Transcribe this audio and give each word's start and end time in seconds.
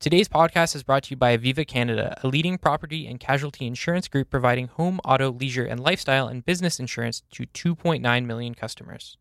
Today's 0.00 0.28
podcast 0.28 0.76
is 0.76 0.84
brought 0.84 1.02
to 1.02 1.10
you 1.10 1.16
by 1.16 1.36
Aviva 1.36 1.66
Canada, 1.66 2.16
a 2.22 2.28
leading 2.28 2.56
property 2.56 3.08
and 3.08 3.18
casualty 3.18 3.66
insurance 3.66 4.06
group 4.06 4.30
providing 4.30 4.68
home, 4.68 5.00
auto, 5.04 5.32
leisure, 5.32 5.64
and 5.64 5.80
lifestyle 5.80 6.28
and 6.28 6.46
business 6.46 6.78
insurance 6.78 7.24
to 7.32 7.46
2.9 7.46 8.24
million 8.24 8.54
customers. 8.54 9.18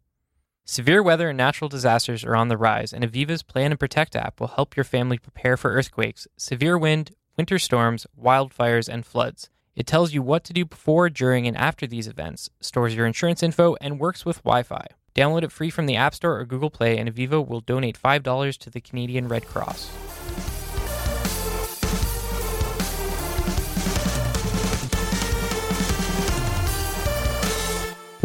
Severe 0.66 1.02
weather 1.02 1.30
and 1.30 1.38
natural 1.38 1.68
disasters 1.68 2.24
are 2.24 2.36
on 2.36 2.50
the 2.50 2.58
rise, 2.58 2.94
and 2.94 3.04
Aviva's 3.04 3.42
Plan 3.42 3.72
and 3.72 3.80
Protect 3.80 4.16
app 4.16 4.40
will 4.40 4.50
help 4.50 4.78
your 4.78 4.84
family 4.84 5.18
prepare 5.18 5.58
for 5.58 5.72
earthquakes, 5.72 6.28
severe 6.38 6.78
wind, 6.78 7.10
winter 7.38 7.58
storms, 7.58 8.06
wildfires, 8.16 8.88
and 8.88 9.04
floods. 9.04 9.50
It 9.76 9.88
tells 9.88 10.14
you 10.14 10.22
what 10.22 10.44
to 10.44 10.54
do 10.54 10.64
before, 10.64 11.10
during, 11.10 11.48
and 11.48 11.58
after 11.58 11.88
these 11.88 12.08
events, 12.08 12.52
stores 12.60 12.94
your 12.94 13.08
insurance 13.08 13.42
info, 13.42 13.76
and 13.82 14.00
works 14.00 14.26
with 14.26 14.44
Wi 14.44 14.62
Fi. 14.62 14.86
Download 15.16 15.42
it 15.42 15.52
free 15.52 15.72
from 15.72 15.88
the 15.88 15.96
App 15.96 16.14
Store 16.14 16.38
or 16.40 16.46
Google 16.46 16.70
Play, 16.70 17.00
and 17.00 17.12
Aviva 17.12 17.44
will 17.44 17.62
donate 17.62 18.00
$5 18.00 18.58
to 18.60 18.70
the 18.70 18.80
Canadian 18.80 19.28
Red 19.28 19.48
Cross. 19.48 19.90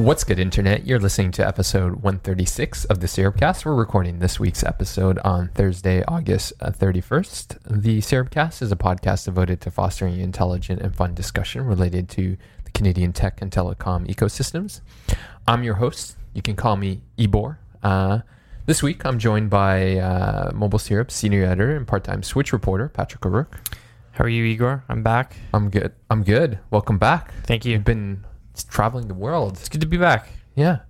What's 0.02 0.24
good, 0.24 0.40
Internet? 0.40 0.84
You're 0.84 0.98
listening 0.98 1.30
to 1.30 1.46
episode 1.46 2.02
136 2.02 2.86
of 2.86 2.98
the 2.98 3.06
Syrupcast. 3.06 3.64
We're 3.64 3.76
recording 3.76 4.18
this 4.18 4.40
week's 4.40 4.64
episode 4.64 5.16
on 5.20 5.50
Thursday, 5.54 6.02
August 6.08 6.58
31st. 6.58 7.82
The 7.82 7.98
Syrupcast 8.00 8.62
is 8.62 8.72
a 8.72 8.76
podcast 8.76 9.26
devoted 9.26 9.60
to 9.60 9.70
fostering 9.70 10.18
intelligent 10.18 10.82
and 10.82 10.92
fun 10.92 11.14
discussion 11.14 11.64
related 11.64 12.08
to 12.10 12.36
the 12.64 12.70
Canadian 12.72 13.12
tech 13.12 13.40
and 13.40 13.52
telecom 13.52 14.12
ecosystems. 14.12 14.80
I'm 15.46 15.62
your 15.62 15.74
host. 15.74 16.16
You 16.34 16.42
can 16.42 16.56
call 16.56 16.74
me 16.76 17.02
Igor. 17.16 17.60
Uh, 17.80 18.22
this 18.66 18.82
week, 18.82 19.06
I'm 19.06 19.20
joined 19.20 19.50
by 19.50 19.98
uh, 19.98 20.50
Mobile 20.52 20.80
Syrup 20.80 21.12
senior 21.12 21.44
editor 21.44 21.76
and 21.76 21.86
part-time 21.86 22.24
Switch 22.24 22.52
reporter 22.52 22.88
Patrick 22.88 23.24
O'Rourke. 23.24 23.56
How 24.10 24.24
are 24.24 24.28
you, 24.28 24.42
Igor? 24.46 24.82
I'm 24.88 25.04
back. 25.04 25.36
I'm 25.54 25.70
good. 25.70 25.92
I'm 26.10 26.24
good. 26.24 26.58
Welcome 26.72 26.98
back. 26.98 27.32
Thank 27.44 27.64
you. 27.64 27.74
You've 27.74 27.84
been 27.84 28.24
traveling 28.68 29.08
the 29.08 29.14
world. 29.14 29.56
It's 29.56 29.68
good 29.68 29.80
to 29.80 29.86
be 29.86 29.96
back. 29.96 30.28
Yeah. 30.54 30.80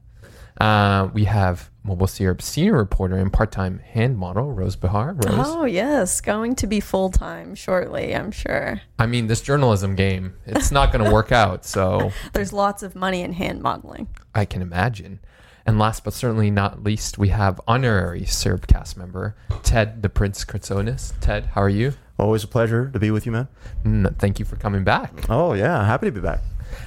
Uh, 0.60 1.08
we 1.14 1.24
have 1.24 1.70
Mobile 1.82 2.06
Syrup 2.06 2.42
senior 2.42 2.76
reporter 2.76 3.16
and 3.16 3.32
part-time 3.32 3.78
hand 3.80 4.16
model 4.18 4.52
Rose 4.52 4.76
Behar. 4.76 5.14
Rose. 5.14 5.24
Oh 5.48 5.64
yes, 5.64 6.20
going 6.20 6.54
to 6.56 6.66
be 6.66 6.78
full 6.78 7.10
time 7.10 7.54
shortly. 7.54 8.14
I'm 8.14 8.30
sure. 8.30 8.80
I 8.98 9.06
mean, 9.06 9.26
this 9.26 9.40
journalism 9.40 9.96
game, 9.96 10.34
it's 10.46 10.70
not 10.70 10.92
going 10.92 11.04
to 11.04 11.10
work 11.10 11.32
out. 11.32 11.64
So 11.64 12.12
There's 12.32 12.52
lots 12.52 12.82
of 12.82 12.94
money 12.94 13.22
in 13.22 13.32
hand 13.32 13.62
modeling. 13.62 14.08
I 14.34 14.44
can 14.44 14.62
imagine. 14.62 15.20
And 15.64 15.78
last 15.78 16.04
but 16.04 16.12
certainly 16.12 16.50
not 16.50 16.82
least, 16.82 17.18
we 17.18 17.28
have 17.28 17.60
honorary 17.66 18.24
Syrup 18.26 18.66
cast 18.66 18.96
member 18.96 19.34
Ted 19.62 20.02
the 20.02 20.08
Prince 20.08 20.44
Kritsonis. 20.44 21.12
Ted, 21.20 21.46
how 21.46 21.62
are 21.62 21.68
you? 21.68 21.94
Always 22.18 22.44
a 22.44 22.48
pleasure 22.48 22.90
to 22.90 22.98
be 22.98 23.10
with 23.10 23.26
you, 23.26 23.32
man. 23.32 23.48
Mm, 23.84 24.16
thank 24.18 24.38
you 24.38 24.44
for 24.44 24.56
coming 24.56 24.84
back. 24.84 25.12
Oh 25.30 25.54
yeah, 25.54 25.84
happy 25.86 26.06
to 26.06 26.12
be 26.12 26.20
back. 26.20 26.40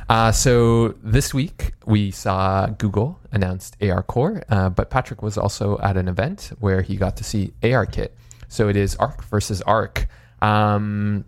Uh, 0.10 0.32
so 0.32 0.96
this 1.04 1.34
week 1.34 1.74
we 1.86 2.12
saw 2.12 2.68
Google 2.68 3.20
announced 3.32 3.76
AR 3.82 4.04
Core, 4.04 4.44
uh, 4.50 4.70
but 4.70 4.90
Patrick 4.90 5.22
was 5.22 5.38
also 5.38 5.78
at 5.80 5.98
an 5.98 6.08
event 6.08 6.52
where 6.60 6.82
he 6.82 6.96
got 6.96 7.18
to 7.18 7.24
see 7.24 7.54
AR 7.64 7.86
Kit. 7.86 8.16
So 8.48 8.70
it 8.70 8.76
is 8.76 8.96
Arc 8.98 9.24
versus 9.26 9.62
Arc. 9.64 10.08
Um, 10.42 11.26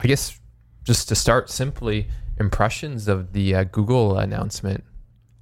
I 0.00 0.06
guess 0.06 0.38
just 0.84 1.08
to 1.08 1.14
start 1.14 1.50
simply, 1.50 2.08
impressions 2.38 3.08
of 3.08 3.32
the 3.32 3.54
uh, 3.54 3.64
Google 3.64 4.18
announcement. 4.18 4.84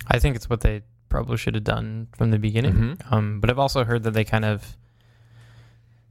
I 0.08 0.18
think 0.18 0.36
it's 0.36 0.48
what 0.48 0.60
they 0.60 0.82
probably 1.08 1.36
should 1.36 1.54
have 1.54 1.64
done 1.64 2.08
from 2.16 2.30
the 2.30 2.38
beginning. 2.38 2.74
Mhm. 2.74 3.12
Um, 3.12 3.40
but 3.40 3.50
I've 3.50 3.58
also 3.58 3.84
heard 3.84 4.02
that 4.04 4.12
they 4.12 4.24
kind 4.24 4.44
of 4.44 4.76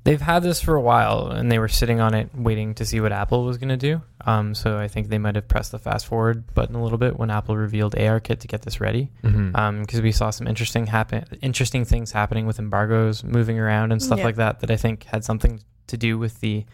they've 0.05 0.21
had 0.21 0.43
this 0.43 0.61
for 0.61 0.75
a 0.75 0.81
while 0.81 1.27
and 1.27 1.51
they 1.51 1.59
were 1.59 1.67
sitting 1.69 1.99
on 2.01 2.13
it 2.13 2.29
waiting 2.35 2.73
to 2.75 2.85
see 2.85 2.99
what 2.99 3.11
Apple 3.13 3.45
was 3.45 3.57
going 3.57 3.69
to 3.69 3.77
do. 3.77 4.01
Um, 4.25 4.53
so 4.53 4.77
I 4.77 4.87
think 4.87 5.07
they 5.07 5.17
might 5.17 5.35
have 5.35 5.47
pressed 5.47 5.71
the 5.71 5.79
fast 5.79 6.05
forward 6.07 6.53
button 6.53 6.75
a 6.75 6.83
little 6.83 6.97
bit 6.97 7.17
when 7.17 7.29
Apple 7.29 7.55
revealed 7.55 7.95
ARKit 7.95 8.39
to 8.39 8.47
get 8.47 8.61
this 8.63 8.81
ready. 8.81 9.11
Because 9.21 10.01
we 10.01 10.11
saw 10.11 10.29
some 10.29 10.47
interesting 10.47 10.87
happen 10.87 11.25
interesting 11.41 11.85
things 11.85 12.11
happening 12.11 12.45
with 12.45 12.59
embargoes 12.59 13.23
moving 13.23 13.59
around 13.59 13.91
and 13.91 14.01
stuff 14.01 14.19
Yeah. 14.19 14.25
like 14.25 14.35
that 14.35 14.59
that 14.61 14.71
I 14.71 14.77
think 14.77 15.03
had 15.05 15.23
something 15.23 15.61
to 15.87 15.97
do 15.97 16.17
with 16.17 16.39
the 16.41 16.65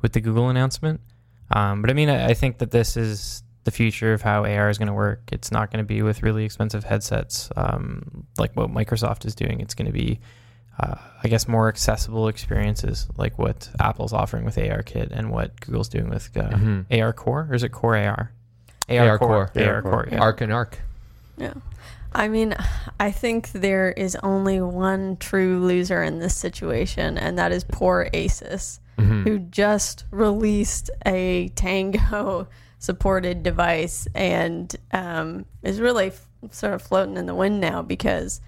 with 0.00 0.12
the 0.12 0.20
Google 0.20 0.48
announcement. 0.48 1.00
Um, 1.50 1.80
but 1.82 1.90
I 1.90 1.94
mean, 1.94 2.08
I, 2.08 2.28
I 2.28 2.34
think 2.34 2.58
that 2.58 2.70
this 2.70 2.96
is 2.96 3.42
the 3.64 3.70
future 3.70 4.12
of 4.14 4.22
how 4.22 4.44
AR 4.44 4.70
is 4.70 4.78
going 4.78 4.86
to 4.88 4.94
work. 4.94 5.22
It's 5.32 5.50
not 5.50 5.70
going 5.70 5.82
to 5.84 5.86
be 5.86 6.00
with 6.02 6.22
really 6.22 6.44
expensive 6.44 6.84
headsets 6.84 7.50
um, 7.56 8.26
like 8.38 8.54
what 8.54 8.70
Microsoft 8.70 9.26
is 9.26 9.34
doing. 9.34 9.60
It's 9.60 9.74
going 9.74 9.86
to 9.86 9.92
be, 9.92 10.20
uh, 10.78 10.94
I 11.24 11.28
guess, 11.28 11.48
more 11.48 11.68
accessible 11.68 12.28
experiences 12.28 13.08
like 13.16 13.38
what 13.38 13.68
Apple's 13.80 14.12
offering 14.12 14.44
with 14.44 14.56
ARKit 14.56 15.10
and 15.10 15.30
what 15.30 15.60
Google's 15.60 15.88
doing 15.88 16.08
with 16.08 16.36
uh, 16.36 16.50
Mhm. 16.50 16.86
AR 17.02 17.12
Core, 17.12 17.46
or 17.50 17.54
is 17.54 17.62
it 17.62 17.70
Core 17.70 17.96
AR? 17.96 18.30
AR 18.88 19.18
Core. 19.18 19.50
AR, 19.56 19.62
AR 19.64 19.82
Core. 19.82 19.90
Core. 19.90 20.08
yeah. 20.12 20.18
Arc 20.20 20.40
and 20.40 20.52
Arc. 20.52 20.78
Yeah. 21.36 21.54
I 22.14 22.28
mean, 22.28 22.54
I 22.98 23.10
think 23.10 23.52
there 23.52 23.90
is 23.92 24.16
only 24.22 24.60
one 24.60 25.16
true 25.18 25.60
loser 25.60 26.02
in 26.02 26.20
this 26.20 26.34
situation, 26.36 27.18
and 27.18 27.38
that 27.38 27.52
is 27.52 27.64
poor 27.64 28.08
Asus, 28.14 28.78
Mhm. 28.98 29.24
who 29.24 29.38
just 29.40 30.04
released 30.10 30.90
a 31.04 31.48
Tango 31.50 32.48
supported 32.78 33.42
device 33.42 34.06
and 34.14 34.74
um, 34.92 35.44
is 35.62 35.80
really 35.80 36.06
f- 36.08 36.26
sort 36.52 36.72
of 36.74 36.80
floating 36.82 37.16
in 37.16 37.26
the 37.26 37.34
wind 37.34 37.60
now 37.60 37.82
because 37.82 38.40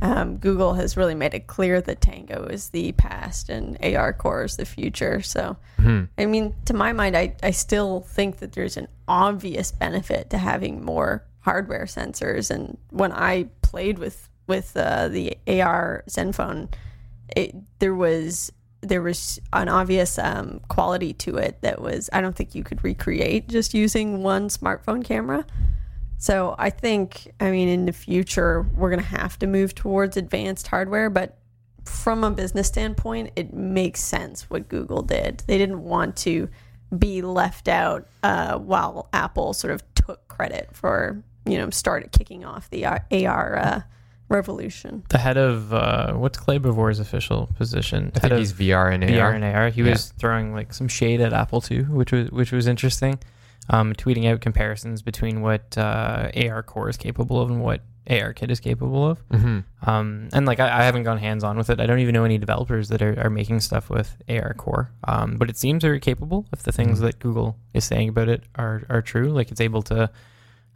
um, 0.00 0.36
Google 0.36 0.74
has 0.74 0.96
really 0.96 1.14
made 1.14 1.34
it 1.34 1.46
clear 1.46 1.80
that 1.80 2.00
Tango 2.00 2.44
is 2.46 2.70
the 2.70 2.92
past 2.92 3.48
and 3.48 3.76
AR 3.82 4.12
Core 4.12 4.44
is 4.44 4.56
the 4.56 4.64
future. 4.64 5.20
So, 5.22 5.56
Mhm. 5.78 6.08
I 6.16 6.26
mean, 6.26 6.54
to 6.66 6.74
my 6.74 6.92
mind, 6.92 7.16
I, 7.16 7.34
I 7.42 7.50
still 7.50 8.00
think 8.00 8.38
that 8.38 8.52
there's 8.52 8.76
an 8.76 8.88
obvious 9.08 9.72
benefit 9.72 10.30
to 10.30 10.38
having 10.38 10.84
more 10.84 11.24
hardware 11.40 11.86
sensors. 11.86 12.50
And 12.50 12.76
when 12.90 13.12
I 13.12 13.48
played 13.62 13.98
with 13.98 14.28
with 14.46 14.76
uh, 14.76 15.08
the 15.08 15.36
AR 15.46 16.04
Zenfone, 16.08 16.68
it, 17.36 17.54
there 17.80 17.94
was 17.94 18.50
there 18.80 19.02
was 19.02 19.40
an 19.52 19.68
obvious 19.68 20.18
um, 20.18 20.60
quality 20.68 21.12
to 21.12 21.36
it 21.36 21.60
that 21.62 21.82
was 21.82 22.08
I 22.12 22.20
don't 22.20 22.36
think 22.36 22.54
you 22.54 22.62
could 22.64 22.82
recreate 22.84 23.48
just 23.48 23.74
using 23.74 24.22
one 24.22 24.48
smartphone 24.48 25.04
camera. 25.04 25.44
So 26.18 26.54
I 26.58 26.70
think 26.70 27.32
I 27.40 27.50
mean 27.50 27.68
in 27.68 27.86
the 27.86 27.92
future 27.92 28.66
we're 28.74 28.90
going 28.90 29.02
to 29.02 29.06
have 29.08 29.38
to 29.38 29.46
move 29.46 29.74
towards 29.74 30.16
advanced 30.16 30.66
hardware, 30.66 31.10
but 31.10 31.38
from 31.84 32.22
a 32.22 32.30
business 32.30 32.66
standpoint, 32.68 33.30
it 33.36 33.54
makes 33.54 34.02
sense 34.02 34.42
what 34.50 34.68
Google 34.68 35.00
did. 35.02 35.42
They 35.46 35.56
didn't 35.56 35.82
want 35.82 36.16
to 36.18 36.48
be 36.98 37.22
left 37.22 37.68
out 37.68 38.06
uh, 38.22 38.58
while 38.58 39.08
Apple 39.12 39.52
sort 39.54 39.72
of 39.72 39.82
took 39.94 40.26
credit 40.28 40.68
for 40.72 41.22
you 41.46 41.56
know 41.56 41.70
started 41.70 42.12
kicking 42.12 42.44
off 42.44 42.68
the 42.70 42.84
AR 42.86 43.56
uh, 43.56 43.80
revolution. 44.28 45.02
the 45.08 45.18
head 45.18 45.36
of 45.38 45.72
uh, 45.72 46.12
what's 46.14 46.36
Clay 46.38 46.58
Bavor's 46.58 46.98
official 47.00 47.48
position? 47.56 48.10
I 48.16 48.20
head 48.20 48.22
think 48.22 48.32
of 48.32 48.38
he's 48.40 48.52
VR 48.52 48.92
and 48.92 49.02
AR. 49.04 49.10
VR 49.10 49.34
and 49.34 49.44
AR. 49.44 49.68
He 49.70 49.82
Yeah. 49.82 49.90
was 49.92 50.12
throwing 50.18 50.52
like 50.52 50.74
some 50.74 50.88
shade 50.88 51.20
at 51.20 51.32
Apple 51.32 51.60
too, 51.60 51.84
which 51.84 52.12
was 52.12 52.30
which 52.30 52.52
was 52.52 52.66
interesting. 52.66 53.18
Um, 53.70 53.92
tweeting 53.94 54.26
out 54.26 54.40
comparisons 54.40 55.02
between 55.02 55.42
what 55.42 55.76
uh, 55.76 56.30
AR 56.34 56.62
Core 56.62 56.88
is 56.88 56.96
capable 56.96 57.40
of 57.40 57.50
and 57.50 57.60
what 57.60 57.82
AR 58.08 58.32
Kit 58.32 58.50
is 58.50 58.60
capable 58.60 59.06
of. 59.10 59.28
Mhm. 59.28 59.64
Um, 59.86 60.28
and 60.32 60.46
like 60.46 60.58
I, 60.60 60.78
I 60.80 60.82
haven't 60.84 61.02
gone 61.02 61.18
hands 61.18 61.44
on 61.44 61.58
with 61.58 61.68
it. 61.68 61.78
I 61.78 61.84
don't 61.84 61.98
even 61.98 62.14
know 62.14 62.24
any 62.24 62.38
developers 62.38 62.88
that 62.88 63.02
are, 63.02 63.20
are 63.20 63.28
making 63.28 63.60
stuff 63.60 63.90
with 63.90 64.16
AR 64.28 64.54
Core. 64.54 64.90
Um, 65.04 65.36
but 65.36 65.50
it 65.50 65.58
seems 65.58 65.82
very 65.82 66.00
capable 66.00 66.46
if 66.52 66.62
the 66.62 66.72
things 66.72 66.98
Mhm. 66.98 67.02
that 67.02 67.18
Google 67.18 67.58
is 67.74 67.84
saying 67.84 68.08
about 68.08 68.28
it 68.30 68.44
are 68.54 68.82
are 68.88 69.02
true. 69.02 69.28
Like 69.30 69.50
it's 69.50 69.60
able 69.60 69.82
to 69.82 70.10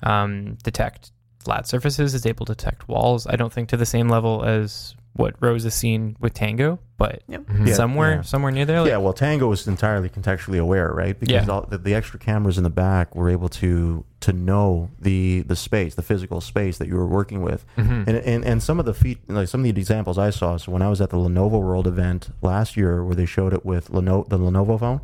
um, 0.02 0.58
detect 0.62 1.12
flat 1.42 1.66
surfaces, 1.66 2.14
is 2.14 2.24
able 2.26 2.46
to 2.46 2.54
detect 2.54 2.88
walls. 2.88 3.26
I 3.26 3.36
don't 3.36 3.52
think 3.52 3.68
to 3.70 3.76
the 3.76 3.86
same 3.86 4.08
level 4.08 4.44
as 4.44 4.94
what 5.14 5.34
Rose 5.40 5.64
has 5.64 5.74
seen 5.74 6.16
with 6.20 6.32
Tango, 6.32 6.78
but 6.96 7.22
Mhm. 7.30 7.66
Yeah, 7.68 7.74
somewhere 7.74 8.14
yeah. 8.14 8.22
somewhere 8.22 8.50
near 8.50 8.64
there. 8.64 8.80
Like, 8.80 8.88
yeah, 8.88 8.96
well, 8.96 9.12
Tango 9.12 9.46
was 9.48 9.68
entirely 9.68 10.08
contextually 10.08 10.58
aware, 10.58 10.90
right? 10.90 11.18
Because 11.20 11.46
Yeah. 11.46 11.52
all, 11.52 11.66
the, 11.68 11.76
the 11.76 11.92
extra 11.94 12.18
cameras 12.18 12.56
in 12.56 12.64
the 12.64 12.70
back 12.70 13.14
were 13.14 13.28
able 13.28 13.50
to 13.50 14.04
to 14.20 14.32
know 14.32 14.88
the 14.98 15.42
the 15.42 15.54
space, 15.56 15.96
the 15.96 16.02
physical 16.02 16.40
space 16.40 16.78
that 16.78 16.88
you 16.88 16.96
were 16.96 17.06
working 17.06 17.42
with, 17.42 17.66
Mhm. 17.76 18.06
and, 18.08 18.16
and 18.16 18.44
and 18.46 18.62
some 18.62 18.80
of 18.80 18.86
the 18.86 18.94
feat, 18.94 19.18
like 19.28 19.48
some 19.48 19.60
of 19.60 19.64
the 19.64 19.70
examples 19.78 20.16
I 20.16 20.30
saw. 20.30 20.56
So 20.56 20.72
when 20.72 20.80
I 20.80 20.88
was 20.88 21.02
at 21.02 21.10
the 21.10 21.18
Lenovo 21.18 21.60
World 21.60 21.86
event 21.86 22.30
last 22.40 22.74
year, 22.78 23.04
where 23.04 23.14
they 23.14 23.26
showed 23.26 23.52
it 23.52 23.66
with 23.66 23.90
Lenovo, 23.90 24.26
the 24.30 24.38
Lenovo 24.38 24.80
phone, 24.80 25.02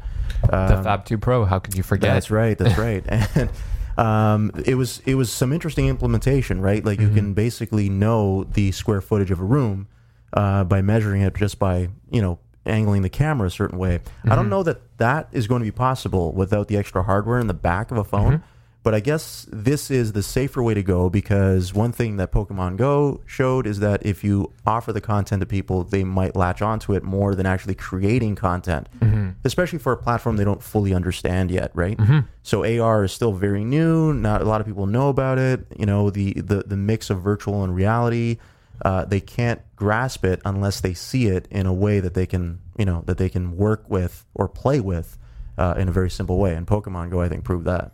the 0.48 0.78
um, 0.78 0.84
Fab 0.84 1.04
2 1.04 1.18
Pro, 1.18 1.44
how 1.44 1.58
could 1.58 1.74
you 1.76 1.82
forget? 1.82 2.14
That's 2.14 2.30
right. 2.30 2.56
That's 2.56 2.78
right. 2.78 3.04
And 3.34 3.50
um, 3.98 4.50
it 4.64 4.76
was 4.76 5.02
it 5.04 5.16
was 5.16 5.30
some 5.30 5.52
interesting 5.52 5.88
implementation, 5.88 6.60
right? 6.60 6.84
Like 6.84 7.00
you 7.00 7.08
Mhm. 7.08 7.14
can 7.14 7.34
basically 7.34 7.88
know 7.88 8.44
the 8.44 8.72
square 8.72 9.00
footage 9.00 9.30
of 9.30 9.40
a 9.40 9.44
room 9.44 9.88
uh, 10.32 10.64
by 10.64 10.80
measuring 10.82 11.22
it 11.22 11.34
just 11.36 11.58
by 11.58 11.88
you 12.10 12.22
know 12.22 12.38
angling 12.64 13.02
the 13.02 13.08
camera 13.08 13.46
a 13.48 13.50
certain 13.50 13.78
way. 13.78 13.98
I 14.26 14.34
don't 14.36 14.46
Mhm. 14.46 14.50
know 14.50 14.62
that 14.62 14.80
that 14.98 15.28
is 15.32 15.46
going 15.46 15.60
to 15.60 15.64
be 15.64 15.70
possible 15.72 16.32
without 16.32 16.68
the 16.68 16.76
extra 16.76 17.02
hardware 17.02 17.38
in 17.40 17.46
the 17.48 17.54
back 17.54 17.90
of 17.90 17.96
a 17.98 18.04
phone. 18.04 18.34
Mhm. 18.34 18.42
But 18.88 18.94
I 18.94 19.00
guess 19.00 19.46
this 19.52 19.90
is 19.90 20.12
the 20.12 20.22
safer 20.22 20.62
way 20.62 20.72
to 20.72 20.82
go 20.82 21.10
because 21.10 21.74
one 21.74 21.92
thing 21.92 22.16
that 22.16 22.32
Pokemon 22.32 22.78
Go 22.78 23.20
showed 23.26 23.66
is 23.66 23.80
that 23.80 24.06
if 24.06 24.24
you 24.24 24.50
offer 24.66 24.94
the 24.94 25.00
content 25.02 25.40
to 25.40 25.46
people, 25.46 25.84
they 25.84 26.04
might 26.04 26.34
latch 26.34 26.62
onto 26.62 26.94
it 26.94 27.02
more 27.02 27.34
than 27.34 27.44
actually 27.44 27.74
creating 27.74 28.34
content 28.34 28.88
Mhm. 29.02 29.34
especially 29.44 29.78
for 29.78 29.92
a 29.92 29.96
platform 29.98 30.36
they 30.38 30.44
don't 30.44 30.62
fully 30.62 30.94
understand 30.94 31.50
yet, 31.50 31.70
right? 31.74 31.98
Mhm. 31.98 32.24
So 32.42 32.64
AR 32.64 33.04
is 33.04 33.12
still 33.12 33.32
very 33.34 33.62
new. 33.62 34.14
Not 34.14 34.40
a 34.40 34.46
lot 34.46 34.62
of 34.62 34.66
people 34.66 34.86
know 34.86 35.10
about 35.10 35.36
it. 35.38 35.66
You 35.78 35.84
know, 35.84 36.08
the 36.08 36.32
the, 36.40 36.64
the 36.66 36.76
mix 36.78 37.10
of 37.10 37.20
virtual 37.20 37.62
and 37.64 37.74
reality. 37.74 38.38
Uh, 38.82 39.04
they 39.04 39.20
can't 39.20 39.60
grasp 39.76 40.24
it 40.24 40.40
unless 40.46 40.80
they 40.80 40.94
see 40.94 41.26
it 41.26 41.46
in 41.50 41.66
a 41.66 41.74
way 41.74 42.00
that 42.00 42.14
they 42.14 42.24
can, 42.24 42.60
you 42.78 42.86
know, 42.86 43.02
that 43.04 43.18
they 43.18 43.28
can 43.28 43.54
work 43.54 43.84
with 43.90 44.24
or 44.34 44.48
play 44.48 44.80
with 44.80 45.18
uh, 45.58 45.74
in 45.76 45.88
a 45.88 45.92
very 45.92 46.08
simple 46.08 46.38
way. 46.38 46.54
And 46.54 46.66
Pokemon 46.66 47.10
Go, 47.10 47.20
I 47.20 47.28
think, 47.28 47.44
proved 47.44 47.66
that. 47.66 47.92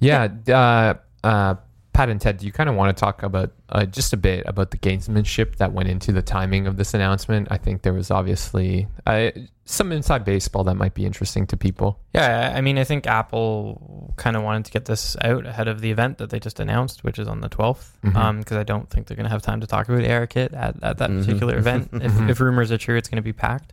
Yeah. 0.00 0.28
Uh, 0.48 0.94
uh, 1.26 1.54
Pat 1.92 2.08
and 2.08 2.20
Ted, 2.20 2.38
do 2.38 2.46
you 2.46 2.52
kind 2.52 2.68
of 2.70 2.76
want 2.76 2.96
to 2.96 2.98
talk 2.98 3.22
about 3.24 3.52
uh, 3.68 3.84
just 3.84 4.12
a 4.12 4.16
bit 4.16 4.44
about 4.46 4.70
the 4.70 4.78
gamesmanship 4.78 5.56
that 5.56 5.72
went 5.72 5.88
into 5.88 6.12
the 6.12 6.22
timing 6.22 6.66
of 6.66 6.76
this 6.76 6.94
announcement? 6.94 7.48
I 7.50 7.58
think 7.58 7.82
there 7.82 7.92
was 7.92 8.10
obviously 8.12 8.86
uh, 9.06 9.30
some 9.64 9.90
inside 9.92 10.24
baseball 10.24 10.64
that 10.64 10.76
might 10.76 10.94
be 10.94 11.04
interesting 11.04 11.46
to 11.48 11.56
people. 11.56 11.98
Yeah, 12.14 12.52
I 12.54 12.60
mean, 12.60 12.78
I 12.78 12.84
think 12.84 13.06
Apple 13.08 14.14
kind 14.16 14.36
of 14.36 14.42
wanted 14.44 14.66
to 14.66 14.70
get 14.70 14.84
this 14.86 15.16
out 15.20 15.44
ahead 15.46 15.66
of 15.68 15.80
the 15.80 15.90
event 15.90 16.18
that 16.18 16.30
they 16.30 16.38
just 16.38 16.60
announced, 16.60 17.02
which 17.04 17.18
is 17.18 17.26
on 17.28 17.40
the 17.40 17.48
12th, 17.48 17.90
Mhm. 18.04 18.38
because 18.38 18.56
I 18.56 18.62
don't 18.62 18.88
think 18.88 19.06
they're 19.08 19.16
going 19.16 19.24
to 19.26 19.30
have 19.30 19.42
time 19.42 19.60
to 19.60 19.66
talk 19.66 19.88
about 19.88 20.02
ARKit 20.02 20.54
at, 20.54 20.76
at 20.82 20.98
that 20.98 21.10
Mhm. 21.10 21.20
particular 21.26 21.58
event. 21.58 21.90
If, 22.00 22.30
if 22.30 22.40
rumors 22.40 22.70
are 22.72 22.78
true, 22.78 22.96
it's 22.96 23.08
going 23.08 23.16
to 23.16 23.22
be 23.22 23.32
packed. 23.34 23.72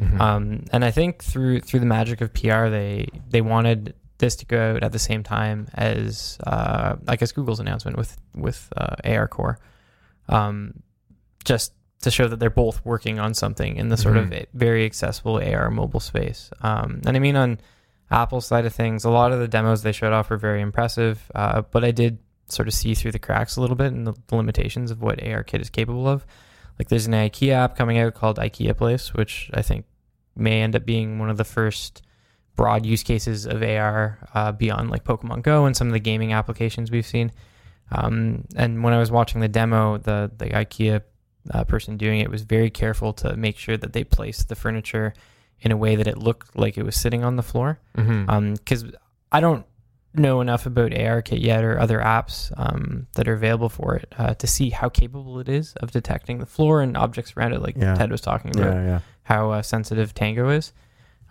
Mhm. 0.00 0.20
Um, 0.20 0.64
and 0.72 0.84
I 0.84 0.90
think 0.90 1.22
through 1.22 1.60
through 1.60 1.80
the 1.80 1.86
magic 1.86 2.20
of 2.22 2.32
PR, 2.32 2.68
they 2.70 3.08
they 3.28 3.40
wanted 3.42 3.94
this 4.18 4.36
to 4.36 4.46
go 4.46 4.74
out 4.74 4.82
at 4.82 4.92
the 4.92 4.98
same 4.98 5.22
time 5.22 5.68
as 5.74 6.38
uh, 6.46 6.96
I 7.06 7.16
guess 7.16 7.32
Google's 7.32 7.60
announcement 7.60 7.96
with 7.96 8.16
with 8.34 8.72
uh, 8.76 8.96
AR 9.04 9.28
Core, 9.28 9.58
um, 10.28 10.82
just 11.44 11.72
to 12.02 12.10
show 12.10 12.28
that 12.28 12.38
they're 12.38 12.50
both 12.50 12.84
working 12.84 13.18
on 13.18 13.34
something 13.34 13.76
in 13.76 13.88
the 13.88 13.96
sort 13.96 14.16
of 14.16 14.26
Mhm. 14.30 14.46
very 14.54 14.84
accessible 14.84 15.38
AR 15.42 15.70
mobile 15.70 16.00
space. 16.00 16.50
Um, 16.60 17.00
and 17.06 17.16
I 17.16 17.20
mean 17.20 17.34
on 17.36 17.58
Apple's 18.10 18.46
side 18.46 18.64
of 18.66 18.74
things, 18.74 19.04
a 19.04 19.10
lot 19.10 19.32
of 19.32 19.40
the 19.40 19.48
demos 19.48 19.82
they 19.82 19.92
showed 19.92 20.12
off 20.12 20.30
were 20.30 20.36
very 20.36 20.60
impressive, 20.62 21.30
uh, 21.34 21.62
but 21.62 21.84
I 21.84 21.90
did 21.90 22.18
sort 22.48 22.68
of 22.68 22.74
see 22.74 22.94
through 22.94 23.12
the 23.12 23.18
cracks 23.18 23.56
a 23.56 23.60
little 23.60 23.76
bit 23.76 23.92
and 23.92 24.06
the, 24.06 24.14
the 24.28 24.36
limitations 24.36 24.90
of 24.90 25.02
what 25.02 25.18
ARKit 25.18 25.60
is 25.60 25.68
capable 25.70 26.08
of. 26.08 26.24
Like 26.78 26.88
there's 26.88 27.06
an 27.06 27.12
IKEA 27.12 27.52
app 27.52 27.76
coming 27.76 27.98
out 27.98 28.14
called 28.14 28.38
IKEA 28.38 28.76
Place, 28.76 29.12
which 29.12 29.50
I 29.52 29.62
think 29.62 29.84
may 30.36 30.62
end 30.62 30.76
up 30.76 30.86
being 30.86 31.18
one 31.18 31.28
of 31.30 31.36
the 31.36 31.44
first 31.44 32.02
broad 32.58 32.84
use 32.84 33.02
cases 33.04 33.46
of 33.46 33.62
AR 33.62 34.18
uh, 34.34 34.52
beyond 34.52 34.90
like 34.90 35.04
Pokemon 35.04 35.42
Go 35.42 35.64
and 35.66 35.76
some 35.76 35.86
of 35.86 35.92
the 35.92 36.00
gaming 36.10 36.32
applications 36.32 36.90
we've 36.90 37.06
seen. 37.06 37.30
Um, 37.90 38.44
and 38.56 38.82
when 38.84 38.92
I 38.92 38.98
was 38.98 39.10
watching 39.10 39.40
the 39.40 39.48
demo, 39.48 39.96
the 39.96 40.30
the 40.36 40.46
IKEA 40.50 41.02
uh, 41.54 41.64
person 41.64 41.96
doing 41.96 42.20
it 42.20 42.30
was 42.30 42.42
very 42.42 42.68
careful 42.68 43.12
to 43.14 43.36
make 43.36 43.56
sure 43.56 43.76
that 43.78 43.92
they 43.94 44.04
placed 44.04 44.48
the 44.48 44.54
furniture 44.56 45.14
in 45.60 45.72
a 45.72 45.76
way 45.76 45.96
that 45.96 46.06
it 46.06 46.18
looked 46.18 46.56
like 46.56 46.76
it 46.76 46.82
was 46.84 46.96
sitting 46.96 47.24
on 47.24 47.36
the 47.36 47.42
floor. 47.42 47.80
Because 47.94 48.84
I 49.32 49.40
don't 49.40 49.64
know 50.14 50.40
enough 50.40 50.66
about 50.66 50.90
ARKit 50.92 51.40
yet 51.42 51.62
or 51.64 51.78
other 51.78 51.98
apps 52.00 52.52
um, 52.56 53.06
that 53.12 53.28
are 53.28 53.34
available 53.34 53.68
for 53.68 53.94
it 53.96 54.12
uh, 54.18 54.34
to 54.34 54.46
see 54.46 54.70
how 54.70 54.88
capable 54.88 55.38
it 55.38 55.48
is 55.48 55.74
of 55.76 55.90
detecting 55.92 56.38
the 56.38 56.46
floor 56.46 56.80
and 56.82 56.96
objects 56.96 57.34
around 57.36 57.52
it, 57.52 57.62
like 57.62 57.76
Yeah. 57.76 57.94
Ted 57.94 58.10
was 58.10 58.20
talking 58.20 58.50
about 58.56 58.74
Yeah, 58.74 58.84
yeah. 58.84 59.00
how 59.22 59.50
uh, 59.52 59.62
sensitive 59.62 60.12
Tango 60.14 60.48
is. 60.50 60.72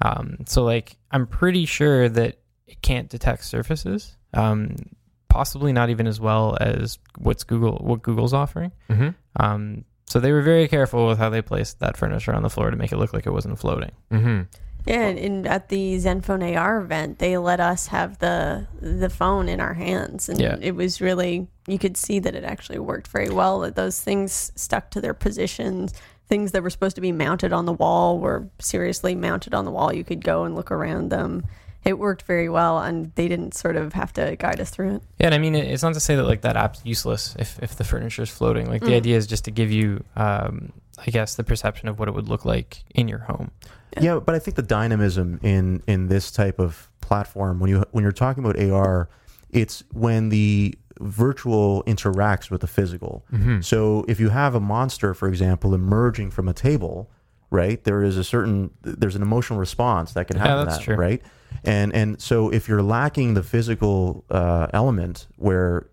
Um, 0.01 0.37
so 0.45 0.63
like 0.63 0.97
I'm 1.11 1.27
pretty 1.27 1.65
sure 1.65 2.07
that 2.09 2.37
it 2.67 2.81
can't 2.81 3.09
detect 3.09 3.43
surfaces. 3.45 4.15
Um, 4.33 4.75
possibly 5.29 5.71
not 5.73 5.89
even 5.89 6.07
as 6.07 6.19
well 6.19 6.57
as 6.59 6.99
what's 7.17 7.43
Google 7.43 7.77
what 7.81 8.01
Google's 8.01 8.33
offering. 8.33 8.71
Mhm. 8.89 9.15
Um, 9.39 9.85
so 10.05 10.19
they 10.19 10.31
were 10.31 10.41
very 10.41 10.67
careful 10.67 11.07
with 11.07 11.17
how 11.17 11.29
they 11.29 11.41
placed 11.41 11.79
that 11.79 11.97
furniture 11.97 12.33
on 12.33 12.43
the 12.43 12.49
floor 12.49 12.71
to 12.71 12.77
make 12.77 12.91
it 12.91 12.97
look 12.97 13.13
like 13.13 13.25
it 13.27 13.31
wasn't 13.31 13.59
floating. 13.59 13.91
Mhm. 14.11 14.47
Yeah, 14.85 15.01
and, 15.07 15.19
and 15.19 15.47
at 15.47 15.67
the 15.67 15.97
Zenfone 15.97 16.55
AR 16.55 16.77
event, 16.79 17.19
they 17.19 17.37
let 17.37 17.59
us 17.59 17.87
have 17.87 18.19
the 18.19 18.67
the 18.81 19.09
phone 19.09 19.49
in 19.49 19.59
our 19.59 19.73
hands, 19.73 20.29
and 20.29 20.39
Yeah. 20.39 20.55
it 20.61 20.75
was 20.75 21.01
really 21.01 21.47
you 21.67 21.77
could 21.77 21.97
see 21.97 22.19
that 22.19 22.35
it 22.35 22.45
actually 22.45 22.79
worked 22.79 23.07
very 23.09 23.29
well. 23.29 23.59
That 23.59 23.75
those 23.75 23.99
things 23.99 24.51
stuck 24.55 24.89
to 24.91 25.01
their 25.01 25.13
positions. 25.13 25.93
Things 26.27 26.51
that 26.51 26.61
were 26.63 26.69
supposed 26.69 26.95
to 26.95 27.01
be 27.01 27.11
mounted 27.11 27.53
on 27.53 27.65
the 27.65 27.73
wall 27.73 28.19
were 28.19 28.47
seriously 28.59 29.15
mounted 29.15 29.53
on 29.53 29.65
the 29.65 29.71
wall. 29.71 29.93
You 29.93 30.03
could 30.03 30.23
go 30.23 30.43
and 30.43 30.55
look 30.55 30.71
around 30.71 31.09
them. 31.09 31.45
It 31.85 31.97
worked 31.97 32.23
very 32.23 32.49
well, 32.49 32.79
and 32.79 33.13
they 33.15 33.29
didn't 33.29 33.53
sort 33.53 33.77
of 33.77 33.93
have 33.93 34.11
to 34.13 34.35
guide 34.35 34.59
us 34.59 34.69
through 34.69 34.95
it. 34.95 35.03
Yeah, 35.19 35.27
and 35.27 35.35
I 35.35 35.37
mean, 35.37 35.55
it's 35.55 35.83
not 35.83 35.93
to 35.93 36.01
say 36.01 36.17
that 36.17 36.23
like 36.25 36.41
that 36.41 36.57
app's 36.57 36.81
useless 36.83 37.33
if 37.39 37.57
if 37.63 37.75
the 37.77 37.85
furniture 37.85 38.23
is 38.23 38.29
floating. 38.29 38.67
Like 38.67 38.81
the 38.81 38.91
Mm. 38.91 38.97
idea 38.97 39.15
is 39.17 39.25
just 39.25 39.45
to 39.45 39.51
give 39.51 39.71
you, 39.71 40.03
um, 40.17 40.73
I 40.97 41.11
guess, 41.11 41.35
the 41.35 41.45
perception 41.45 41.87
of 41.87 41.97
what 41.97 42.09
it 42.09 42.13
would 42.13 42.27
look 42.27 42.43
like 42.43 42.83
in 42.93 43.07
your 43.07 43.19
home. 43.19 43.51
Yeah, 44.01 44.19
but 44.19 44.35
I 44.35 44.39
think 44.39 44.55
the 44.57 44.63
dynamism 44.63 45.39
in 45.43 45.81
in 45.87 46.07
this 46.07 46.29
type 46.29 46.59
of 46.59 46.89
platform 46.99 47.59
when 47.61 47.69
you 47.69 47.85
when 47.91 48.03
you're 48.03 48.11
talking 48.11 48.43
about 48.43 48.59
AR, 48.59 49.07
it's 49.49 49.81
when 49.93 50.27
the 50.27 50.77
virtual 50.99 51.83
interacts 51.85 52.49
with 52.51 52.61
the 52.61 52.67
physical. 52.67 53.25
Mhm. 53.33 53.63
So 53.63 54.05
if 54.07 54.19
you 54.19 54.29
have 54.29 54.55
a 54.55 54.59
monster, 54.59 55.13
for 55.13 55.27
example, 55.27 55.73
emerging 55.73 56.31
from 56.31 56.47
a 56.47 56.53
table, 56.53 57.09
right, 57.51 57.83
there 57.83 58.03
is 58.03 58.17
a 58.17 58.23
certain 58.23 58.71
there's 58.81 59.15
an 59.15 59.21
emotional 59.21 59.59
response 59.59 60.13
that 60.13 60.27
can 60.27 60.37
Yeah, 60.37 60.43
happen. 60.47 60.65
that's 60.65 60.77
that, 60.79 60.83
true. 60.83 60.95
right? 60.95 61.21
And 61.63 61.93
and 61.93 62.21
so 62.21 62.49
if 62.49 62.67
you're 62.67 62.81
lacking 62.83 63.33
the 63.33 63.43
physical 63.43 64.23
uh, 64.29 64.67
element 64.73 65.27
where 65.37 65.87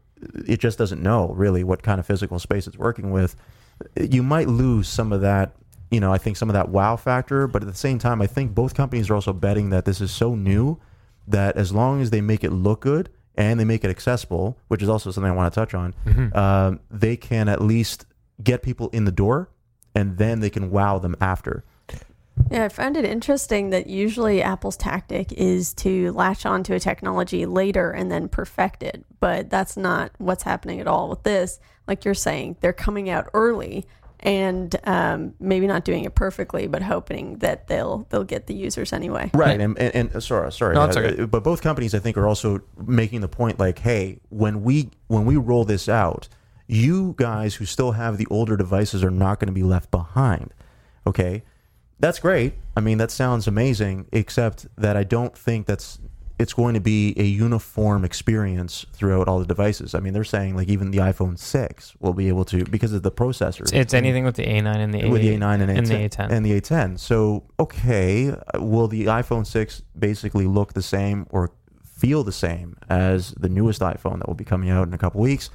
it 0.47 0.59
just 0.59 0.79
doesn't 0.79 1.03
know 1.03 1.29
really 1.37 1.63
what 1.65 1.83
kind 1.83 2.01
of 2.01 2.07
physical 2.07 2.39
space 2.39 2.67
it's 2.67 2.79
working 2.79 3.11
with, 3.11 3.37
you 4.01 4.23
might 4.23 4.49
lose 4.49 4.89
some 4.89 5.13
of 5.13 5.21
that. 5.21 5.53
You 5.91 6.01
know, 6.01 6.13
I 6.13 6.19
think 6.19 6.37
some 6.37 6.49
of 6.49 6.55
that 6.55 6.71
wow 6.71 6.97
factor, 6.97 7.47
but 7.47 7.63
at 7.63 7.69
the 7.69 7.77
same 7.77 7.99
time, 8.01 8.21
I 8.21 8.27
think 8.27 8.53
both 8.55 8.75
companies 8.75 9.11
are 9.11 9.15
also 9.15 9.33
betting 9.33 9.71
that 9.71 9.85
this 9.85 10.01
is 10.01 10.11
so 10.11 10.35
new 10.35 10.81
that 11.29 11.57
as 11.57 11.73
long 11.73 12.01
as 12.03 12.11
they 12.11 12.21
make 12.21 12.43
it 12.43 12.51
look 12.51 12.81
good 12.81 13.11
and 13.37 13.59
they 13.59 13.65
make 13.65 13.85
it 13.85 13.91
accessible, 13.91 14.57
which 14.69 14.83
is 14.83 14.89
also 14.89 15.11
something 15.11 15.31
I 15.31 15.35
want 15.35 15.53
to 15.53 15.61
touch 15.61 15.75
on, 15.75 15.95
Mhm. 16.07 16.35
um, 16.37 16.81
they 16.91 17.17
can 17.17 17.49
at 17.49 17.61
least 17.61 18.07
get 18.43 18.63
people 18.63 18.89
in 18.91 19.05
the 19.05 19.13
door 19.13 19.49
and 19.95 20.19
then 20.19 20.41
they 20.41 20.51
can 20.51 20.71
wow 20.71 20.99
them 20.99 21.17
after. 21.21 21.65
Yeah, 22.51 22.65
I 22.65 22.69
found 22.69 22.97
it 22.97 23.05
interesting 23.05 23.71
that 23.71 23.87
usually 23.87 24.43
Apple's 24.43 24.77
tactic 24.77 25.33
is 25.33 25.73
to 25.75 26.11
latch 26.13 26.45
onto 26.45 26.75
a 26.75 26.81
technology 26.81 27.47
later 27.47 27.93
and 27.93 28.11
then 28.11 28.29
perfect 28.29 28.83
it. 28.83 29.05
But 29.21 29.51
that's 29.51 29.77
not 29.77 30.11
what's 30.19 30.43
happening 30.43 30.81
at 30.81 30.89
all 30.89 31.09
with 31.09 31.23
this. 31.23 31.61
Like 31.87 32.05
you're 32.05 32.13
saying, 32.15 32.57
they're 32.61 32.73
coming 32.73 33.09
out 33.09 33.29
early 33.35 33.87
and 34.25 34.75
um, 34.85 35.35
maybe 35.39 35.67
not 35.67 35.85
doing 35.85 36.05
it 36.05 36.15
perfectly, 36.15 36.67
but 36.67 36.83
hoping 36.83 37.39
that 37.39 37.69
they'll 37.69 38.07
they'll 38.09 38.25
get 38.25 38.47
the 38.47 38.55
users 38.55 38.93
anyway. 38.93 39.31
Right, 39.35 39.61
and, 39.61 39.79
and, 39.79 40.13
and 40.13 40.23
sorry, 40.23 40.51
sorry, 40.51 40.75
No, 40.75 40.85
it's 40.85 40.97
okay. 40.97 41.23
uh, 41.23 41.27
but 41.27 41.45
both 41.45 41.61
companies 41.63 41.95
I 41.95 41.99
think 41.99 42.17
are 42.17 42.27
also 42.27 42.61
making 42.87 43.21
the 43.21 43.29
point 43.29 43.59
like, 43.59 43.79
hey, 43.79 44.21
when 44.31 44.63
we 44.63 44.91
when 45.09 45.27
we 45.27 45.37
roll 45.37 45.65
this 45.65 45.89
out, 45.89 46.29
you 46.67 47.15
guys 47.19 47.57
who 47.57 47.67
still 47.67 47.93
have 47.93 48.17
the 48.17 48.27
older 48.31 48.57
devices 48.57 49.05
are 49.05 49.11
not 49.11 49.39
going 49.39 49.49
to 49.49 49.53
be 49.53 49.63
left 49.63 49.91
behind. 49.91 50.53
Okay, 51.07 51.43
that's 52.01 52.19
great. 52.19 52.55
I 52.77 52.81
mean, 52.81 52.99
that 52.99 53.11
sounds 53.11 53.47
amazing, 53.47 54.07
except 54.11 54.67
that 54.77 54.97
I 54.97 55.05
don't 55.05 55.37
think 55.37 55.67
that's 55.67 56.01
it's 56.39 56.53
going 56.53 56.75
to 56.75 56.81
be 56.81 57.15
a 57.17 57.23
uniform 57.23 58.05
experience 58.05 58.85
throughout 58.93 59.29
all 59.29 59.39
the 59.39 59.47
devices. 59.47 59.95
I 59.95 60.01
mean, 60.01 60.13
they're 60.13 60.25
saying 60.25 60.57
like 60.57 60.69
even 60.69 60.91
the 60.91 60.99
iPhone 60.99 61.39
six 61.39 61.95
will 62.01 62.13
be 62.13 62.27
able 62.29 62.45
to 62.47 62.65
because 62.65 62.93
of 62.93 63.03
the 63.05 63.13
processor. 63.13 63.61
It's, 63.61 63.73
it's 63.73 63.95
anything 63.95 64.25
with 64.25 64.35
the 64.37 64.45
A9 64.45 64.77
and 64.77 64.93
the 64.93 65.03
A8. 65.03 65.11
with 65.13 65.23
the 65.23 65.29
A9 65.37 65.61
and, 65.61 65.71
and 65.71 65.87
the 65.87 65.95
A10, 65.95 66.09
A10. 66.11 66.31
and 66.31 66.45
the 66.45 66.61
A10. 66.61 66.99
So, 66.99 67.45
okay, 67.61 68.35
will 68.57 68.89
the 68.89 69.05
iPhone 69.07 69.47
6 69.47 69.83
basically 69.99 70.47
look 70.47 70.73
the 70.73 70.83
same 70.83 71.27
or 71.31 71.53
feel 71.85 72.25
the 72.25 72.33
same 72.33 72.77
as 72.91 73.31
the 73.39 73.49
newest 73.49 73.81
iPhone 73.81 74.19
that 74.19 74.27
will 74.27 74.35
be 74.35 74.45
coming 74.45 74.71
out 74.71 74.89
in 74.89 74.95
a 74.95 74.99
couple 74.99 75.21
weeks? 75.21 75.51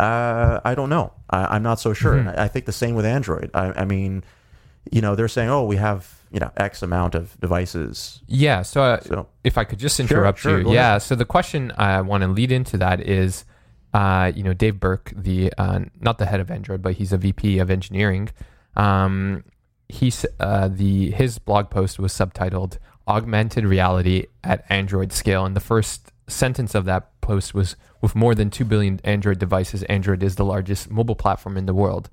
Uh, 0.00 0.58
I 0.64 0.74
don't 0.74 0.88
know. 0.88 1.12
I, 1.30 1.54
I'm 1.56 1.62
not 1.62 1.78
so 1.80 1.92
sure. 1.92 2.14
Mhm. 2.16 2.38
I, 2.38 2.44
I 2.44 2.48
think 2.48 2.64
the 2.64 2.72
same 2.72 2.94
with 2.94 3.04
Android. 3.04 3.50
I, 3.54 3.72
I 3.82 3.84
mean, 3.84 4.24
you 4.90 5.00
know, 5.00 5.14
they're 5.14 5.28
saying, 5.28 5.50
oh, 5.50 5.64
we 5.64 5.76
have 5.76 6.13
you 6.34 6.40
know 6.40 6.50
X 6.56 6.82
amount 6.82 7.14
of 7.14 7.40
devices. 7.40 8.20
Yeah. 8.26 8.62
So, 8.62 8.82
uh, 8.82 9.00
So 9.00 9.28
if 9.44 9.56
I 9.56 9.62
could 9.62 9.78
just 9.78 10.00
interrupt 10.00 10.40
sure, 10.40 10.58
you. 10.58 10.64
go 10.64 10.72
Yeah. 10.72 10.98
So 10.98 11.14
the 11.14 11.24
question 11.24 11.72
I 11.78 12.00
want 12.00 12.22
to 12.22 12.28
lead 12.28 12.50
into 12.50 12.76
that 12.78 13.00
is, 13.00 13.44
uh, 13.94 14.32
you 14.34 14.42
know, 14.42 14.52
Dave 14.52 14.80
Burke, 14.80 15.12
the 15.16 15.52
uh, 15.56 15.80
not 16.00 16.18
the 16.18 16.26
head 16.26 16.40
of 16.40 16.50
Android, 16.50 16.82
but 16.82 16.94
he's 16.94 17.12
a 17.12 17.18
VP 17.18 17.60
of 17.60 17.70
engineering. 17.70 18.30
Um, 18.74 19.44
he's 19.88 20.26
uh, 20.40 20.68
the 20.68 21.12
his 21.12 21.38
blog 21.38 21.70
post 21.70 22.00
was 22.00 22.12
subtitled 22.12 22.78
"Augmented 23.06 23.64
Reality 23.64 24.26
at 24.42 24.64
Android 24.68 25.12
Scale," 25.12 25.46
and 25.46 25.54
the 25.54 25.60
first 25.60 26.10
sentence 26.26 26.74
of 26.74 26.84
that 26.86 27.20
post 27.20 27.54
was, 27.54 27.76
"With 28.00 28.16
more 28.16 28.34
than 28.34 28.50
two 28.50 28.64
billion 28.64 29.00
Android 29.04 29.38
devices, 29.38 29.84
Android 29.84 30.20
is 30.24 30.34
the 30.34 30.44
largest 30.44 30.90
mobile 30.90 31.14
platform 31.14 31.56
in 31.56 31.66
the 31.66 31.74
world." 31.74 32.10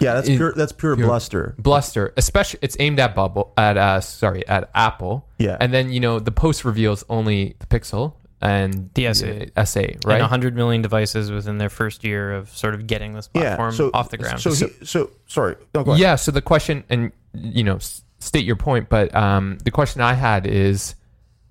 Yeah, 0.00 0.14
that's 0.14 0.28
It- 0.28 0.36
pure. 0.36 0.52
That's 0.52 0.72
pure, 0.72 0.96
pure- 0.96 1.06
bluster. 1.06 1.54
Bluster, 1.58 2.12
especially 2.16 2.58
it's 2.62 2.76
aimed 2.80 2.98
at 2.98 3.14
Bubble 3.14 3.52
at 3.56 3.76
uh 3.76 4.00
sorry 4.00 4.46
at 4.48 4.70
Apple. 4.74 5.28
Yeah. 5.38 5.56
And 5.60 5.72
then 5.72 5.92
you 5.92 6.00
know 6.00 6.18
the 6.18 6.32
post 6.32 6.64
reveals 6.64 7.04
only 7.08 7.54
the 7.58 7.66
Pixel 7.66 8.14
and 8.40 8.90
The 8.94 9.04
S8. 9.04 9.52
uh, 9.56 9.60
S8, 9.62 9.94
And 9.94 10.04
right? 10.04 10.20
100 10.20 10.56
million 10.56 10.82
devices 10.82 11.30
within 11.30 11.58
their 11.58 11.68
first 11.68 12.02
year 12.02 12.32
of 12.32 12.48
sort 12.50 12.74
of 12.74 12.88
getting 12.88 13.12
this 13.12 13.28
platform 13.28 13.90
off 13.94 14.10
the 14.10 14.18
ground. 14.18 14.40
So, 14.40 14.52
he, 14.52 14.66
so 14.84 15.10
sorry. 15.28 15.54
No, 15.74 15.84
go 15.84 15.92
ahead. 15.92 16.00
yeah. 16.00 16.16
So 16.16 16.32
the 16.32 16.42
question, 16.42 16.82
and 16.88 17.12
you 17.34 17.62
know, 17.62 17.78
state 18.18 18.44
your 18.44 18.56
point, 18.56 18.88
but 18.88 19.14
um, 19.14 19.58
the 19.64 19.70
question 19.70 20.00
I 20.00 20.14
had 20.14 20.46
is, 20.48 20.96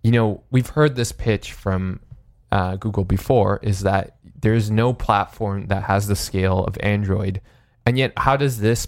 you 0.04 0.12
know, 0.12 0.44
we've 0.52 0.68
heard 0.68 0.98
this 0.98 1.14
pitch 1.14 1.54
from 1.54 2.02
uh, 2.52 2.76
Google 2.76 3.06
before, 3.06 3.62
is 3.64 3.82
that 3.82 4.18
there's 4.42 4.70
no 4.70 4.92
platform 4.92 5.68
that 5.68 5.84
has 5.84 6.08
the 6.08 6.16
scale 6.18 6.66
of 6.66 6.78
Android, 6.82 7.40
and 7.86 7.98
yet 7.98 8.14
how 8.18 8.36
does 8.38 8.60
this 8.60 8.88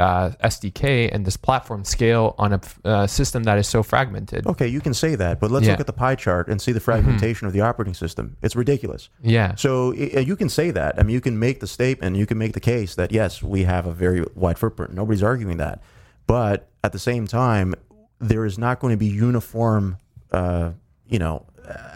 uh, 0.00 0.30
SDK 0.42 1.10
and 1.14 1.24
this 1.26 1.36
platform 1.36 1.84
scale 1.84 2.34
on 2.38 2.54
a 2.54 2.60
uh, 2.84 3.06
system 3.06 3.42
that 3.44 3.58
is 3.58 3.68
so 3.68 3.82
fragmented? 3.82 4.46
Okay, 4.46 4.66
you 4.66 4.80
can 4.80 4.94
say 4.94 5.14
that, 5.14 5.38
but 5.38 5.50
let's 5.50 5.66
Yeah. 5.66 5.72
look 5.72 5.80
at 5.80 5.86
the 5.86 5.92
pie 5.92 6.14
chart 6.14 6.48
and 6.48 6.60
see 6.60 6.72
the 6.72 6.80
fragmentation 6.80 7.46
of 7.46 7.52
the 7.52 7.60
operating 7.60 7.94
system. 7.94 8.36
It's 8.42 8.56
ridiculous. 8.56 9.10
Yeah. 9.22 9.54
So 9.56 9.92
i- 9.92 10.20
you 10.20 10.34
can 10.34 10.48
say 10.48 10.70
that. 10.70 10.98
I 10.98 11.02
mean, 11.02 11.12
you 11.14 11.20
can 11.20 11.38
make 11.38 11.60
the 11.60 11.66
statement, 11.66 12.16
you 12.16 12.26
can 12.26 12.38
make 12.38 12.54
the 12.54 12.60
case 12.60 12.94
that 12.94 13.12
yes, 13.12 13.42
we 13.42 13.64
have 13.64 13.86
a 13.86 13.92
very 13.92 14.24
wide 14.34 14.58
footprint. 14.58 14.94
Nobody's 14.94 15.22
arguing 15.22 15.58
that, 15.58 15.82
but 16.26 16.68
at 16.82 16.92
the 16.92 16.98
same 16.98 17.26
time, 17.26 17.74
there 18.18 18.44
is 18.46 18.58
not 18.58 18.80
going 18.80 18.92
to 18.92 18.96
be 18.98 19.06
uniform, 19.06 19.98
uh, 20.32 20.70
you 21.06 21.18
know, 21.18 21.44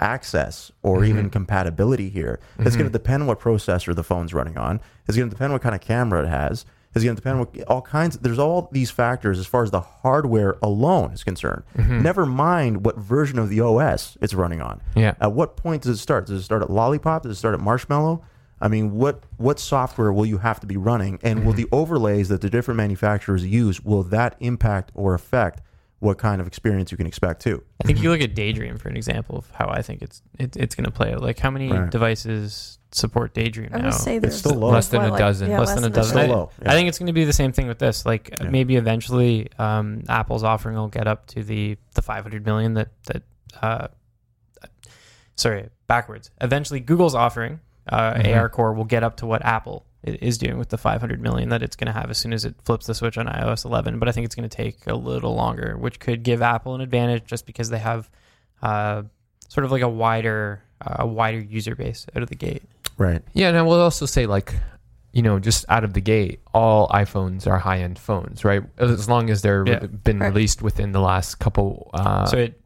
access 0.01 0.71
or 0.83 1.05
even 1.05 1.25
mm-hmm. 1.25 1.31
compatibility 1.31 2.09
here. 2.09 2.41
It's 2.59 2.77
going 2.77 2.79
to 2.79 2.85
mm-hmm. 2.85 2.93
depend 2.93 3.23
on 3.23 3.27
what 3.29 3.41
processor 3.41 3.95
the 3.95 4.05
phone's 4.05 4.35
running 4.35 4.57
on. 4.57 4.81
It's 5.07 5.17
going 5.17 5.29
to 5.29 5.35
depend 5.35 5.53
what 5.53 5.63
kind 5.63 5.75
of 5.75 5.81
camera 5.81 6.23
it 6.23 6.29
has. 6.29 6.65
It's 6.95 7.05
going 7.05 7.15
to 7.15 7.21
depend 7.21 7.39
what 7.41 7.63
all 7.65 7.83
kinds. 7.83 8.17
There's 8.19 8.39
all 8.39 8.71
these 8.73 8.91
factors 8.91 9.39
as 9.39 9.47
far 9.47 9.63
as 9.63 9.71
the 9.71 9.81
hardware 9.81 10.57
alone 10.63 11.13
is 11.13 11.23
concerned. 11.23 11.63
Mm-hmm. 11.77 12.01
Never 12.01 12.25
mind 12.25 12.87
what 12.87 12.97
version 12.97 13.39
of 13.39 13.51
the 13.51 13.61
OS 13.61 14.17
it's 14.23 14.33
running 14.33 14.63
on. 14.63 14.81
Yeah. 14.95 15.15
At 15.21 15.33
what 15.33 15.57
point 15.57 15.83
does 15.83 15.99
it 15.99 16.01
start? 16.01 16.27
Does 16.27 16.41
it 16.41 16.45
start 16.45 16.63
at 16.63 16.71
Lollipop? 16.71 17.25
Does 17.25 17.33
it 17.33 17.35
start 17.35 17.53
at 17.55 17.61
Marshmallow? 17.61 18.25
I 18.63 18.69
mean, 18.69 18.93
what 18.93 19.25
what 19.37 19.59
software 19.61 20.11
will 20.11 20.25
you 20.25 20.39
have 20.39 20.61
to 20.61 20.67
be 20.67 20.79
running, 20.79 21.19
and 21.23 21.45
will 21.45 21.53
the 21.53 21.69
overlays 21.71 22.31
that 22.31 22.41
the 22.41 22.49
different 22.49 22.79
manufacturers 22.79 23.45
use 23.45 23.85
will 23.85 24.03
that 24.05 24.35
impact 24.41 24.91
or 24.95 25.13
affect 25.13 25.61
what 26.01 26.19
kind 26.19 26.41
of 26.41 26.47
experience 26.47 26.91
you 26.93 26.97
can 26.99 27.07
expect 27.07 27.43
too? 27.43 27.63
I 27.83 27.87
think 27.87 28.03
you 28.03 28.11
look 28.11 28.21
at 28.21 28.35
Daydream 28.35 28.77
for 28.79 28.89
an 28.89 28.97
example 28.97 29.39
of 29.39 29.51
how 29.53 29.69
I 29.69 29.83
think 29.83 30.03
it's 30.03 30.23
it, 30.39 30.57
it's 30.57 30.75
going 30.75 30.85
to 30.85 30.91
play 30.91 31.13
out. 31.15 31.23
Like 31.23 31.39
how 31.39 31.51
many 31.51 31.71
Right. 31.73 31.91
devices 31.91 32.79
support 32.93 33.35
Daydream 33.35 33.71
I 33.73 33.79
now? 33.79 33.85
would 33.87 33.95
say 33.95 34.19
there's 34.19 34.37
still 34.39 34.55
low. 34.55 34.71
Less 34.71 34.89
than 34.89 35.03
a 35.03 35.17
dozen. 35.17 35.51
yeah, 35.51 35.59
less 35.59 35.75
than 35.75 35.85
a 35.85 35.91
dozen. 35.91 36.19
I, 36.19 36.27
low. 36.27 36.51
I 36.65 36.73
think 36.73 36.89
it's 36.89 36.99
going 36.99 37.07
to 37.09 37.13
be 37.13 37.25
the 37.25 37.33
same 37.33 37.53
thing 37.53 37.67
with 37.67 37.79
this. 37.79 38.05
Like 38.07 38.31
Yeah. 38.41 38.51
maybe 38.51 38.77
eventually, 38.77 39.49
um, 39.59 40.03
Apple's 40.09 40.45
offering 40.45 40.77
will 40.77 40.89
get 40.89 41.07
up 41.07 41.27
to 41.29 41.43
the 41.43 41.77
the 41.95 42.03
500 42.03 42.45
million 42.45 42.75
that 42.75 42.89
that. 43.07 43.23
Uh, 43.63 43.89
sorry, 45.35 45.69
backwards. 45.87 46.31
Eventually, 46.41 46.81
Google's 46.81 47.15
offering 47.15 47.61
uh, 47.89 48.15
Mhm. 48.15 48.37
AR 48.37 48.49
Core 48.49 48.73
will 48.73 48.85
get 48.85 49.05
up 49.05 49.17
to 49.19 49.27
what 49.27 49.45
Apple 49.45 49.87
i- 50.07 50.19
is 50.21 50.39
doing 50.39 50.59
with 50.59 50.69
the 50.71 50.79
500 50.79 51.21
million 51.21 51.49
that 51.51 51.63
it's 51.63 51.77
going 51.77 51.87
to 51.87 51.93
have 51.93 52.11
as 52.11 52.19
soon 52.19 52.33
as 52.33 52.45
it 52.45 52.55
flips 52.65 52.87
the 52.87 52.95
switch 52.95 53.19
on 53.19 53.27
iOS 53.27 53.65
11. 53.65 53.99
But 53.99 54.09
I 54.09 54.13
think 54.13 54.25
it's 54.27 54.35
going 54.35 54.49
to 54.49 54.57
take 54.57 54.87
a 54.87 54.95
little 54.95 55.35
longer, 55.35 55.77
which 55.79 55.99
could 56.01 56.23
give 56.23 56.43
Apple 56.43 56.75
an 56.75 56.81
advantage 56.81 57.25
just 57.25 57.47
because 57.47 57.69
they 57.71 57.79
have 57.79 58.09
uh, 58.63 59.03
sort 59.49 59.65
of 59.65 59.71
like 59.73 59.83
a 59.83 59.89
wider 59.89 60.63
uh, 60.81 60.97
a 61.01 61.07
wider 61.07 61.39
user 61.39 61.75
base 61.75 62.07
out 62.15 62.23
of 62.23 62.29
the 62.29 62.35
gate. 62.37 62.63
Right. 62.99 63.23
Yeah, 63.35 63.49
and 63.49 63.57
I 63.57 63.63
will 63.63 63.81
also 63.81 64.05
say 64.07 64.27
like, 64.27 64.55
you 65.13 65.23
know, 65.23 65.39
just 65.39 65.65
out 65.71 65.85
of 65.85 65.95
the 65.95 66.01
gate, 66.01 66.41
all 66.53 66.89
iPhones 66.89 67.47
are 67.47 67.59
high 67.59 67.79
end 67.81 67.99
phones, 67.99 68.45
right? 68.45 68.63
As 68.79 69.09
long 69.09 69.31
as 69.31 69.41
they're 69.43 69.65
Yeah. 69.67 69.79
been 69.87 70.19
Right. 70.19 70.29
released 70.29 70.61
within 70.63 70.93
the 70.93 71.01
last 71.01 71.37
couple. 71.37 71.91
Uh, 71.95 72.27
so 72.27 72.37
it, 72.39 72.61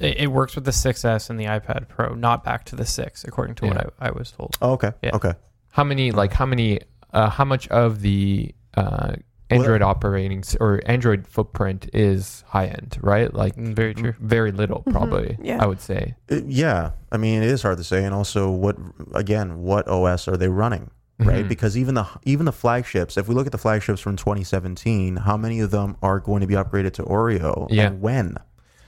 it 0.00 0.22
it 0.22 0.26
works 0.32 0.56
with 0.56 0.64
the 0.64 0.72
6S 0.72 1.30
and 1.30 1.38
the 1.38 1.44
iPad 1.44 1.86
Pro, 1.88 2.14
not 2.14 2.42
back 2.42 2.64
to 2.66 2.76
the 2.76 2.84
6, 2.84 3.22
according 3.24 3.54
to 3.56 3.66
Yeah. 3.66 3.74
what 3.74 3.94
I, 4.00 4.08
I 4.08 4.10
was 4.10 4.32
told. 4.32 4.56
Oh, 4.60 4.72
okay. 4.72 4.92
Yeah. 5.02 5.14
Okay. 5.14 5.34
How 5.76 5.84
many 5.84 6.06
like 6.12 6.32
how 6.40 6.46
many 6.46 6.68
uh, 7.12 7.28
how 7.38 7.44
much 7.44 7.66
of 7.68 8.00
the 8.00 8.54
uh, 8.76 9.12
Android 9.50 9.82
operating 9.82 10.38
s- 10.40 10.56
or 10.58 10.80
Android 10.86 11.26
footprint 11.28 11.88
is 11.92 12.42
high 12.54 12.66
end, 12.66 12.96
right? 13.02 13.32
Like 13.42 13.54
Mm, 13.56 13.74
Very 13.76 13.94
true. 13.94 14.14
very 14.20 14.52
little, 14.52 14.82
Mhm. 14.86 14.92
probably. 14.92 15.38
Yeah. 15.42 15.62
I 15.62 15.66
would 15.66 15.80
say. 15.80 16.14
It- 16.28 16.46
yeah. 16.46 16.90
I 17.12 17.16
mean, 17.18 17.42
it 17.42 17.48
is 17.50 17.62
hard 17.62 17.78
to 17.78 17.84
say, 17.84 18.04
and 18.04 18.14
also 18.14 18.50
what 18.50 18.76
again, 19.14 19.48
what 19.70 19.86
OS 19.88 20.26
are 20.28 20.36
they 20.36 20.48
running? 20.48 20.90
Right, 21.20 21.44
Mhm. 21.44 21.48
because 21.54 21.76
even 21.82 21.94
the 21.94 22.06
even 22.24 22.44
the 22.46 22.52
flagships. 22.64 23.16
If 23.16 23.28
we 23.28 23.34
look 23.36 23.46
at 23.46 23.52
the 23.52 23.58
flagships 23.66 24.00
from 24.00 24.16
2017, 24.16 25.16
how 25.28 25.36
many 25.36 25.60
of 25.60 25.70
them 25.70 25.96
are 26.02 26.18
going 26.18 26.40
to 26.40 26.46
be 26.48 26.54
upgraded 26.54 26.92
to 26.94 27.02
Oreo? 27.04 27.66
Yeah. 27.70 27.86
And 27.86 28.00
when 28.00 28.36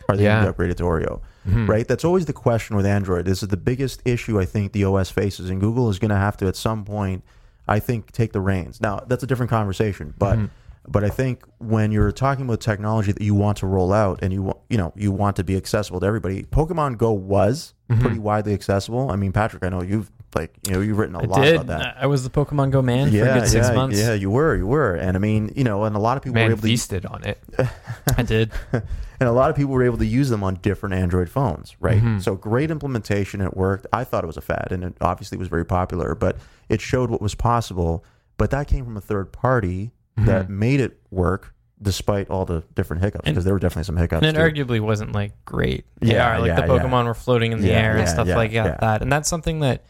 are 0.08 0.16
they 0.16 0.24
Yeah. 0.24 0.42
going 0.42 0.46
to 0.46 0.52
be 0.52 0.64
upgraded 0.64 0.76
to 0.76 0.82
Oreo? 0.84 1.20
Mhm. 1.48 1.68
right? 1.68 1.86
That's 1.86 2.04
always 2.04 2.24
the 2.26 2.32
question 2.32 2.74
with 2.74 2.84
Android. 2.84 3.24
This 3.24 3.40
is 3.40 3.48
the 3.50 3.56
biggest 3.56 4.02
issue 4.04 4.40
I 4.40 4.44
think 4.44 4.72
the 4.72 4.84
OS 4.84 5.10
faces, 5.10 5.48
and 5.48 5.60
Google 5.60 5.88
is 5.90 6.00
going 6.00 6.08
to 6.10 6.16
have 6.16 6.36
to 6.38 6.48
at 6.48 6.56
some 6.56 6.84
point, 6.84 7.22
I 7.68 7.78
think, 7.78 8.10
take 8.10 8.32
the 8.32 8.40
reins. 8.40 8.80
Now 8.80 9.00
that's 9.06 9.22
a 9.22 9.28
different 9.28 9.50
conversation, 9.50 10.12
but 10.18 10.38
Mhm. 10.38 10.50
but 10.88 11.02
I 11.04 11.08
think 11.08 11.44
when 11.58 11.90
you're 11.92 12.10
talking 12.12 12.44
about 12.46 12.60
technology 12.60 13.10
that 13.12 13.22
you 13.22 13.34
want 13.34 13.58
to 13.58 13.66
roll 13.66 13.92
out 13.92 14.20
and 14.22 14.32
you 14.32 14.42
wa- 14.42 14.54
you 14.70 14.76
know 14.78 14.92
you 14.96 15.10
want 15.12 15.36
to 15.36 15.44
be 15.44 15.56
accessible 15.56 16.00
to 16.00 16.06
everybody, 16.06 16.42
Pokemon 16.44 16.96
Go 16.98 17.12
was 17.12 17.74
Mhm. 17.90 18.00
pretty 18.00 18.18
widely 18.18 18.52
accessible. 18.54 19.10
I 19.12 19.16
mean, 19.16 19.30
Patrick, 19.32 19.64
I 19.64 19.68
know 19.68 19.82
you've 19.82 20.10
like 20.36 20.52
you 20.66 20.74
know 20.74 20.80
you've 20.80 20.98
written 20.98 21.16
a 21.16 21.22
I 21.22 21.26
lot 21.26 21.42
did. 21.42 21.54
about 21.56 21.66
that. 21.66 21.96
I 21.98 22.06
was 22.06 22.22
the 22.22 22.30
Pokemon 22.30 22.70
Go 22.70 22.82
man 22.82 23.10
for 23.10 23.16
a 23.16 23.40
good 23.40 23.48
six 23.48 23.68
yeah, 23.68 23.74
months. 23.74 23.98
yeah, 23.98 24.12
you 24.14 24.30
were, 24.30 24.54
you 24.54 24.66
were, 24.66 24.94
and 24.94 25.16
I 25.16 25.20
mean, 25.20 25.52
you 25.56 25.64
know, 25.64 25.84
and 25.84 25.96
a 25.96 25.98
lot 25.98 26.16
of 26.16 26.22
people 26.22 26.34
Man 26.34 26.46
were 26.46 26.52
able 26.52 26.62
to 26.62 26.68
feasted 26.68 27.04
on 27.06 27.24
it. 27.24 27.42
I 28.16 28.22
did. 28.22 28.52
and 28.72 29.28
a 29.28 29.32
lot 29.32 29.50
of 29.50 29.56
people 29.56 29.72
were 29.72 29.82
able 29.84 29.98
to 29.98 30.06
use 30.06 30.28
them 30.28 30.44
on 30.44 30.56
different 30.56 30.94
Android 30.94 31.28
phones, 31.28 31.74
right? 31.80 32.00
Mhm. 32.02 32.22
So 32.22 32.36
great 32.36 32.70
implementation. 32.70 33.40
It 33.40 33.56
worked. 33.56 33.86
I 33.92 34.04
thought 34.04 34.22
it 34.22 34.28
was 34.28 34.36
a 34.36 34.42
fad, 34.42 34.68
and 34.70 34.84
it 34.84 34.96
obviously 35.00 35.38
was 35.38 35.48
very 35.48 35.64
popular. 35.64 36.14
But 36.14 36.36
it 36.68 36.80
showed 36.80 37.10
what 37.10 37.20
was 37.22 37.34
possible. 37.34 38.04
But 38.36 38.50
that 38.50 38.68
came 38.68 38.84
from 38.84 38.96
a 38.96 39.00
third 39.00 39.32
party 39.32 39.92
that 40.18 40.46
Mhm. 40.46 40.50
made 40.50 40.80
it 40.80 40.98
work, 41.10 41.54
despite 41.80 42.28
all 42.30 42.44
the 42.46 42.62
different 42.74 43.02
hiccups, 43.02 43.24
because 43.28 43.44
there 43.44 43.52
were 43.54 43.58
definitely 43.58 43.84
some 43.84 43.96
hiccups. 43.96 44.26
And 44.26 44.36
it 44.36 44.38
too. 44.40 44.64
arguably 44.64 44.80
wasn't 44.80 45.12
like 45.12 45.32
great. 45.44 45.84
Yeah, 46.00 46.26
AR. 46.32 46.40
like 46.40 46.48
yeah, 46.48 46.60
the 46.66 46.74
yeah. 46.74 46.82
Pokemon 46.82 47.04
were 47.06 47.14
floating 47.14 47.52
in 47.52 47.60
the 47.60 47.68
Yeah, 47.68 47.80
air 47.82 47.96
and 47.96 48.08
stuff 48.08 48.26
yeah, 48.28 48.36
like 48.36 48.52
that, 48.52 48.64
yeah. 48.66 48.76
that. 48.80 49.02
And 49.02 49.10
that's 49.12 49.28
something 49.28 49.60
that, 49.60 49.84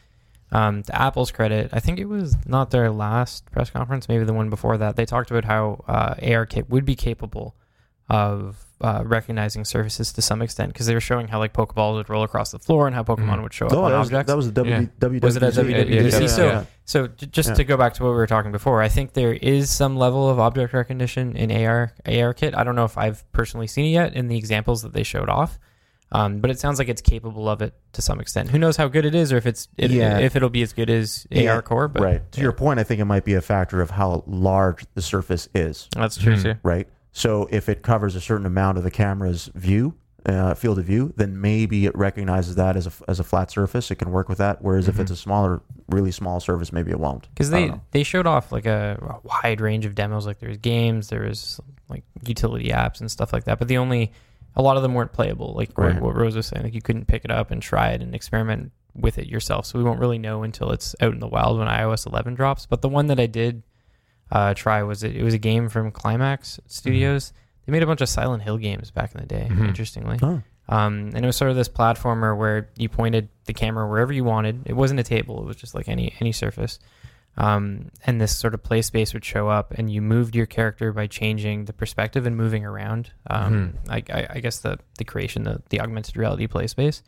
um, 0.56 0.82
to 0.84 0.92
Apple's 1.06 1.30
credit, 1.30 1.70
I 1.72 1.80
think 1.80 1.98
it 1.98 2.06
was 2.06 2.36
not 2.46 2.70
their 2.70 2.90
last 2.90 3.50
press 3.50 3.68
conference, 3.70 4.08
maybe 4.08 4.24
the 4.24 4.32
one 4.32 4.48
before 4.50 4.76
that. 4.78 4.96
They 4.96 5.04
talked 5.06 5.30
about 5.30 5.44
how 5.44 5.84
uh, 5.86 6.14
AR 6.34 6.46
kit 6.46 6.70
would 6.70 6.84
be 6.84 6.94
capable 6.96 7.54
of 8.08 8.64
uh, 8.80 9.02
recognizing 9.04 9.64
surfaces 9.64 10.12
to 10.12 10.22
some 10.22 10.40
extent 10.42 10.72
because 10.72 10.86
they 10.86 10.94
were 10.94 11.00
showing 11.00 11.26
how 11.28 11.38
like 11.38 11.52
Pokeballs 11.52 11.94
would 11.94 12.08
roll 12.08 12.22
across 12.22 12.50
the 12.52 12.58
floor 12.58 12.86
and 12.86 12.94
how 12.94 13.02
Pokemon 13.02 13.38
Mhm. 13.38 13.42
would 13.42 13.52
show 13.54 13.66
up 13.66 13.72
Oh, 13.72 13.82
on 13.84 13.90
that 13.90 13.98
was, 13.98 14.08
objects. 14.08 14.28
that 14.30 14.36
was 14.36 14.46
the 14.46 14.52
w, 14.52 14.74
Yeah. 14.74 14.86
WWDC. 15.00 15.24
Was 15.24 15.36
it 15.36 15.42
at 15.42 15.54
WWDC? 15.54 16.20
Yeah, 16.22 16.26
So- 16.28 16.46
yeah. 16.46 16.64
So 16.84 17.06
just 17.08 17.48
Yeah. 17.50 17.54
to 17.56 17.64
go 17.64 17.76
back 17.76 17.94
to 17.94 18.04
what 18.04 18.10
we 18.10 18.16
were 18.16 18.26
talking 18.28 18.52
before, 18.52 18.80
I 18.82 18.88
think 18.88 19.14
there 19.14 19.32
is 19.32 19.70
some 19.70 19.96
level 19.96 20.30
of 20.30 20.38
object 20.38 20.72
recognition 20.72 21.34
in 21.36 21.50
AR 21.50 21.94
AR 22.06 22.32
kit. 22.32 22.54
I 22.56 22.62
don't 22.64 22.76
know 22.76 22.84
if 22.84 22.96
I've 22.96 23.30
personally 23.32 23.66
seen 23.66 23.86
it 23.86 23.90
yet 23.90 24.14
in 24.14 24.28
the 24.28 24.36
examples 24.38 24.82
that 24.82 24.92
they 24.92 25.02
showed 25.02 25.28
off, 25.28 25.58
um, 26.12 26.38
but 26.40 26.50
it 26.50 26.58
sounds 26.60 26.78
like 26.78 26.88
it's 26.88 27.02
capable 27.02 27.48
of 27.48 27.62
it 27.62 27.74
to 27.92 28.02
some 28.02 28.20
extent. 28.20 28.50
Who 28.50 28.58
knows 28.58 28.76
how 28.76 28.88
good 28.88 29.04
it 29.04 29.14
is, 29.14 29.32
or 29.32 29.36
if 29.36 29.46
it's 29.46 29.68
it, 29.76 29.90
Yeah. 29.90 30.18
if 30.18 30.36
it'll 30.36 30.48
be 30.50 30.62
as 30.62 30.72
good 30.72 30.88
as 30.90 31.26
Yeah. 31.30 31.52
AR 31.54 31.62
Core. 31.62 31.88
But 31.88 32.02
right. 32.02 32.32
To 32.32 32.40
your 32.40 32.52
point, 32.52 32.78
I 32.80 32.84
think 32.84 33.00
it 33.00 33.04
might 33.06 33.24
be 33.24 33.34
a 33.34 33.40
factor 33.40 33.80
of 33.80 33.90
how 33.90 34.22
large 34.26 34.84
the 34.94 35.02
surface 35.02 35.48
is. 35.54 35.88
that's 35.96 36.16
true 36.16 36.34
Mhm. 36.34 36.42
too. 36.42 36.54
right? 36.62 36.88
So 37.12 37.48
if 37.50 37.68
it 37.68 37.82
covers 37.82 38.14
a 38.14 38.20
certain 38.20 38.46
amount 38.46 38.78
of 38.78 38.84
the 38.84 38.90
camera's 38.90 39.50
view, 39.54 39.94
uh, 40.26 40.54
field 40.54 40.78
of 40.78 40.84
view, 40.84 41.12
then 41.16 41.40
maybe 41.40 41.86
it 41.86 41.96
recognizes 41.96 42.56
that 42.56 42.76
as 42.76 42.86
a, 42.88 42.92
as 43.08 43.20
a 43.20 43.24
flat 43.24 43.50
surface. 43.50 43.90
It 43.90 43.94
can 43.94 44.10
work 44.10 44.28
with 44.28 44.38
that. 44.38 44.60
Whereas 44.60 44.88
if 44.88 44.96
Mhm. 44.96 45.00
it's 45.00 45.10
a 45.12 45.16
smaller, 45.16 45.62
really 45.88 46.10
small 46.12 46.40
surface, 46.40 46.72
maybe 46.72 46.90
it 46.90 46.98
won't. 47.00 47.28
Because 47.30 47.50
they 47.50 47.72
they 47.92 48.02
showed 48.02 48.26
off 48.26 48.50
like 48.52 48.66
a, 48.66 48.98
a 49.00 49.26
wide 49.42 49.60
range 49.60 49.86
of 49.86 49.94
demos. 49.94 50.26
Like 50.26 50.40
there 50.40 50.48
was 50.48 50.58
games, 50.58 51.08
there 51.08 51.22
was 51.22 51.60
like 51.88 52.02
utility 52.26 52.70
apps 52.70 53.00
and 53.00 53.08
stuff 53.10 53.32
like 53.32 53.44
that. 53.44 53.58
But 53.60 53.68
the 53.68 53.78
only 53.78 54.12
a 54.56 54.62
lot 54.62 54.76
of 54.76 54.82
them 54.82 54.94
weren't 54.94 55.12
playable. 55.12 55.54
Like 55.54 55.76
what- 55.76 55.92
Right. 55.92 56.00
what 56.02 56.16
Rose 56.16 56.34
was 56.36 56.46
saying, 56.46 56.64
like 56.64 56.74
you 56.74 56.82
couldn't 56.82 57.06
pick 57.06 57.24
it 57.24 57.30
up 57.30 57.50
and 57.50 57.60
try 57.62 57.90
it 57.90 58.00
and 58.02 58.14
experiment 58.14 58.72
with 58.94 59.18
it 59.18 59.26
yourself. 59.26 59.66
So 59.66 59.78
we 59.78 59.84
won't 59.84 60.00
really 60.00 60.18
know 60.18 60.42
until 60.42 60.70
it's 60.70 60.96
out 61.00 61.12
in 61.12 61.18
the 61.20 61.28
wild 61.28 61.58
when 61.58 61.68
iOS 61.68 62.06
11 62.06 62.34
drops. 62.34 62.64
But 62.66 62.80
the 62.80 62.88
one 62.88 63.08
that 63.08 63.20
I 63.20 63.26
did 63.26 63.62
uh, 64.30 64.54
try 64.54 64.82
was 64.82 65.02
it, 65.02 65.14
it 65.14 65.22
was 65.22 65.34
a 65.34 65.38
game 65.38 65.68
from 65.68 65.90
Climax 65.92 66.58
Studios. 66.66 67.32
They 67.66 67.72
made 67.72 67.82
a 67.82 67.86
bunch 67.86 68.00
of 68.00 68.08
Silent 68.08 68.42
Hill 68.42 68.56
games 68.58 68.90
back 68.90 69.14
in 69.14 69.20
the 69.20 69.26
day, 69.26 69.48
Mhm. 69.50 69.68
interestingly. 69.68 70.18
Oh. 70.22 70.42
Um, 70.68 71.10
and 71.14 71.18
it 71.18 71.26
was 71.26 71.36
sort 71.36 71.50
of 71.50 71.56
this 71.56 71.68
platformer 71.68 72.36
where 72.36 72.70
you 72.76 72.88
pointed 72.88 73.28
the 73.44 73.52
camera 73.52 73.86
wherever 73.88 74.12
you 74.12 74.24
wanted. 74.24 74.62
It 74.66 74.72
wasn't 74.74 74.98
a 74.98 75.04
table; 75.04 75.40
it 75.42 75.46
was 75.46 75.56
just 75.56 75.74
like 75.76 75.88
any 75.88 76.12
any 76.18 76.32
surface. 76.32 76.80
Um, 77.38 77.90
and 78.06 78.20
this 78.20 78.34
sort 78.36 78.54
of 78.54 78.62
play 78.62 78.80
space 78.82 79.12
would 79.12 79.24
show 79.24 79.48
up, 79.48 79.72
and 79.76 79.90
you 79.90 80.00
moved 80.00 80.34
your 80.34 80.46
character 80.46 80.92
by 80.92 81.06
changing 81.06 81.66
the 81.66 81.72
perspective 81.74 82.24
and 82.26 82.34
moving 82.36 82.64
around. 82.64 83.10
Um, 83.28 83.74
I, 83.88 84.02
I, 84.10 84.26
I 84.30 84.40
guess 84.40 84.58
the 84.60 84.78
the 84.98 85.04
creation, 85.04 85.42
the 85.42 85.62
the 85.68 85.80
augmented 85.80 86.16
reality 86.16 86.46
play 86.46 86.66
space. 86.66 87.02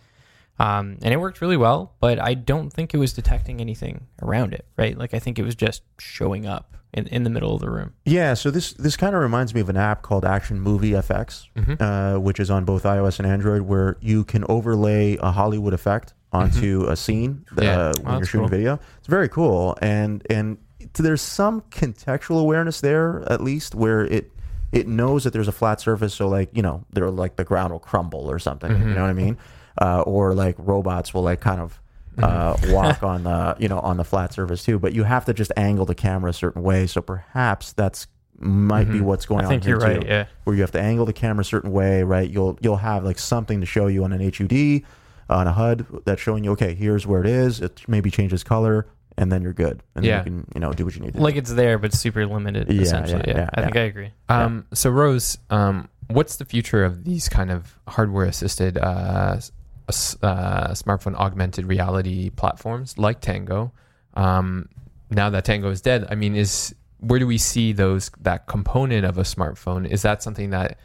Um, 0.60 0.98
and 1.02 1.14
it 1.14 1.18
worked 1.20 1.40
really 1.40 1.56
well, 1.56 1.94
but 2.00 2.18
I 2.18 2.34
don't 2.34 2.70
think 2.72 2.92
it 2.92 2.96
was 2.98 3.12
detecting 3.12 3.60
anything 3.60 4.08
around 4.20 4.52
it, 4.54 4.66
right? 4.76 4.98
Like 4.98 5.14
I 5.14 5.20
think 5.20 5.38
it 5.38 5.44
was 5.44 5.54
just 5.54 5.82
showing 6.00 6.46
up 6.46 6.76
in, 6.92 7.06
in 7.06 7.22
the 7.22 7.30
middle 7.30 7.54
of 7.54 7.60
the 7.60 7.70
room. 7.70 7.94
Yeah, 8.04 8.34
so 8.34 8.50
this 8.50 8.72
this 8.72 8.96
kind 8.96 9.14
of 9.14 9.22
reminds 9.22 9.54
me 9.54 9.60
of 9.60 9.68
an 9.68 9.76
app 9.76 10.02
called 10.02 10.24
Action 10.24 10.60
Movie 10.60 10.90
FX, 10.90 11.46
Mhm. 11.56 11.80
uh, 11.80 12.18
which 12.20 12.40
is 12.40 12.50
on 12.50 12.64
both 12.64 12.82
iOS 12.82 13.18
and 13.20 13.26
Android, 13.26 13.62
where 13.62 13.96
you 14.00 14.24
can 14.24 14.44
overlay 14.48 15.16
a 15.22 15.30
Hollywood 15.30 15.72
effect 15.74 16.12
onto 16.32 16.84
a 16.88 16.96
scene 16.96 17.44
uh, 17.56 17.62
Yeah. 17.62 17.92
when 18.02 18.14
Oh, 18.14 18.16
you're 18.18 18.26
shooting 18.26 18.40
cool. 18.40 18.48
video. 18.48 18.80
It's 18.98 19.08
very 19.08 19.28
cool, 19.28 19.76
and 19.80 20.22
and 20.30 20.58
there's 20.94 21.20
some 21.22 21.60
contextual 21.70 22.40
awareness 22.40 22.80
there, 22.80 23.22
at 23.30 23.40
least, 23.40 23.74
where 23.74 24.04
it 24.04 24.30
it 24.72 24.86
knows 24.86 25.24
that 25.24 25.32
there's 25.32 25.48
a 25.48 25.52
flat 25.52 25.80
surface, 25.80 26.14
so 26.14 26.28
like 26.28 26.50
you 26.52 26.62
know, 26.62 26.84
they're 26.92 27.10
like 27.10 27.36
the 27.36 27.44
ground 27.44 27.72
will 27.72 27.78
crumble 27.80 28.30
or 28.30 28.38
something. 28.38 28.70
You 28.70 28.94
know 28.94 29.02
what 29.02 29.10
I 29.10 29.14
mean? 29.14 29.38
Uh, 29.80 30.00
or 30.02 30.34
like 30.34 30.56
robots 30.58 31.14
will 31.14 31.22
like 31.22 31.40
kind 31.40 31.60
of 31.60 31.80
uh, 32.22 32.56
walk 32.68 33.02
on 33.02 33.24
the 33.24 33.56
you 33.58 33.68
know 33.68 33.78
on 33.80 33.96
the 33.96 34.04
flat 34.04 34.32
surface 34.34 34.64
too. 34.64 34.78
But 34.78 34.92
you 34.92 35.04
have 35.04 35.24
to 35.26 35.32
just 35.34 35.52
angle 35.56 35.86
the 35.86 35.94
camera 35.94 36.30
a 36.30 36.34
certain 36.34 36.62
way. 36.62 36.86
So 36.86 37.00
perhaps 37.00 37.72
that's 37.72 38.06
might 38.40 38.88
be 38.90 38.98
Mhm. 38.98 39.02
what's 39.02 39.26
going 39.26 39.44
I 39.44 39.54
on 39.54 39.60
here 39.60 39.78
right. 39.78 40.00
too, 40.00 40.06
Yeah. 40.06 40.26
where 40.44 40.54
you 40.54 40.62
have 40.62 40.70
to 40.72 40.80
angle 40.80 41.06
the 41.06 41.12
camera 41.12 41.40
a 41.40 41.44
certain 41.44 41.72
way, 41.72 42.02
right? 42.04 42.28
You'll 42.30 42.58
you'll 42.60 42.76
have 42.76 43.04
like 43.04 43.18
something 43.18 43.60
to 43.60 43.66
show 43.66 43.86
you 43.88 44.04
on 44.04 44.12
an 44.12 44.20
HUD 44.20 44.82
on 45.28 45.46
a 45.46 45.52
HUD 45.52 45.86
that's 46.04 46.20
showing 46.20 46.44
you 46.44 46.52
okay, 46.52 46.74
here's 46.74 47.06
where 47.06 47.20
it 47.20 47.26
is. 47.28 47.60
It 47.60 47.82
maybe 47.88 48.10
changes 48.10 48.42
color, 48.42 48.86
and 49.16 49.30
then 49.30 49.42
you're 49.42 49.52
good, 49.52 49.82
and 49.94 50.04
Yeah. 50.04 50.22
then 50.22 50.32
you 50.34 50.40
can 50.42 50.52
you 50.54 50.60
know 50.60 50.72
do 50.72 50.84
what 50.84 50.94
you 50.94 51.00
need 51.02 51.14
to. 51.14 51.20
Like 51.20 51.34
do. 51.34 51.38
it's 51.40 51.52
there, 51.52 51.78
but 51.78 51.92
super 51.92 52.26
limited. 52.26 52.70
Yeah, 52.70 52.82
essentially. 52.82 53.24
yeah, 53.26 53.34
Yeah, 53.34 53.40
yeah, 53.42 53.50
I 53.54 53.62
think 53.62 53.74
yeah. 53.74 53.80
I 53.80 53.84
agree. 53.84 54.10
Um, 54.28 54.66
so 54.72 54.90
Rose, 54.90 55.38
um, 55.50 55.88
what's 56.08 56.36
the 56.36 56.44
future 56.44 56.84
of 56.84 57.04
these 57.04 57.28
kind 57.28 57.50
of 57.50 57.78
hardware-assisted 57.88 58.78
uh, 58.78 59.34
s- 59.36 59.52
s- 59.88 60.16
uh, 60.22 60.68
smartphone 60.70 61.14
augmented 61.16 61.66
reality 61.66 62.30
platforms 62.30 62.96
like 62.98 63.20
Tango? 63.20 63.72
Um, 64.14 64.68
now 65.10 65.30
that 65.30 65.44
Tango 65.44 65.70
is 65.70 65.80
dead, 65.80 66.06
I 66.10 66.14
mean, 66.14 66.34
is 66.34 66.74
where 67.00 67.18
do 67.18 67.26
we 67.26 67.38
see 67.38 67.72
those 67.72 68.10
that 68.20 68.46
component 68.46 69.04
of 69.04 69.18
a 69.18 69.22
smartphone? 69.22 69.86
Is 69.88 70.02
that 70.02 70.22
something 70.22 70.50
that 70.50 70.78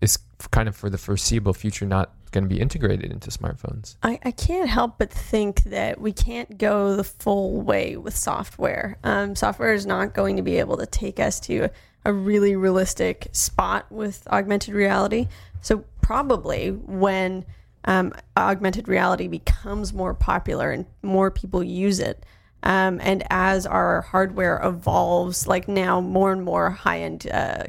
is 0.00 0.18
kind 0.50 0.68
of 0.68 0.74
for 0.76 0.88
the 0.90 0.98
foreseeable 0.98 1.52
future 1.52 1.84
not 1.86 2.12
going 2.32 2.44
to 2.44 2.48
be 2.48 2.60
integrated 2.60 3.12
into 3.12 3.30
smartphones? 3.30 3.96
I, 4.02 4.18
I 4.24 4.30
can't 4.32 4.68
help 4.68 4.98
but 4.98 5.10
think 5.10 5.64
that 5.64 6.00
we 6.00 6.12
can't 6.12 6.58
go 6.58 6.96
the 6.96 7.04
full 7.04 7.60
way 7.60 7.96
with 7.96 8.16
software. 8.16 8.98
Um, 9.04 9.36
software 9.36 9.72
is 9.72 9.86
not 9.86 10.14
going 10.14 10.36
to 10.36 10.42
be 10.42 10.58
able 10.58 10.76
to 10.78 10.86
take 10.86 11.20
us 11.20 11.38
to 11.40 11.70
a, 12.04 12.12
really 12.12 12.56
realistic 12.56 13.28
spot 13.32 13.90
with 13.90 14.26
augmented 14.28 14.74
reality. 14.74 15.28
So, 15.60 15.84
probably 16.00 16.70
when 16.70 17.44
um, 17.84 18.12
augmented 18.36 18.88
reality 18.88 19.28
becomes 19.28 19.92
more 19.92 20.12
popular 20.12 20.72
and 20.72 20.86
more 21.02 21.30
people 21.30 21.62
use 21.62 22.00
it, 22.00 22.26
um, 22.64 23.00
and 23.02 23.24
as 23.30 23.66
our 23.66 24.02
hardware 24.02 24.60
evolves, 24.64 25.46
like 25.46 25.68
now 25.68 26.00
more 26.00 26.32
and 26.32 26.42
more 26.42 26.70
high 26.70 27.00
end 27.00 27.28
uh, 27.30 27.64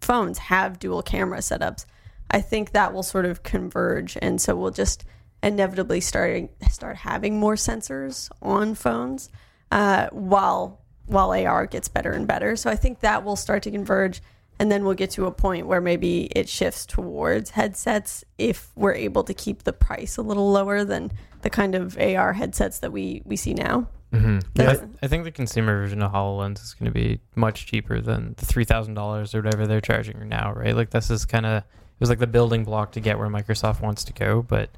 phones 0.00 0.38
have 0.38 0.78
dual 0.78 1.02
camera 1.02 1.38
setups. 1.38 1.84
I 2.30 2.40
think 2.40 2.72
that 2.72 2.92
will 2.92 3.02
sort 3.02 3.24
of 3.26 3.42
converge, 3.42 4.16
and 4.20 4.40
so 4.40 4.54
we'll 4.56 4.70
just 4.70 5.04
inevitably 5.42 6.00
start 6.00 6.50
start 6.70 6.96
having 6.96 7.38
more 7.38 7.54
sensors 7.54 8.28
on 8.42 8.74
phones 8.74 9.30
uh, 9.70 10.08
while 10.10 10.80
while 11.06 11.30
AR 11.32 11.66
gets 11.66 11.88
better 11.88 12.12
and 12.12 12.26
better. 12.26 12.54
So 12.56 12.68
I 12.70 12.76
think 12.76 13.00
that 13.00 13.24
will 13.24 13.36
start 13.36 13.62
to 13.62 13.70
converge, 13.70 14.20
and 14.58 14.70
then 14.70 14.84
we'll 14.84 14.94
get 14.94 15.10
to 15.12 15.24
a 15.26 15.32
point 15.32 15.66
where 15.66 15.80
maybe 15.80 16.24
it 16.36 16.48
shifts 16.48 16.84
towards 16.84 17.50
headsets 17.50 18.24
if 18.36 18.70
we're 18.76 18.94
able 18.94 19.24
to 19.24 19.32
keep 19.34 19.62
the 19.62 19.72
price 19.72 20.16
a 20.18 20.22
little 20.22 20.50
lower 20.50 20.84
than 20.84 21.12
the 21.42 21.50
kind 21.50 21.74
of 21.74 21.96
AR 21.98 22.32
headsets 22.34 22.80
that 22.80 22.92
we 22.92 23.22
we 23.24 23.36
see 23.36 23.54
now. 23.54 23.88
Mm-hmm. 24.12 24.38
Yeah, 24.54 24.62
I, 24.62 24.64
That's- 24.74 24.88
I 25.02 25.06
think 25.06 25.24
the 25.24 25.30
consumer 25.30 25.80
version 25.80 26.02
of 26.02 26.12
Hololens 26.12 26.62
is 26.62 26.74
going 26.74 26.90
to 26.90 26.98
be 26.98 27.20
much 27.34 27.66
cheaper 27.66 28.00
than 28.00 28.34
the 28.38 28.46
three 28.46 28.64
thousand 28.64 28.94
dollars 28.94 29.34
or 29.34 29.42
whatever 29.42 29.66
they're 29.66 29.80
charging 29.80 30.28
now, 30.28 30.52
right? 30.52 30.74
Like 30.74 30.90
this 30.90 31.10
is 31.10 31.24
kind 31.24 31.46
of 31.46 31.62
it 31.98 32.00
was 32.00 32.08
like 32.08 32.18
the 32.20 32.26
building 32.26 32.64
block 32.64 32.92
to 32.92 33.00
get 33.00 33.18
where 33.18 33.28
Microsoft 33.28 33.80
wants 33.80 34.04
to 34.04 34.12
go, 34.12 34.42
but 34.42 34.70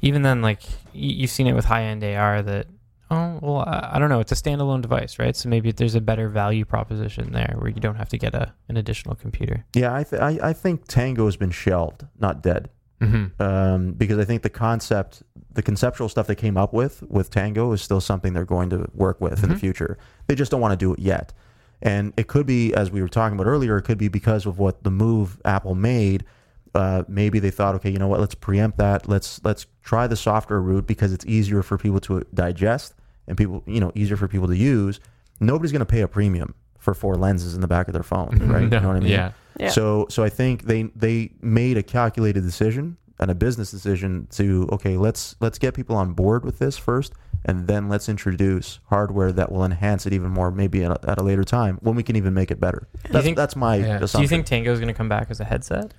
even 0.00 0.22
then, 0.22 0.42
like 0.42 0.62
you've 0.92 1.30
seen 1.30 1.46
it 1.46 1.52
with 1.54 1.64
high 1.64 1.84
end 1.84 2.02
AR 2.02 2.42
that 2.42 2.66
oh 3.10 3.38
well, 3.40 3.58
I, 3.60 3.90
I 3.92 3.98
don't 3.98 4.08
know, 4.08 4.20
it's 4.20 4.32
a 4.32 4.34
standalone 4.34 4.82
device, 4.82 5.18
right? 5.18 5.36
So 5.36 5.48
maybe 5.48 5.70
there's 5.70 5.94
a 5.94 6.00
better 6.00 6.28
value 6.28 6.64
proposition 6.64 7.32
there 7.32 7.54
where 7.58 7.68
you 7.70 7.80
don't 7.80 7.96
have 7.96 8.08
to 8.08 8.18
get 8.18 8.34
a 8.34 8.52
an 8.68 8.76
additional 8.76 9.14
computer. 9.14 9.64
yeah, 9.74 9.94
I, 9.94 10.02
th- 10.04 10.20
I 10.22 10.38
I 10.50 10.52
think 10.52 10.86
Tango 10.88 11.26
has 11.26 11.36
been 11.36 11.50
shelved, 11.52 12.06
not 12.18 12.42
dead. 12.42 12.70
Mm-hmm. 13.00 13.42
um, 13.42 13.92
because 13.94 14.16
I 14.20 14.24
think 14.24 14.42
the 14.42 14.48
concept, 14.48 15.24
the 15.52 15.60
conceptual 15.62 16.08
stuff 16.08 16.28
they 16.28 16.36
came 16.36 16.56
up 16.56 16.72
with 16.72 17.02
with 17.08 17.30
Tango 17.30 17.72
is 17.72 17.82
still 17.82 18.00
something 18.00 18.32
they're 18.32 18.44
going 18.44 18.70
to 18.70 18.88
work 18.94 19.20
with 19.20 19.42
in 19.42 19.48
the 19.48 19.56
Mhm. 19.56 19.60
future. 19.60 19.98
They 20.28 20.36
just 20.36 20.52
don't 20.52 20.60
want 20.60 20.70
to 20.72 20.76
do 20.76 20.92
it 20.92 21.00
yet, 21.00 21.32
and 21.82 22.12
it 22.16 22.28
could 22.28 22.46
be, 22.46 22.72
as 22.74 22.90
we 22.90 23.02
were 23.02 23.08
talking 23.08 23.36
about 23.38 23.48
earlier, 23.48 23.76
it 23.76 23.82
could 23.82 23.98
be 23.98 24.08
because 24.08 24.46
of 24.46 24.58
what 24.58 24.84
the 24.84 24.90
move 24.90 25.40
Apple 25.44 25.74
made. 25.74 26.24
Uh, 26.74 27.02
maybe 27.08 27.38
they 27.38 27.50
thought, 27.50 27.74
okay, 27.74 27.90
you 27.90 27.98
know 27.98 28.08
what? 28.08 28.20
Let's 28.20 28.36
preempt 28.36 28.78
that. 28.78 29.08
Let's 29.08 29.40
let's 29.44 29.66
try 29.82 30.06
the 30.06 30.16
software 30.16 30.60
route 30.60 30.86
because 30.86 31.12
it's 31.12 31.26
easier 31.26 31.62
for 31.62 31.76
people 31.76 32.00
to 32.00 32.24
digest 32.32 32.94
and 33.26 33.36
people, 33.36 33.62
you 33.66 33.80
know, 33.80 33.92
easier 33.94 34.16
for 34.16 34.28
people 34.28 34.46
to 34.46 34.56
use. 34.56 35.00
Nobody's 35.40 35.72
going 35.72 35.80
to 35.80 35.86
pay 35.86 36.00
a 36.00 36.08
premium 36.08 36.54
for 36.78 36.94
four 36.94 37.16
lenses 37.16 37.54
in 37.54 37.60
the 37.60 37.68
back 37.68 37.88
of 37.88 37.94
their 37.94 38.02
phone, 38.02 38.38
right? 38.42 38.68
No, 38.68 38.76
You 38.76 38.82
know 38.82 38.88
what 38.88 38.96
I 38.96 39.00
mean? 39.00 39.10
Yeah. 39.10 39.32
Yeah. 39.58 39.68
So 39.68 40.06
so 40.08 40.22
I 40.22 40.30
think 40.30 40.62
they 40.62 40.84
they 40.96 41.32
made 41.42 41.76
a 41.76 41.82
calculated 41.82 42.42
decision 42.42 42.96
and 43.22 43.30
a 43.30 43.34
business 43.34 43.70
decision 43.70 44.26
to 44.30 44.68
okay 44.72 44.96
let's 44.96 45.36
let's 45.40 45.58
get 45.58 45.72
people 45.74 45.96
on 45.96 46.12
board 46.12 46.44
with 46.44 46.58
this 46.58 46.76
first 46.76 47.12
and 47.44 47.66
then 47.66 47.88
let's 47.88 48.08
introduce 48.08 48.78
hardware 48.86 49.32
that 49.32 49.50
will 49.50 49.64
enhance 49.64 50.06
it 50.06 50.12
even 50.12 50.30
more 50.30 50.50
maybe 50.50 50.84
at 50.84 50.90
a, 50.90 51.10
at 51.10 51.18
a 51.18 51.22
later 51.22 51.44
time 51.44 51.78
when 51.82 51.94
we 51.94 52.02
can 52.02 52.14
even 52.16 52.32
make 52.34 52.50
it 52.52 52.60
better. 52.60 52.86
That's, 53.10 53.24
think- 53.24 53.36
that's 53.36 53.56
my 53.56 53.76
Yeah. 53.76 53.82
Do 53.82 53.88
you 53.88 53.94
assumption. 54.04 54.18
Do 54.18 54.22
you 54.22 54.28
think 54.28 54.46
Tango 54.46 54.72
is 54.72 54.78
going 54.78 54.88
to 54.88 54.94
come 54.94 55.08
back 55.08 55.28
as 55.30 55.40
a 55.40 55.44
headset? 55.44 55.94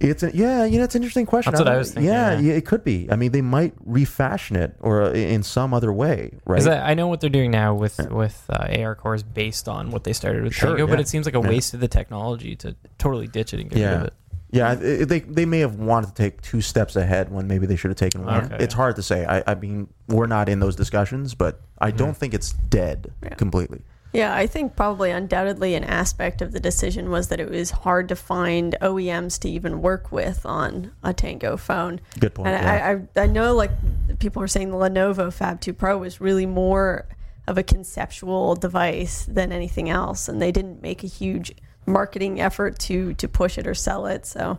it's 0.00 0.22
a, 0.22 0.34
yeah 0.34 0.64
you 0.64 0.78
know 0.78 0.84
it's 0.84 0.94
an 0.94 1.02
interesting 1.02 1.26
question. 1.26 1.50
That's 1.52 1.60
what 1.60 1.68
I 1.68 1.72
don't- 1.72 1.78
was 1.80 1.90
thinking, 1.92 2.10
Yeah, 2.12 2.32
yeah. 2.32 2.38
yeah, 2.40 2.52
it 2.54 2.64
could 2.64 2.84
be. 2.84 3.08
I 3.10 3.16
mean 3.16 3.32
they 3.32 3.42
might 3.42 3.74
refashion 3.84 4.56
it 4.56 4.76
or 4.80 5.02
uh, 5.02 5.10
in 5.12 5.42
some 5.42 5.74
other 5.74 5.92
way, 5.92 6.30
right? 6.46 6.56
Because 6.56 6.68
I, 6.68 6.90
I 6.92 6.94
know 6.94 7.08
what 7.08 7.20
they're 7.20 7.28
doing 7.28 7.50
now 7.50 7.74
with 7.74 7.98
with 8.10 8.44
uh, 8.48 8.68
AR 8.78 8.94
cores 8.94 9.22
based 9.22 9.68
on 9.68 9.90
what 9.90 10.04
they 10.04 10.12
started 10.14 10.44
with 10.44 10.54
Sure, 10.54 10.70
Tango, 10.70 10.86
but 10.86 11.00
it 11.00 11.08
seems 11.08 11.26
like 11.26 11.34
a 11.34 11.40
Yeah. 11.40 11.48
waste 11.48 11.74
of 11.74 11.80
the 11.80 11.88
technology 11.88 12.54
to 12.56 12.74
totally 12.98 13.26
ditch 13.26 13.52
it 13.52 13.60
and 13.60 13.68
get 13.70 13.84
rid 13.84 13.94
of 14.00 14.04
it. 14.04 14.14
Yeah, 14.52 14.68
I- 14.68 14.72
I- 14.72 15.04
they 15.04 15.20
they 15.20 15.46
may 15.46 15.60
have 15.60 15.76
wanted 15.76 16.08
to 16.08 16.14
take 16.14 16.42
two 16.42 16.60
steps 16.60 16.96
ahead 16.96 17.30
when 17.30 17.46
maybe 17.46 17.66
they 17.66 17.76
should 17.76 17.90
have 17.90 17.98
taken 17.98 18.24
one. 18.24 18.44
Okay. 18.44 18.64
It's 18.64 18.74
hard 18.74 18.96
to 18.96 19.02
say. 19.02 19.24
I, 19.24 19.42
I 19.46 19.54
mean, 19.54 19.88
we're 20.08 20.26
not 20.26 20.48
in 20.48 20.60
those 20.60 20.76
discussions, 20.76 21.34
but 21.34 21.60
I 21.78 21.90
hmm. 21.90 21.96
don't 21.96 22.16
think 22.16 22.34
it's 22.34 22.52
dead 22.52 23.12
Yeah. 23.22 23.34
completely. 23.34 23.82
Yeah, 24.12 24.34
I 24.34 24.48
think 24.48 24.74
probably 24.74 25.12
undoubtedly 25.12 25.74
an 25.76 25.84
aspect 25.84 26.42
of 26.42 26.50
the 26.50 26.58
decision 26.58 27.10
was 27.10 27.28
that 27.28 27.38
it 27.38 27.48
was 27.48 27.70
hard 27.70 28.08
to 28.08 28.16
find 28.16 28.76
OEMs 28.82 29.38
to 29.40 29.48
even 29.48 29.82
work 29.82 30.10
with 30.10 30.44
on 30.44 30.90
a 31.04 31.14
Tango 31.14 31.56
phone. 31.56 32.00
Good 32.18 32.34
point. 32.34 32.48
And 32.48 32.64
yeah. 32.64 32.98
I, 33.16 33.20
I, 33.20 33.24
I 33.24 33.26
know 33.28 33.54
like 33.54 33.70
people 34.18 34.40
were 34.40 34.48
saying 34.48 34.70
the 34.70 34.76
Lenovo 34.76 35.32
Fab 35.32 35.60
2 35.60 35.72
Pro 35.72 35.98
was 35.98 36.20
really 36.20 36.46
more 36.46 37.06
of 37.46 37.56
a 37.56 37.62
conceptual 37.62 38.56
device 38.56 39.26
than 39.26 39.52
anything 39.52 39.88
else. 39.88 40.28
And 40.28 40.42
they 40.42 40.50
didn't 40.50 40.82
make 40.82 41.04
a 41.04 41.08
huge 41.08 41.52
marketing 41.86 42.40
effort 42.40 42.78
to, 42.80 43.14
to 43.14 43.28
push 43.28 43.58
it 43.58 43.66
or 43.66 43.74
sell 43.74 44.06
it. 44.06 44.26
So, 44.26 44.58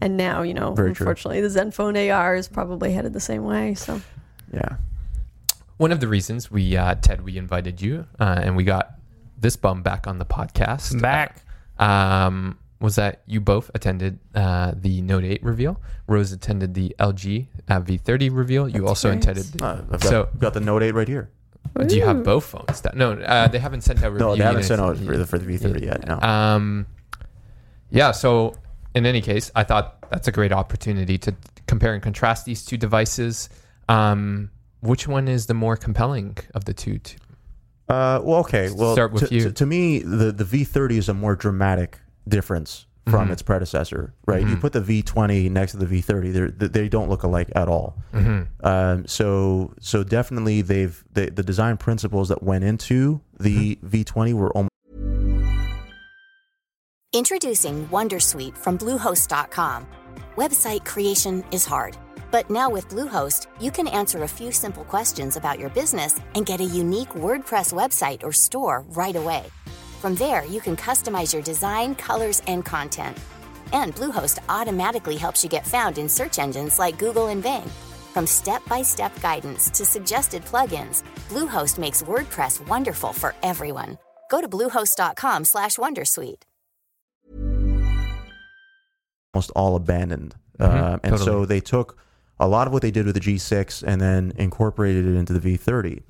and 0.00 0.16
now, 0.16 0.42
you 0.42 0.54
know, 0.54 0.72
Very 0.74 0.94
true. 0.94 1.04
unfortunately, 1.04 1.40
the 1.40 1.48
Zenfone 1.48 2.12
AR 2.12 2.34
is 2.34 2.48
probably 2.48 2.92
headed 2.92 3.12
the 3.12 3.20
same 3.20 3.44
way. 3.44 3.74
So, 3.74 4.00
yeah. 4.52 4.76
One 5.76 5.92
of 5.92 6.00
the 6.00 6.08
reasons 6.08 6.50
we, 6.50 6.76
uh, 6.76 6.94
Ted, 6.96 7.22
we 7.24 7.36
invited 7.38 7.80
you 7.80 8.06
uh, 8.20 8.40
and 8.42 8.56
we 8.56 8.64
got 8.64 8.92
this 9.38 9.56
bum 9.56 9.82
back 9.82 10.06
on 10.06 10.18
the 10.18 10.24
podcast. 10.26 11.00
Back. 11.00 11.42
um, 11.78 12.58
was 12.80 12.96
that 12.96 13.22
you 13.26 13.40
both 13.40 13.70
attended 13.76 14.18
uh, 14.34 14.72
the 14.76 15.00
Note 15.02 15.22
8 15.22 15.44
reveal. 15.44 15.80
Rose 16.08 16.32
attended 16.32 16.74
the 16.74 16.92
LG 16.98 17.46
uh, 17.68 17.80
V30 17.80 18.34
reveal. 18.36 18.66
You 18.68 18.80
That's 18.80 18.88
also 18.88 19.10
great. 19.12 19.22
attended. 19.22 19.62
Uh, 19.62 19.82
I've 19.92 20.00
got, 20.00 20.02
So- 20.02 20.28
got 20.38 20.52
the 20.54 20.60
Note 20.60 20.82
8 20.82 20.90
right 20.92 21.06
here. 21.06 21.30
Do 21.86 21.96
you 21.96 22.04
have 22.04 22.22
both 22.22 22.44
phones? 22.44 22.80
That- 22.82 22.96
no, 22.96 23.12
uh, 23.12 23.48
they 23.48 23.58
haven't 23.58 23.80
sent 23.82 24.02
out. 24.02 24.14
No, 24.14 24.36
they 24.36 24.42
haven't 24.44 24.64
sent 24.64 24.80
out 24.80 24.96
for 24.98 25.16
the, 25.16 25.26
for 25.26 25.38
the 25.38 25.46
V30 25.58 25.82
yet. 25.84 26.06
No. 26.06 26.20
Um, 26.20 26.86
yeah. 27.90 28.10
So, 28.12 28.54
in 28.94 29.06
any 29.06 29.20
case, 29.22 29.50
I 29.54 29.64
thought 29.64 29.98
that's 30.10 30.28
a 30.28 30.32
great 30.32 30.52
opportunity 30.52 31.16
to 31.18 31.34
compare 31.66 31.94
and 31.94 32.02
contrast 32.02 32.44
these 32.44 32.64
two 32.64 32.76
devices. 32.76 33.48
Um, 33.88 34.50
which 34.80 35.08
one 35.08 35.28
is 35.28 35.46
the 35.46 35.54
more 35.54 35.76
compelling 35.76 36.36
of 36.54 36.64
the 36.66 36.74
two? 36.74 36.98
T- 36.98 37.16
Uh, 37.88 38.20
well, 38.22 38.40
okay. 38.40 38.70
Well, 38.70 38.92
Start 38.92 39.12
with 39.12 39.28
to, 39.28 39.34
you. 39.34 39.42
To, 39.44 39.52
to 39.52 39.66
me, 39.66 40.00
the 40.00 40.30
the 40.32 40.44
V30 40.44 40.92
is 40.98 41.08
a 41.08 41.14
more 41.14 41.34
dramatic 41.36 41.98
difference 42.28 42.86
from 43.08 43.28
Mhm. 43.28 43.32
its 43.32 43.42
predecessor, 43.42 44.14
right? 44.26 44.42
You 44.46 44.56
Mhm. 44.56 44.60
put 44.60 44.72
the 44.72 44.80
V20 44.80 45.48
next 45.48 45.72
to 45.72 45.78
the 45.78 45.86
V30, 45.86 46.30
they're, 46.32 46.50
they 46.50 46.68
they 46.68 46.88
don't 46.88 47.08
look 47.08 47.22
alike 47.24 47.50
at 47.56 47.68
all. 47.68 47.96
Mhm. 48.14 48.46
Um, 48.62 49.06
so 49.06 49.72
so 49.80 50.04
definitely 50.04 50.62
they've 50.62 51.02
the, 51.12 51.30
the 51.30 51.42
design 51.42 51.76
principles 51.78 52.28
that 52.28 52.42
went 52.42 52.62
into 52.64 53.20
the 53.40 53.78
V20 53.84 54.32
were 54.34 54.50
almost 54.52 54.70
Introducing 57.14 57.86
Wondersuite 57.88 58.56
from 58.56 58.78
Bluehost.com. 58.78 59.86
Website 60.36 60.84
creation 60.86 61.44
is 61.52 61.66
hard, 61.66 61.94
but 62.30 62.48
now 62.50 62.70
with 62.70 62.88
Bluehost, 62.88 63.48
you 63.60 63.70
can 63.70 63.86
answer 63.88 64.22
a 64.22 64.28
few 64.28 64.50
simple 64.50 64.84
questions 64.84 65.36
about 65.36 65.58
your 65.58 65.68
business 65.70 66.18
and 66.34 66.46
get 66.46 66.60
a 66.60 66.64
unique 66.64 67.10
WordPress 67.10 67.72
website 67.74 68.22
or 68.22 68.32
store 68.32 68.84
right 68.90 69.14
away. 69.16 69.44
From 70.02 70.16
there, 70.16 70.44
you 70.44 70.60
can 70.60 70.74
customize 70.74 71.32
your 71.32 71.44
design, 71.44 71.94
colors, 71.94 72.42
and 72.48 72.64
content. 72.64 73.16
And 73.72 73.94
Bluehost 73.94 74.40
automatically 74.48 75.16
helps 75.16 75.44
you 75.44 75.48
get 75.48 75.64
found 75.64 75.96
in 75.96 76.08
search 76.08 76.40
engines 76.40 76.80
like 76.80 76.98
Google 76.98 77.28
and 77.28 77.40
Bing. 77.40 77.70
From 78.12 78.26
step-by-step 78.26 79.12
guidance 79.22 79.70
to 79.70 79.84
suggested 79.84 80.44
plugins, 80.44 81.04
Bluehost 81.28 81.78
makes 81.78 82.02
WordPress 82.02 82.66
wonderful 82.66 83.12
for 83.12 83.36
everyone. 83.44 83.96
Go 84.28 84.40
to 84.40 84.48
bluehost.com/wondersuite. 84.48 86.42
almost 89.34 89.52
all 89.56 89.76
abandoned. 89.76 90.34
Mhm, 90.58 90.94
Um, 90.94 91.00
and 91.04 91.18
so 91.18 91.46
they 91.46 91.60
took 91.60 91.96
a 92.40 92.48
lot 92.48 92.66
of 92.66 92.72
what 92.72 92.82
they 92.82 92.90
did 92.90 93.06
with 93.06 93.14
the 93.14 93.20
G6 93.20 93.82
and 93.82 94.00
then 94.00 94.32
incorporated 94.36 95.06
it 95.06 95.14
into 95.16 95.32
the 95.32 95.40
V30. 95.40 96.02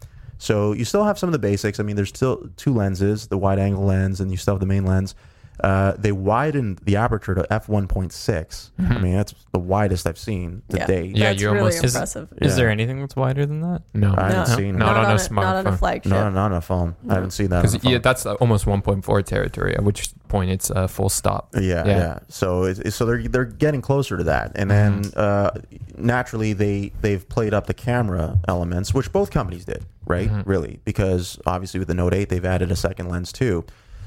So 0.42 0.72
you 0.72 0.84
still 0.84 1.04
have 1.04 1.20
some 1.20 1.28
of 1.28 1.32
the 1.32 1.38
basics. 1.38 1.78
I 1.78 1.84
mean, 1.84 1.94
there's 1.94 2.08
still 2.08 2.50
two 2.56 2.74
lenses, 2.74 3.28
the 3.28 3.38
wide 3.38 3.60
angle 3.60 3.84
lens, 3.84 4.20
and 4.20 4.28
you 4.32 4.36
still 4.36 4.54
have 4.54 4.60
the 4.60 4.66
main 4.66 4.84
lens. 4.84 5.14
Uh, 5.62 5.92
they 5.96 6.10
widened 6.12 6.80
the 6.84 6.96
aperture 6.96 7.34
to 7.36 7.42
f1.6. 7.50 8.70
I 8.78 8.98
mean, 8.98 9.14
that's 9.14 9.34
the 9.52 9.58
widest 9.58 10.06
I've 10.06 10.18
seen 10.18 10.62
to 10.70 10.78
Yeah. 10.78 10.86
date. 10.86 11.16
Yeah, 11.16 11.28
That's 11.30 11.40
you 11.40 11.48
really 11.48 11.58
almost- 11.60 11.84
Is- 11.84 11.94
impressive. 11.94 12.28
Is 12.38 12.50
Yeah. 12.52 12.56
there 12.56 12.70
anything 12.70 13.00
that's 13.00 13.14
wider 13.16 13.46
than 13.46 13.60
that? 13.60 13.82
No, 13.94 14.14
I 14.16 14.30
haven't 14.32 14.50
No. 14.50 14.56
seen 14.56 14.76
Not 14.76 14.96
on 14.96 15.04
a 15.12 15.14
smartphone. 15.14 15.30
Not 15.42 15.56
on 15.56 15.66
a 15.68 15.76
flagship. 15.76 16.10
No, 16.12 16.30
not 16.30 16.50
on 16.52 16.58
a 16.58 16.60
phone. 16.60 16.96
I 17.08 17.14
haven't 17.14 17.30
seen 17.32 17.48
that. 17.50 17.62
Because 17.62 17.84
yeah, 17.84 17.98
that's 17.98 18.26
uh, 18.26 18.34
almost 18.34 18.66
1.4 18.66 19.22
territory. 19.22 19.74
At 19.76 19.84
which 19.84 20.10
point 20.28 20.50
it's 20.50 20.70
a 20.70 20.88
full 20.88 21.08
stop. 21.08 21.50
Yeah, 21.54 21.60
Yeah. 21.60 21.84
yeah. 21.86 22.18
So 22.28 22.64
it's, 22.64 22.80
it's- 22.80 22.94
so 22.96 23.04
they're 23.06 23.22
they're 23.28 23.44
getting 23.44 23.82
closer 23.82 24.16
to 24.16 24.24
that, 24.24 24.52
and 24.56 24.70
then 24.70 25.02
uh, 25.16 25.50
naturally 25.96 26.52
they 26.54 26.92
they've 27.02 27.26
played 27.28 27.54
up 27.54 27.66
the 27.66 27.74
camera 27.74 28.38
elements, 28.48 28.92
which 28.94 29.12
both 29.12 29.30
companies 29.30 29.64
did, 29.64 29.84
right? 30.06 30.30
Really, 30.44 30.80
because 30.84 31.38
obviously 31.46 31.78
with 31.78 31.88
the 31.88 31.94
Note 31.94 32.14
Eight 32.14 32.28
they've 32.30 32.44
added 32.44 32.70
a 32.72 32.76
second 32.76 33.08
lens 33.08 33.30
too. 33.32 33.64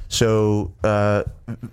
So 0.08 0.74
uh, 0.84 1.24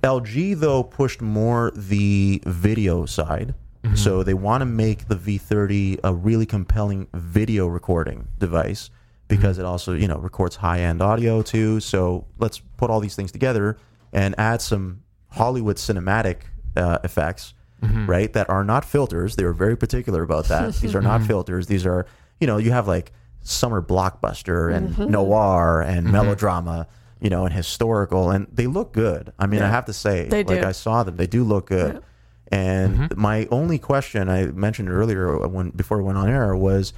LG 0.03 0.59
though 0.59 0.83
pushed 0.83 1.21
more 1.21 1.73
the 1.75 2.43
video 2.45 3.07
side. 3.07 3.55
Mm-hmm. 3.83 3.97
So 3.97 4.23
they 4.23 4.35
want 4.35 4.61
to 4.61 4.67
make 4.67 5.09
the 5.09 5.17
V30 5.17 6.01
a 6.05 6.15
really 6.15 6.47
compelling 6.47 7.09
video 7.15 7.67
recording 7.67 8.29
device 8.39 8.91
because 9.29 9.57
mm-hmm. 9.57 9.67
it 9.67 9.69
also 9.69 9.95
you 9.95 10.07
know 10.07 10.19
records 10.19 10.57
high 10.57 10.81
end 10.81 11.03
audio 11.03 11.43
too. 11.43 11.81
So 11.81 12.27
let's 12.39 12.59
put 12.59 12.91
all 12.91 13.01
these 13.01 13.17
things 13.17 13.33
together 13.33 13.77
and 14.13 14.35
add 14.39 14.63
some 14.63 15.03
Hollywood 15.31 15.77
cinematic 15.77 16.43
uh, 16.77 16.99
effects, 17.03 17.55
mm-hmm. 17.83 18.07
right? 18.07 18.33
That 18.33 18.49
are 18.51 18.65
not 18.65 18.85
filters. 18.85 19.37
They 19.37 19.45
were 19.45 19.53
very 19.53 19.77
particular 19.77 20.23
about 20.23 20.47
that. 20.47 20.75
these 20.81 20.95
are 20.95 21.03
not 21.03 21.23
filters. 21.23 21.67
These 21.67 21.85
are 21.87 22.07
you 22.41 22.47
know 22.47 22.59
you 22.59 22.71
have 22.71 22.87
like 22.87 23.13
summer 23.43 23.83
blockbuster 23.83 24.73
and 24.73 24.97
noir 25.11 25.83
and 25.83 26.11
melodrama. 26.13 26.87
You 27.23 27.31
know, 27.31 27.45
and 27.47 27.55
historical, 27.55 28.31
and 28.31 28.49
they 28.53 28.67
look 28.67 28.93
good. 28.93 29.33
I 29.39 29.47
mean, 29.47 29.63
I 29.63 29.69
have 29.71 29.85
to 29.87 29.93
say, 29.93 30.29
They 30.29 30.43
like 30.45 30.61
do. 30.63 30.67
I 30.67 30.73
saw 30.73 31.05
them, 31.05 31.17
they 31.17 31.27
do 31.29 31.45
look 31.45 31.67
good. 31.67 32.03
And 32.51 33.17
my 33.17 33.47
only 33.51 33.79
question, 33.79 34.29
I 34.29 34.47
mentioned 34.47 34.89
it 34.89 34.93
earlier 34.93 35.39
when 35.49 35.71
before 35.71 35.97
we 35.99 36.05
went 36.05 36.19
on 36.19 36.29
air, 36.29 36.55
was 36.55 36.93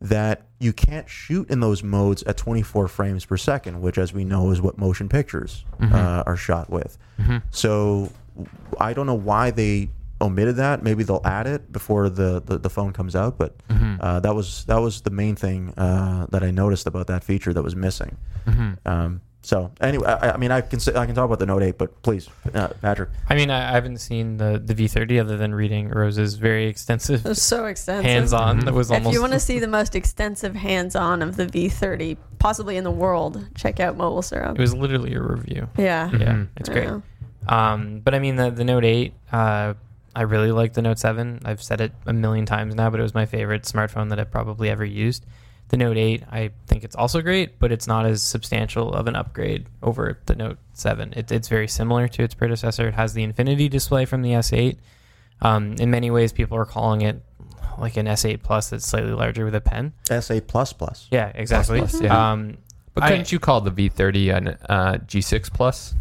that 0.00 0.42
you 0.60 0.72
can't 0.72 1.08
shoot 1.08 1.50
in 1.50 1.60
those 1.60 1.82
modes 1.82 2.22
at 2.22 2.36
24 2.36 2.88
frames 2.88 3.24
per 3.24 3.36
second, 3.36 3.80
which, 3.82 3.98
as 3.98 4.12
we 4.14 4.24
know, 4.24 4.50
is 4.50 4.62
what 4.62 4.78
motion 4.78 5.08
pictures 5.08 5.64
uh, 5.80 6.22
are 6.26 6.36
shot 6.36 6.70
with. 6.70 6.96
So 7.50 8.10
I 8.80 8.92
don't 8.94 9.06
know 9.06 9.14
why 9.14 9.50
they 9.50 9.90
omitted 10.20 10.56
that. 10.56 10.82
Maybe 10.82 11.02
they'll 11.04 11.20
add 11.24 11.46
it 11.46 11.70
before 11.72 12.08
the, 12.08 12.40
the, 12.44 12.58
the 12.58 12.70
phone 12.70 12.92
comes 12.92 13.14
out. 13.16 13.36
But 13.38 13.54
uh, 14.00 14.20
that 14.20 14.34
was 14.34 14.64
that 14.66 14.78
was 14.78 15.02
the 15.02 15.10
main 15.10 15.36
thing 15.36 15.70
uh, 15.76 16.26
that 16.30 16.42
I 16.42 16.50
noticed 16.50 16.86
about 16.86 17.08
that 17.08 17.24
feature 17.24 17.52
that 17.52 17.62
was 17.62 17.74
missing. 17.76 18.16
Um, 18.86 19.20
so 19.44 19.70
anyway, 19.80 20.06
I, 20.06 20.30
I 20.32 20.36
mean, 20.38 20.50
I 20.50 20.62
can 20.62 20.80
say, 20.80 20.94
I 20.96 21.04
can 21.06 21.14
talk 21.14 21.26
about 21.26 21.38
the 21.38 21.46
Note 21.46 21.62
8, 21.62 21.76
but 21.78 22.02
please, 22.02 22.28
uh, 22.54 22.68
Patrick. 22.80 23.10
I 23.28 23.34
mean, 23.34 23.50
I, 23.50 23.70
I 23.70 23.72
haven't 23.72 23.98
seen 23.98 24.38
the, 24.38 24.58
the 24.64 24.74
V30 24.74 25.20
other 25.20 25.36
than 25.36 25.54
reading 25.54 25.90
Rose's 25.90 26.34
very 26.36 26.66
extensive 26.66 27.36
so 27.36 27.66
extensive. 27.66 28.04
hands-on. 28.10 28.60
That 28.60 28.72
was 28.74 28.90
If 28.90 29.04
you 29.12 29.20
want 29.20 29.34
to 29.34 29.40
see 29.50 29.58
the 29.58 29.68
most 29.68 29.94
extensive 29.94 30.54
hands-on 30.54 31.20
of 31.22 31.36
the 31.36 31.46
V30, 31.46 32.16
possibly 32.38 32.76
in 32.78 32.84
the 32.84 32.90
world, 32.90 33.46
check 33.54 33.80
out 33.80 33.96
Mobile 33.96 34.22
Syrup. 34.22 34.58
it 34.58 34.60
was 34.60 34.74
literally 34.74 35.14
a 35.14 35.20
review. 35.20 35.68
yeah. 35.76 36.10
Yeah, 36.10 36.18
Mhm. 36.32 36.48
it's 36.56 36.68
great. 36.70 36.86
know. 36.88 37.02
Um, 37.46 38.00
but 38.02 38.14
I 38.14 38.18
mean, 38.20 38.36
the, 38.36 38.50
the 38.50 38.64
Note 38.64 38.84
8, 38.86 39.12
uh, 39.30 39.74
I 40.16 40.22
really 40.22 40.52
like 40.52 40.72
the 40.72 40.80
Note 40.80 40.98
7. 40.98 41.40
I've 41.44 41.62
said 41.62 41.80
it 41.82 41.92
a 42.06 42.12
million 42.14 42.46
times 42.46 42.74
now, 42.74 42.88
but 42.88 43.00
it 43.00 43.02
was 43.02 43.14
my 43.14 43.26
favorite 43.26 43.64
smartphone 43.64 44.08
that 44.10 44.18
I've 44.18 44.30
probably 44.30 44.70
ever 44.70 44.84
used. 44.84 45.26
The 45.68 45.76
Note 45.78 45.96
8, 45.96 46.22
I 46.30 46.50
think 46.66 46.84
it's 46.84 46.94
also 46.94 47.20
great, 47.22 47.58
but 47.58 47.72
it's 47.72 47.86
not 47.86 48.06
as 48.06 48.22
substantial 48.22 48.92
of 48.92 49.06
an 49.06 49.16
upgrade 49.16 49.66
over 49.82 50.18
the 50.26 50.34
Note 50.36 50.58
7. 50.74 51.14
It, 51.16 51.32
it's 51.32 51.48
very 51.48 51.68
similar 51.68 52.06
to 52.08 52.22
its 52.22 52.34
predecessor. 52.34 52.88
It 52.88 52.94
has 52.94 53.14
the 53.14 53.22
Infinity 53.22 53.68
display 53.68 54.04
from 54.04 54.22
the 54.22 54.30
S8. 54.32 54.76
Um, 55.40 55.74
in 55.80 55.90
many 55.90 56.10
ways, 56.10 56.32
people 56.32 56.58
are 56.58 56.64
calling 56.66 57.00
it 57.02 57.22
like 57.78 57.96
an 57.96 58.06
S8 58.06 58.42
Plus 58.42 58.70
that's 58.70 58.86
slightly 58.86 59.12
larger 59.12 59.44
with 59.44 59.54
a 59.54 59.60
pen. 59.60 59.92
S8 60.04 60.46
plus 60.46 60.72
plus. 60.72 61.08
Yeah, 61.10 61.32
exactly. 61.34 61.78
plus, 61.78 62.00
yeah. 62.00 62.32
Um, 62.32 62.58
But 62.94 63.04
couldn't 63.08 63.32
you 63.32 63.40
call 63.40 63.60
the 63.60 63.72
V30 63.72 64.36
an 64.36 64.48
uh, 64.68 64.98
G6 65.06 65.52
plus? 65.52 65.94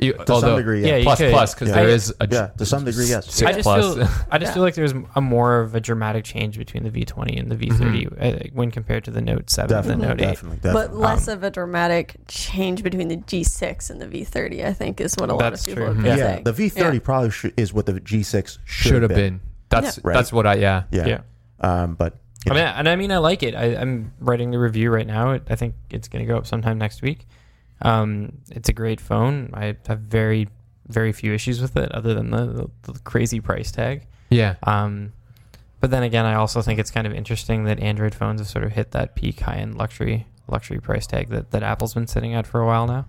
You, 0.00 0.12
To 0.14 0.40
some 0.40 0.56
degree, 0.56 0.82
yeah, 0.86 0.96
yeah. 0.96 1.02
plus 1.04 1.18
could. 1.18 1.30
plus 1.32 1.54
because 1.54 1.68
Yeah. 1.68 1.74
there 1.74 1.88
is 1.88 2.14
a 2.20 2.26
Yeah, 2.30 2.46
to 2.58 2.64
some 2.66 2.84
degree, 2.84 3.06
yes. 3.06 3.26
Six 3.32 3.42
I 3.48 3.52
just 3.52 3.62
plus. 3.64 3.94
feel 3.96 4.08
I 4.30 4.38
just 4.38 4.50
Yeah. 4.50 4.54
feel 4.54 4.62
like 4.62 4.74
there's 4.74 4.94
a 5.14 5.20
more 5.20 5.60
of 5.60 5.74
a 5.74 5.80
dramatic 5.80 6.24
change 6.24 6.56
between 6.58 6.84
the 6.84 6.90
V20 6.90 7.38
and 7.38 7.50
the 7.50 7.56
V30 7.56 8.06
uh, 8.46 8.48
when 8.54 8.70
compared 8.70 9.04
to 9.04 9.10
the 9.10 9.20
Note 9.20 9.50
7 9.50 9.68
definitely, 9.68 9.92
and 9.92 10.02
the 10.02 10.06
Note 10.08 10.20
8. 10.20 10.24
definitely, 10.32 10.56
definitely. 10.58 10.88
But 10.88 10.96
less 10.96 11.28
of 11.28 11.42
a 11.44 11.50
dramatic 11.50 12.16
change 12.28 12.82
between 12.82 13.08
the 13.08 13.16
G6 13.18 13.90
and 13.90 14.00
the 14.00 14.06
V30, 14.06 14.64
I 14.64 14.72
think, 14.72 15.00
is 15.00 15.14
what 15.18 15.28
a 15.30 15.34
lot 15.34 15.52
of 15.52 15.60
people 15.64 15.74
true. 15.76 15.86
have 15.86 15.96
been 15.96 16.04
yeah, 16.06 16.16
saying. 16.16 16.44
the 16.44 16.52
V30 16.52 16.94
Yeah. 16.94 17.00
probably 17.00 17.30
should, 17.30 17.52
is 17.58 17.72
what 17.72 17.86
the 17.86 17.94
G6 18.00 18.58
should 18.64 19.02
have 19.02 19.10
been. 19.14 19.40
That's 19.68 19.98
Yeah. 19.98 20.02
Right. 20.04 20.14
that's 20.14 20.32
what 20.32 20.46
I 20.46 20.54
yeah. 20.54 20.82
Yeah. 20.90 21.06
Yeah. 21.06 21.20
Um, 21.60 21.94
but 21.94 22.14
I 22.46 22.50
know, 22.50 22.54
mean, 22.54 22.64
and 22.64 22.88
I 22.88 22.96
mean, 22.96 23.12
I 23.12 23.18
like 23.18 23.42
it. 23.42 23.54
I, 23.54 23.76
I'm 23.76 24.12
writing 24.18 24.50
the 24.50 24.58
review 24.58 24.90
right 24.90 25.06
now. 25.06 25.32
It, 25.32 25.42
I 25.50 25.56
think 25.56 25.74
it's 25.90 26.08
going 26.08 26.24
to 26.26 26.32
go 26.32 26.38
up 26.38 26.46
sometime 26.46 26.78
next 26.78 27.02
week. 27.02 27.26
Um, 27.82 28.38
it's 28.50 28.68
a 28.68 28.72
great 28.72 29.00
phone. 29.00 29.50
I 29.54 29.76
have 29.86 30.00
very, 30.00 30.48
very 30.88 31.12
few 31.12 31.32
issues 31.32 31.60
with 31.60 31.76
it, 31.76 31.90
other 31.92 32.14
than 32.14 32.30
the, 32.30 32.70
the, 32.82 32.92
the 32.92 32.98
crazy 33.00 33.40
price 33.40 33.72
tag. 33.72 34.06
Yeah. 34.30 34.56
Um, 34.62 35.12
but 35.80 35.90
then 35.90 36.02
again, 36.02 36.26
I 36.26 36.34
also 36.34 36.62
think 36.62 36.78
it's 36.78 36.90
kind 36.90 37.06
of 37.06 37.14
interesting 37.14 37.64
that 37.64 37.80
Android 37.80 38.14
phones 38.14 38.40
have 38.40 38.48
sort 38.48 38.64
of 38.64 38.72
hit 38.72 38.90
that 38.90 39.14
peak 39.14 39.40
high-end 39.40 39.76
luxury 39.76 40.26
luxury 40.46 40.80
price 40.80 41.06
tag 41.06 41.28
that, 41.28 41.52
that 41.52 41.62
Apple's 41.62 41.94
been 41.94 42.06
sitting 42.06 42.34
at 42.34 42.46
for 42.46 42.60
a 42.60 42.66
while 42.66 42.86
now. 42.86 43.06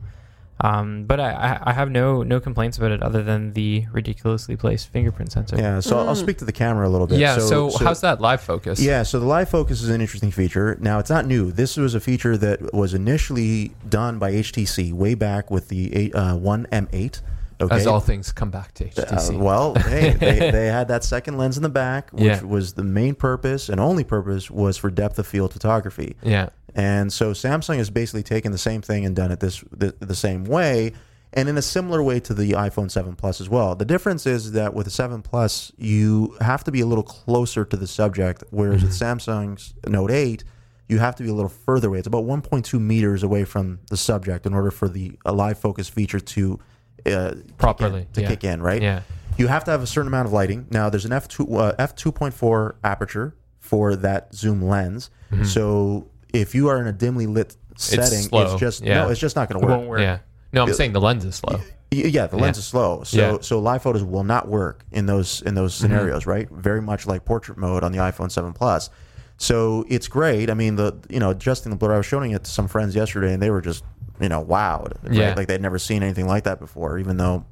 Um, 0.63 1.05
but 1.05 1.19
I, 1.19 1.31
I- 1.31 1.59
I 1.71 1.73
have 1.73 1.89
no 1.89 2.21
no 2.23 2.39
complaints 2.39 2.77
about 2.77 2.91
it 2.91 3.01
other 3.01 3.23
than 3.23 3.53
the 3.53 3.85
ridiculously 3.91 4.55
placed 4.55 4.89
fingerprint 4.89 5.31
sensor. 5.31 5.57
yeah. 5.57 5.79
So 5.79 5.97
I'll 5.97 6.15
speak 6.15 6.37
to 6.37 6.45
the 6.45 6.51
camera 6.51 6.87
a 6.87 6.91
little 6.91 7.07
bit. 7.07 7.19
Yeah. 7.19 7.39
So, 7.39 7.71
how's 7.79 8.01
that 8.01 8.21
live 8.21 8.41
focus? 8.41 8.79
Yeah, 8.79 9.01
so 9.03 9.19
the 9.19 9.25
live 9.25 9.49
focus 9.49 9.81
is 9.81 9.89
an 9.89 10.01
interesting 10.01 10.29
feature. 10.31 10.77
Now, 10.79 10.99
it's 10.99 11.09
not 11.09 11.25
new. 11.25 11.51
This 11.51 11.77
was 11.77 11.95
a 11.95 11.99
feature 11.99 12.37
that 12.37 12.73
was 12.73 12.93
initially 12.93 13.71
done 13.89 14.19
by 14.19 14.33
HTC 14.33 14.93
way 14.93 15.15
back 15.15 15.49
with 15.49 15.69
the 15.69 15.93
eight- 15.95 16.13
uh, 16.15 16.35
One 16.35 16.67
M8. 16.71 17.21
Okay. 17.61 17.75
As 17.75 17.87
all 17.87 17.99
things 17.99 18.31
come 18.31 18.49
back 18.51 18.73
to 18.75 18.85
HTC. 18.85 19.35
Uh, 19.35 19.37
well, 19.39 19.75
hey, 19.89 20.11
they, 20.13 20.51
they 20.51 20.67
had 20.67 20.87
that 20.89 21.03
second 21.03 21.37
lens 21.37 21.57
in 21.57 21.63
the 21.63 21.69
back, 21.69 22.09
which 22.11 22.23
Yeah. 22.23 22.41
was 22.43 22.73
the 22.73 22.83
main 22.83 23.15
purpose 23.15 23.69
and 23.69 23.79
only 23.79 24.03
purpose 24.03 24.49
was 24.49 24.77
for 24.77 24.89
depth 24.89 25.19
of 25.19 25.27
field 25.27 25.53
photography. 25.53 26.15
yeah. 26.23 26.49
And 26.73 27.11
so 27.11 27.31
Samsung 27.33 27.75
has 27.77 27.89
basically 27.89 28.23
taken 28.23 28.53
the 28.53 28.57
same 28.57 28.81
thing 28.81 29.05
and 29.05 29.13
done 29.15 29.29
it 29.31 29.41
this 29.41 29.61
the, 29.71 29.93
the 29.99 30.15
same 30.15 30.45
way, 30.45 30.93
and 31.33 31.49
in 31.49 31.57
a 31.57 31.61
similar 31.61 32.01
way 32.01 32.19
to 32.21 32.33
the 32.33 32.51
iPhone 32.53 32.89
7 32.89 33.13
Plus 33.15 33.41
as 33.41 33.49
well. 33.49 33.75
The 33.75 33.83
difference 33.85 34.25
is 34.25 34.53
that 34.53 34.73
with 34.73 34.85
the 34.85 34.91
7 34.91 35.21
Plus, 35.21 35.73
you 35.77 36.35
have 36.39 36.63
to 36.63 36.71
be 36.71 36.79
a 36.79 36.85
little 36.85 37.03
closer 37.03 37.65
to 37.65 37.75
the 37.75 37.87
subject, 37.87 38.43
whereas 38.51 38.83
with 38.83 38.93
Samsung's 38.93 39.73
Note 39.85 40.11
8, 40.11 40.45
you 40.87 40.99
have 40.99 41.15
to 41.17 41.23
be 41.23 41.29
a 41.29 41.33
little 41.33 41.49
further 41.49 41.89
away. 41.89 41.97
It's 41.99 42.07
about 42.07 42.23
1.2 42.25 42.79
meters 42.79 43.21
away 43.23 43.43
from 43.43 43.79
the 43.89 43.97
subject 43.97 44.45
in 44.45 44.53
order 44.53 44.71
for 44.71 44.87
the 44.87 45.17
live 45.25 45.59
focus 45.59 45.89
feature 45.89 46.19
to 46.21 46.57
uh, 47.05 47.35
Properly, 47.57 48.01
kick 48.01 48.07
in, 48.07 48.13
to 48.13 48.21
yeah. 48.21 48.27
kick 48.27 48.43
in, 48.43 48.61
right? 48.61 48.81
Yeah. 48.81 49.01
You 49.37 49.47
have 49.47 49.63
to 49.65 49.71
have 49.71 49.81
a 49.81 49.87
certain 49.87 50.07
amount 50.07 50.27
of 50.27 50.33
lighting. 50.33 50.67
Now, 50.69 50.89
there's 50.89 51.05
an 51.05 51.11
f2 51.11 51.57
uh, 51.59 51.73
f2.4 51.77 52.73
aperture 52.83 53.35
for 53.59 53.95
that 53.95 54.33
zoom 54.35 54.61
lens. 54.61 55.09
Mhm. 55.31 55.45
So 55.45 56.07
if 56.33 56.53
you 56.53 56.67
are 56.67 56.79
in 56.79 56.87
a 56.87 56.91
dimly 56.91 57.27
lit 57.27 57.55
setting, 57.77 58.03
it's, 58.19 58.27
slow, 58.27 58.57
just 58.57 58.83
yeah. 58.83 59.03
no, 59.03 59.09
it's 59.09 59.19
just 59.19 59.35
not 59.35 59.49
going 59.49 59.61
to 59.61 59.65
work. 59.67 59.77
won't 59.77 59.89
work. 59.89 59.99
Yeah. 60.01 60.19
No, 60.53 60.63
I'm 60.63 60.69
It- 60.69 60.75
saying 60.75 60.91
the 60.93 61.01
lens 61.01 61.23
is 61.25 61.35
slow. 61.35 61.59
Yeah, 61.93 62.27
the 62.27 62.37
lens 62.37 62.57
Yeah. 62.57 62.59
is 62.59 62.65
slow. 62.67 63.03
So 63.03 63.17
Yeah. 63.17 63.37
so 63.41 63.59
live 63.59 63.81
photos 63.81 64.03
will 64.03 64.23
not 64.23 64.47
work 64.47 64.85
in 64.91 65.05
those 65.07 65.41
in 65.41 65.55
those 65.55 65.73
Mhm. 65.75 65.79
scenarios, 65.81 66.25
right? 66.25 66.47
Very 66.51 66.81
much 66.81 67.05
like 67.07 67.25
portrait 67.25 67.57
mode 67.57 67.83
on 67.83 67.91
the 67.91 67.97
iPhone 67.97 68.31
7 68.31 68.53
Plus. 68.53 68.89
So 69.37 69.85
it's 69.89 70.07
great. 70.07 70.49
I 70.49 70.53
mean, 70.53 70.75
the 70.75 70.93
you 71.09 71.19
know 71.19 71.31
adjusting 71.31 71.69
the 71.69 71.75
blur. 71.75 71.93
I 71.93 71.97
was 71.97 72.05
showing 72.05 72.31
it 72.31 72.43
to 72.43 72.49
some 72.51 72.67
friends 72.67 72.95
yesterday, 72.95 73.33
and 73.33 73.41
they 73.41 73.49
were 73.49 73.61
just 73.61 73.83
you 74.21 74.29
know 74.29 74.43
wowed. 74.43 75.03
right? 75.03 75.13
Yeah. 75.13 75.33
like 75.35 75.47
they'd 75.47 75.61
never 75.61 75.79
seen 75.79 76.03
anything 76.03 76.27
like 76.27 76.43
that 76.45 76.59
before, 76.59 76.99
even 76.99 77.17
though 77.17 77.45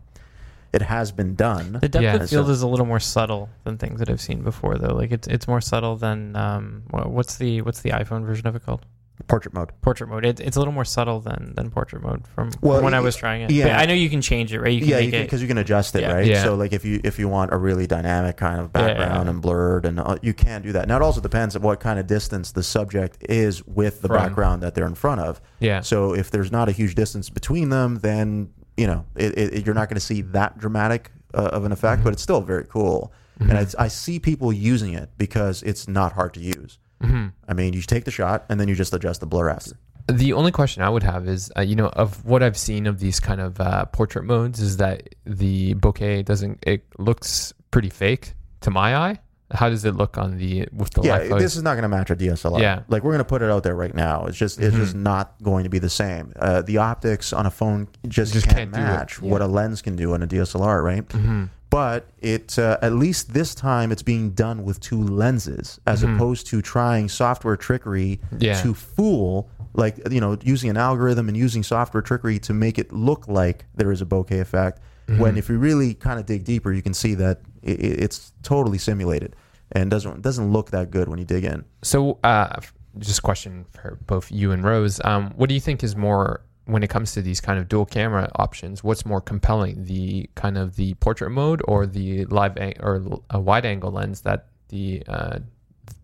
it 0.71 0.83
has 0.83 1.11
been 1.11 1.33
done. 1.35 1.73
The 1.81 1.89
depth 1.89 2.03
Yeah. 2.03 2.15
of 2.15 2.29
field 2.29 2.45
So- 2.45 2.51
is 2.51 2.61
a 2.61 2.67
little 2.67 2.85
more 2.85 2.99
subtle 2.99 3.49
than 3.63 3.77
things 3.77 3.99
that 3.99 4.09
I've 4.09 4.21
seen 4.21 4.43
before, 4.43 4.77
though. 4.77 4.93
Like 4.93 5.11
it's 5.11 5.27
it's 5.27 5.47
more 5.47 5.61
subtle 5.61 5.95
than 5.95 6.35
um, 6.35 6.83
what's 6.91 7.37
the 7.37 7.61
what's 7.63 7.81
the 7.81 7.89
iPhone 7.89 8.23
version 8.25 8.45
of 8.47 8.55
it 8.55 8.63
called? 8.65 8.85
Portrait 9.27 9.53
mode. 9.53 9.71
Portrait 9.81 10.07
mode. 10.07 10.25
It, 10.25 10.39
it's 10.39 10.55
a 10.55 10.59
little 10.59 10.73
more 10.73 10.85
subtle 10.85 11.19
than 11.19 11.53
than 11.55 11.69
portrait 11.69 12.01
mode 12.01 12.27
from 12.33 12.51
Well, 12.61 12.81
when 12.81 12.93
I 12.93 12.99
was 12.99 13.15
trying 13.15 13.41
it. 13.41 13.51
yeah. 13.51 13.65
But 13.65 13.81
I 13.81 13.85
know 13.85 13.93
you 13.93 14.09
can 14.09 14.21
change 14.21 14.53
it, 14.53 14.59
right? 14.61 14.71
You 14.73 14.79
can 14.79 14.89
yeah, 14.89 14.95
make 15.01 15.13
you 15.13 15.21
because 15.21 15.41
you 15.41 15.47
can 15.47 15.57
adjust 15.57 15.95
it, 15.95 16.01
Yeah. 16.01 16.13
right? 16.13 16.25
Yeah. 16.25 16.43
So 16.43 16.55
like 16.55 16.73
if 16.73 16.85
you 16.85 16.99
if 17.03 17.19
you 17.19 17.27
want 17.27 17.51
a 17.53 17.57
really 17.57 17.85
dynamic 17.85 18.37
kind 18.37 18.59
of 18.59 18.71
Yeah, 18.73 18.81
yeah, 18.81 18.87
background 18.95 19.25
yeah. 19.25 19.29
and 19.31 19.41
blurred, 19.41 19.85
and 19.85 19.99
uh, 19.99 20.17
you 20.21 20.33
can 20.33 20.61
do 20.61 20.71
that. 20.71 20.87
Now 20.87 20.95
it 20.95 21.01
also 21.01 21.21
depends 21.21 21.55
on 21.55 21.61
what 21.61 21.79
kind 21.79 21.99
of 21.99 22.07
distance 22.07 22.51
the 22.53 22.63
subject 22.63 23.17
is 23.29 23.65
with 23.67 24.01
the 24.01 24.07
From. 24.07 24.17
background 24.17 24.63
that 24.63 24.73
they're 24.75 24.87
in 24.87 24.95
front 24.95 25.21
of. 25.21 25.41
Yeah. 25.59 25.81
So 25.81 26.15
if 26.15 26.31
there's 26.31 26.51
not 26.51 26.69
a 26.69 26.71
huge 26.71 26.95
distance 26.95 27.29
between 27.29 27.69
them, 27.69 27.99
then 28.01 28.49
you 28.77 28.87
know 28.87 29.05
it, 29.15 29.37
it, 29.37 29.65
you're 29.65 29.75
not 29.75 29.89
going 29.89 29.95
to 29.99 30.05
see 30.05 30.21
that 30.21 30.57
dramatic 30.57 31.11
uh, 31.33 31.49
of 31.51 31.65
an 31.65 31.71
effect, 31.71 32.03
but 32.03 32.13
it's 32.13 32.23
still 32.23 32.41
very 32.41 32.65
cool. 32.65 33.11
And 33.41 33.53
I, 33.57 33.65
I 33.77 33.87
see 33.87 34.19
people 34.19 34.51
using 34.51 34.93
it 34.93 35.11
because 35.17 35.63
it's 35.63 35.87
not 35.87 36.11
hard 36.13 36.33
to 36.33 36.41
use. 36.41 36.77
Hmm 37.01 37.27
I 37.47 37.53
mean, 37.53 37.73
you 37.73 37.81
take 37.81 38.05
the 38.05 38.11
shot 38.11 38.45
and 38.49 38.59
then 38.59 38.67
you 38.67 38.75
just 38.75 38.93
adjust 38.93 39.19
the 39.21 39.25
blur 39.25 39.49
after. 39.49 39.71
The 40.07 40.33
only 40.33 40.51
question 40.51 40.81
I 40.81 40.89
would 40.89 41.03
have 41.03 41.27
is, 41.27 41.51
uh, 41.55 41.61
you 41.61 41.75
know, 41.75 41.87
of 41.87 42.25
what 42.25 42.41
I've 42.41 42.57
seen 42.57 42.87
of 42.87 42.99
these 42.99 43.19
kind 43.19 43.39
of 43.39 43.59
uh, 43.61 43.85
portrait 43.85 44.25
modes, 44.25 44.59
is 44.59 44.77
that 44.77 45.13
the 45.25 45.75
bokeh 45.75 46.25
doesn't. 46.25 46.63
It 46.65 46.83
looks 46.97 47.53
pretty 47.69 47.89
fake 47.89 48.33
to 48.61 48.71
my 48.71 48.95
eye. 48.95 49.19
How 49.51 49.69
does 49.69 49.83
it 49.85 49.95
look 49.95 50.17
on 50.17 50.37
the 50.37 50.67
with 50.71 50.91
the 50.91 51.01
yeah, 51.01 51.19
this 51.37 51.55
is 51.55 51.63
not 51.63 51.73
going 51.73 51.83
to 51.83 51.89
match 51.89 52.09
a 52.11 52.15
DSLR. 52.15 52.59
Yeah. 52.61 52.81
like 52.87 53.03
we're 53.03 53.11
going 53.11 53.17
to 53.19 53.25
put 53.25 53.41
it 53.41 53.49
out 53.49 53.63
there 53.63 53.75
right 53.75 53.93
now. 53.95 54.25
It's 54.25 54.37
just 54.37 54.59
it's 54.59 54.75
just 54.75 54.95
Mhm. 54.95 55.01
not 55.01 55.33
going 55.41 55.63
to 55.63 55.69
be 55.69 55.79
the 55.79 55.89
same. 55.89 56.33
Uh, 56.37 56.61
the 56.61 56.77
optics 56.77 57.33
on 57.33 57.45
a 57.45 57.51
phone 57.51 57.87
just, 58.07 58.33
Just 58.33 58.45
can't, 58.47 58.71
can't 58.71 58.71
match 58.71 59.21
what 59.21 59.41
a 59.41 59.47
lens 59.47 59.81
can 59.81 59.95
do 59.95 60.13
on 60.13 60.21
a 60.21 60.27
DSLR, 60.27 60.83
right? 60.83 61.11
hmm 61.11 61.45
But 61.71 62.07
it 62.19 62.57
uh, 62.59 62.77
at 62.81 62.93
least 62.93 63.33
this 63.33 63.53
time 63.55 63.91
it's 63.91 64.01
being 64.03 64.31
done 64.31 64.63
with 64.63 64.79
two 64.79 65.01
lenses 65.03 65.79
as 65.87 66.03
Mhm. 66.03 66.15
opposed 66.15 66.47
to 66.47 66.61
trying 66.61 67.09
software 67.09 67.57
trickery 67.57 68.19
Yeah. 68.37 68.59
to 68.61 68.73
fool 68.73 69.49
like 69.73 69.95
you 70.11 70.19
know 70.19 70.37
using 70.43 70.69
an 70.69 70.77
algorithm 70.77 71.27
and 71.27 71.37
using 71.37 71.61
software 71.63 72.01
trickery 72.01 72.39
to 72.39 72.53
make 72.53 72.77
it 72.79 72.91
look 72.91 73.27
like 73.27 73.65
there 73.75 73.91
is 73.91 74.01
a 74.01 74.05
bokeh 74.05 74.41
effect 74.41 74.79
when 75.17 75.35
Mhm. 75.35 75.37
if 75.37 75.49
you 75.49 75.57
really 75.59 75.93
kind 75.93 76.19
of 76.19 76.25
dig 76.25 76.43
deeper 76.43 76.71
you 76.73 76.81
can 76.81 76.93
see 76.93 77.13
that 77.15 77.41
i 77.65 77.69
i- 77.71 77.75
it's 78.05 78.31
totally 78.43 78.77
simulated 78.77 79.35
and 79.71 79.89
doesn't 79.91 80.21
doesn't 80.21 80.51
look 80.51 80.71
that 80.71 80.89
good 80.91 81.07
when 81.09 81.19
you 81.19 81.25
dig 81.25 81.43
in 81.45 81.63
So, 81.83 82.17
uh, 82.23 82.59
just 82.97 83.19
a 83.19 83.21
question 83.21 83.65
for 83.73 83.97
both 84.07 84.31
you 84.31 84.51
and 84.51 84.63
Rose. 84.63 84.99
Um, 85.05 85.31
what 85.35 85.47
do 85.49 85.53
you 85.55 85.61
think 85.61 85.83
is 85.83 85.95
more 85.95 86.41
when 86.65 86.83
it 86.83 86.89
comes 86.89 87.11
to 87.13 87.21
these 87.21 87.39
kind 87.39 87.59
of 87.59 87.67
dual 87.67 87.85
camera 87.85 88.29
options? 88.35 88.83
What's 88.83 89.05
more 89.05 89.21
compelling, 89.21 89.85
the 89.85 90.29
kind 90.35 90.57
of 90.57 90.75
the 90.75 90.93
portrait 90.95 91.29
mode 91.31 91.61
or 91.67 91.85
the 91.85 92.25
live 92.25 92.57
ang- 92.57 92.79
or 92.81 92.95
l- 92.97 93.23
a 93.29 93.39
wide 93.39 93.65
angle 93.65 93.91
lens 93.91 94.21
that 94.21 94.47
the 94.69 95.03
uh, 95.07 95.39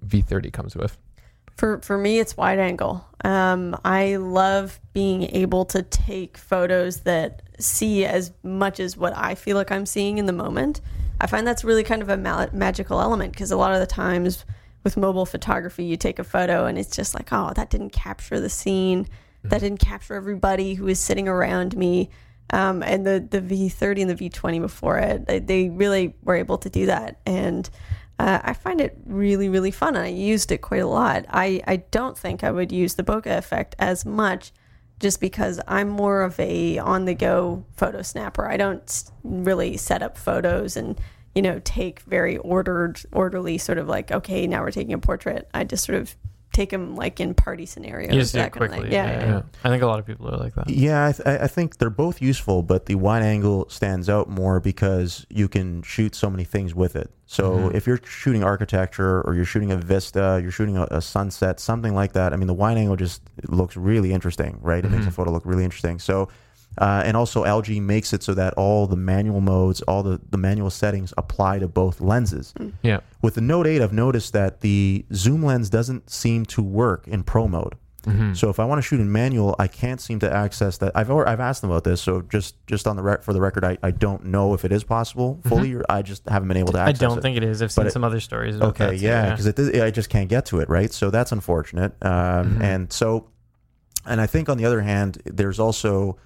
V30 0.08 0.52
comes 0.54 0.76
with? 0.76 0.98
For 1.58 1.80
for 1.82 1.98
me, 1.98 2.20
it's 2.20 2.36
wide 2.38 2.60
angle. 2.60 3.06
Um, 3.24 3.76
I 3.86 4.18
love 4.18 4.80
being 4.94 5.24
able 5.36 5.66
to 5.66 5.82
take 5.82 6.38
photos 6.38 7.02
that 7.02 7.42
see 7.60 8.06
as 8.06 8.32
much 8.44 8.80
as 8.80 8.98
what 8.98 9.16
I 9.16 9.36
feel 9.36 9.58
like 9.58 9.72
I'm 9.72 9.86
seeing 9.86 10.18
in 10.18 10.26
the 10.26 10.34
moment. 10.34 10.82
I 11.20 11.28
find 11.28 11.48
that's 11.48 11.64
really 11.64 11.84
kind 11.84 12.02
of 12.02 12.10
a 12.10 12.18
ma- 12.18 12.48
magical 12.52 13.02
element 13.02 13.34
because 13.34 13.52
a 13.52 13.58
lot 13.58 13.74
of 13.74 13.80
the 13.80 13.86
times 13.86 14.46
with 14.84 14.98
mobile 14.98 15.26
photography, 15.26 15.86
you 15.86 15.98
take 15.98 16.20
a 16.20 16.24
photo 16.24 16.66
and 16.66 16.78
it's 16.78 16.96
just 16.96 17.16
like, 17.16 17.30
oh, 17.32 17.54
that 17.56 17.70
didn't 17.70 17.92
capture 17.92 18.40
the 18.40 18.50
scene, 18.50 19.08
that 19.44 19.62
didn't 19.62 19.80
capture 19.80 20.14
everybody 20.16 20.74
who 20.74 20.86
was 20.86 21.00
sitting 21.00 21.28
around 21.28 21.76
me. 21.76 22.10
Um, 22.52 22.84
and 22.84 23.06
the 23.08 23.26
the 23.28 23.42
V30 23.42 24.02
and 24.02 24.10
the 24.12 24.30
V20 24.30 24.62
before 24.62 25.00
it, 25.00 25.26
they, 25.26 25.40
they 25.40 25.70
really 25.70 26.14
were 26.22 26.36
able 26.36 26.60
to 26.60 26.70
do 26.70 26.86
that 26.86 27.20
and 27.26 27.68
uh, 28.18 28.40
I 28.44 28.54
find 28.54 28.80
it 28.80 28.98
really, 29.06 29.50
really 29.50 29.72
fun. 29.72 29.96
And 29.96 30.06
I 30.06 30.10
used 30.10 30.52
it 30.52 30.60
quite 30.60 30.82
a 30.82 30.88
lot. 30.88 31.26
I, 31.30 31.62
I 31.68 31.78
don't 31.78 32.18
think 32.18 32.44
I 32.44 32.52
would 32.52 32.72
use 32.72 32.96
the 32.96 33.04
bokeh 33.04 33.38
effect 33.38 33.76
as 33.78 34.06
much 34.06 34.54
just 35.00 35.20
because 35.20 35.60
I'm 35.68 35.90
more 35.90 36.22
of 36.24 36.40
a 36.40 36.78
on 36.78 37.06
the 37.06 37.14
go 37.14 37.66
photo 37.76 38.02
snapper. 38.02 38.50
I 38.50 38.58
don't 38.58 39.04
really 39.24 39.78
set 39.78 40.02
up 40.02 40.18
photos 40.18 40.78
and, 40.78 41.00
you 41.34 41.42
know, 41.42 41.60
take 41.64 42.00
very 42.02 42.38
ordered, 42.38 43.02
orderly 43.12 43.58
sort 43.58 43.78
of 43.78 43.88
like, 43.88 44.12
okay, 44.12 44.48
now 44.48 44.62
we're 44.62 44.72
taking 44.72 44.94
a 44.94 45.00
portrait. 45.00 45.50
I 45.54 45.64
just 45.64 45.84
sort 45.86 46.00
of 46.00 46.16
take 46.56 46.70
them 46.72 46.96
like 46.96 47.20
in 47.20 47.34
party 47.34 47.66
scenarios. 47.66 48.14
You 48.14 48.20
just 48.22 48.34
do 48.34 48.40
that 48.40 48.48
it 48.48 48.52
kind 48.54 48.64
of 48.66 48.72
thing. 48.72 48.80
quickly. 48.82 48.96
Yeah, 48.96 49.12
yeah, 49.12 49.28
yeah. 49.28 49.42
I 49.64 49.70
think 49.70 49.84
a 49.84 49.88
lot 49.88 50.00
of 50.00 50.06
people 50.06 50.28
are 50.34 50.38
like 50.38 50.56
that. 50.56 50.70
yeah 50.70 51.08
I, 51.08 51.12
th- 51.12 51.28
I 51.42 51.48
think 51.48 51.78
they're 51.78 51.90
both 51.90 52.22
useful 52.22 52.64
but 52.64 52.86
the 52.86 52.96
wide 52.96 53.24
angle 53.24 53.68
stands 53.70 54.10
out 54.10 54.30
more 54.30 54.60
because 54.60 55.26
you 55.30 55.48
can 55.48 55.82
shoot 55.84 56.16
so 56.16 56.30
many 56.30 56.44
things 56.46 56.74
with 56.74 56.96
it 56.96 57.12
so 57.28 57.44
Mhm. 57.58 57.76
if 57.76 57.86
you're 57.88 58.00
shooting 58.06 58.44
architecture 58.44 59.22
or 59.24 59.36
you're 59.36 59.46
shooting 59.46 59.72
a 59.72 59.78
vista 59.78 60.40
you're 60.42 60.52
shooting 60.52 60.78
a, 60.78 60.88
a 60.92 61.02
sunset 61.02 61.60
something 61.60 61.94
like 61.94 62.14
that 62.14 62.34
i 62.34 62.36
mean 62.38 62.48
the 62.48 62.54
wide 62.54 62.78
angle 62.78 62.96
just 62.96 63.22
looks 63.50 63.76
really 63.76 64.14
interesting 64.14 64.58
right 64.62 64.86
it 64.86 64.92
makes 64.92 65.06
a 65.08 65.12
photo 65.12 65.32
look 65.32 65.46
really 65.46 65.64
interesting 65.64 66.00
so 66.00 66.30
uh, 66.78 67.04
and 67.06 67.16
also 67.18 67.44
LG 67.44 67.82
makes 67.82 68.14
it 68.14 68.24
so 68.24 68.34
that 68.34 68.54
all 68.56 68.88
the 68.88 68.96
manual 68.96 69.42
modes, 69.42 69.82
all 69.84 70.04
the, 70.04 70.20
the 70.30 70.38
manual 70.38 70.70
settings 70.70 71.14
apply 71.18 71.60
to 71.60 71.68
both 71.68 72.02
lenses. 72.02 72.54
Yeah. 72.82 73.00
With 73.22 73.36
the 73.36 73.42
Note 73.42 73.68
8, 73.68 73.82
I've 73.82 73.94
noticed 73.94 74.34
that 74.34 74.62
the 74.62 75.06
zoom 75.14 75.44
lens 75.44 75.70
doesn't 75.70 76.10
seem 76.10 76.46
to 76.48 76.62
work 76.62 77.08
in 77.08 77.24
Pro 77.24 77.48
mode. 77.48 77.76
hmm 78.06 78.34
So 78.34 78.50
if 78.50 78.60
I 78.60 78.66
want 78.66 78.78
to 78.80 78.84
shoot 78.84 79.00
in 79.00 79.12
manual, 79.12 79.56
I 79.58 79.68
can't 79.68 80.00
seem 80.00 80.20
to 80.20 80.32
access 80.32 80.78
that. 80.80 80.92
I've 80.96 81.10
already, 81.10 81.32
I've 81.32 81.40
asked 81.40 81.62
them 81.62 81.72
about 81.72 81.84
this, 81.86 82.02
so 82.02 82.22
just 82.22 82.56
just 82.68 82.86
on 82.88 82.96
the 82.98 83.02
rec- 83.04 83.24
for 83.24 83.34
the 83.34 83.42
record, 83.42 83.64
I, 83.64 83.78
I 83.82 83.90
don't 83.92 84.26
know 84.26 84.54
if 84.54 84.64
it 84.66 84.72
is 84.72 84.84
possible 84.84 85.40
fully, 85.48 85.74
or 85.74 85.84
I 85.90 86.02
just 86.04 86.28
haven't 86.30 86.48
been 86.50 86.58
able 86.58 86.74
to 86.74 86.80
I 86.82 86.92
don't 86.92 87.18
it. 87.18 87.22
think 87.22 87.36
it 87.38 87.44
is. 87.44 87.62
I've 87.64 87.72
seen 87.72 87.88
it- 87.88 87.94
some 87.94 88.04
other 88.04 88.20
stories. 88.20 88.58
About 88.58 88.70
Okay, 88.70 88.86
that 88.92 89.00
too, 89.00 89.06
yeah, 89.06 89.30
because 89.36 89.82
I 89.82 89.90
just 89.92 90.10
can't 90.10 90.30
get 90.30 90.46
to 90.48 90.60
it, 90.60 90.70
right? 90.70 90.92
So 90.94 91.10
that's 91.10 91.32
unfortunate. 91.32 91.94
Um, 92.04 92.12
Mhm. 92.60 92.62
And 92.62 92.94
so, 92.94 93.28
and 94.06 94.22
I 94.22 94.28
think 94.28 94.50
on 94.50 94.58
the 94.60 94.66
other 94.66 94.82
hand, 94.82 95.20
there's 95.26 95.60
also 95.60 96.18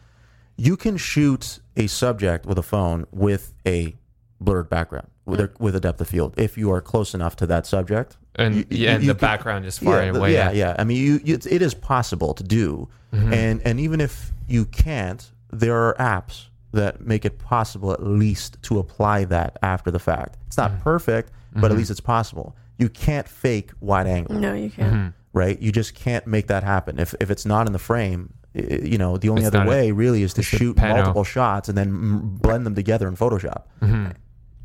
you 0.60 0.76
can 0.78 0.98
shoot 0.98 1.60
a 1.78 1.88
subject 1.88 2.46
with 2.46 2.58
a 2.58 2.64
phone 2.64 3.06
with 3.12 3.54
a 3.66 3.96
blurred 4.42 4.70
background 4.70 5.08
with 5.26 5.40
a, 5.40 5.50
with 5.60 5.76
a 5.76 5.80
depth 5.80 6.02
of 6.02 6.08
field 6.10 6.34
if 6.38 6.58
you 6.58 6.72
are 6.72 6.82
close 6.82 7.14
enough 7.14 7.36
to 7.38 7.46
that 7.46 7.66
subject. 7.66 8.18
And 8.36 8.56
You- 8.56 8.66
yeah, 8.70 8.92
and 8.96 9.04
you 9.04 9.08
the 9.10 9.16
can- 9.16 9.22
background 9.30 9.66
is 9.66 9.78
far 9.78 10.02
yeah, 10.04 10.10
away. 10.12 10.34
yeah, 10.34 10.52
yeah. 10.52 10.76
I 10.80 10.84
mean, 10.84 10.98
you, 10.98 11.14
you, 11.24 11.34
it's- 11.36 11.46
it 11.52 11.62
is 11.62 11.74
possible 11.74 12.34
to 12.34 12.44
do, 12.44 12.88
Mhm. 13.14 13.34
and 13.34 13.62
and 13.66 13.80
even 13.80 14.02
if 14.02 14.32
you 14.48 14.66
can't, 14.66 15.32
there 15.52 15.76
are 15.76 15.96
apps 16.00 16.46
that 16.72 17.02
make 17.02 17.26
it 17.26 17.40
possible 17.40 17.92
at 17.92 18.04
least 18.06 18.58
to 18.64 18.80
apply 18.80 19.26
that 19.26 19.58
after 19.64 19.90
the 19.92 20.00
fact. 20.00 20.38
It's 20.48 20.58
not 20.58 20.72
Mhm. 20.72 20.82
perfect, 20.82 21.32
but 21.56 21.66
at 21.66 21.72
Mhm. 21.76 21.78
least 21.80 21.92
it's 21.92 22.00
possible. 22.02 22.56
You 22.78 22.90
can't 22.90 23.28
fake 23.28 23.72
wide 23.82 24.08
angle, 24.08 24.36
No, 24.36 24.54
you 24.54 24.70
can't. 24.70 24.94
Mhm. 24.94 25.14
right? 25.34 25.60
You 25.62 25.72
just 25.72 25.94
can't 25.96 26.26
make 26.28 26.48
that 26.48 26.64
happen. 26.64 27.00
If 27.00 27.14
if 27.20 27.30
it's 27.32 27.46
not 27.46 27.68
in 27.68 27.74
the 27.74 27.80
frame, 27.80 28.22
i- 28.30 28.39
you 28.54 28.98
know, 28.98 29.18
the 29.18 29.30
only 29.30 29.42
It's 29.44 29.48
other 29.48 29.60
not 29.60 29.68
a- 29.68 29.70
way 29.70 29.92
really 29.92 30.24
is 30.24 30.34
to 30.36 30.44
shoot 30.44 30.78
multiple 30.78 31.24
shots 31.24 31.70
and 31.70 31.78
then 31.78 32.20
blend 32.42 32.66
them 32.66 32.76
together 32.76 33.08
in 33.08 33.16
Photoshop, 33.16 33.64
Mhm. 33.82 34.14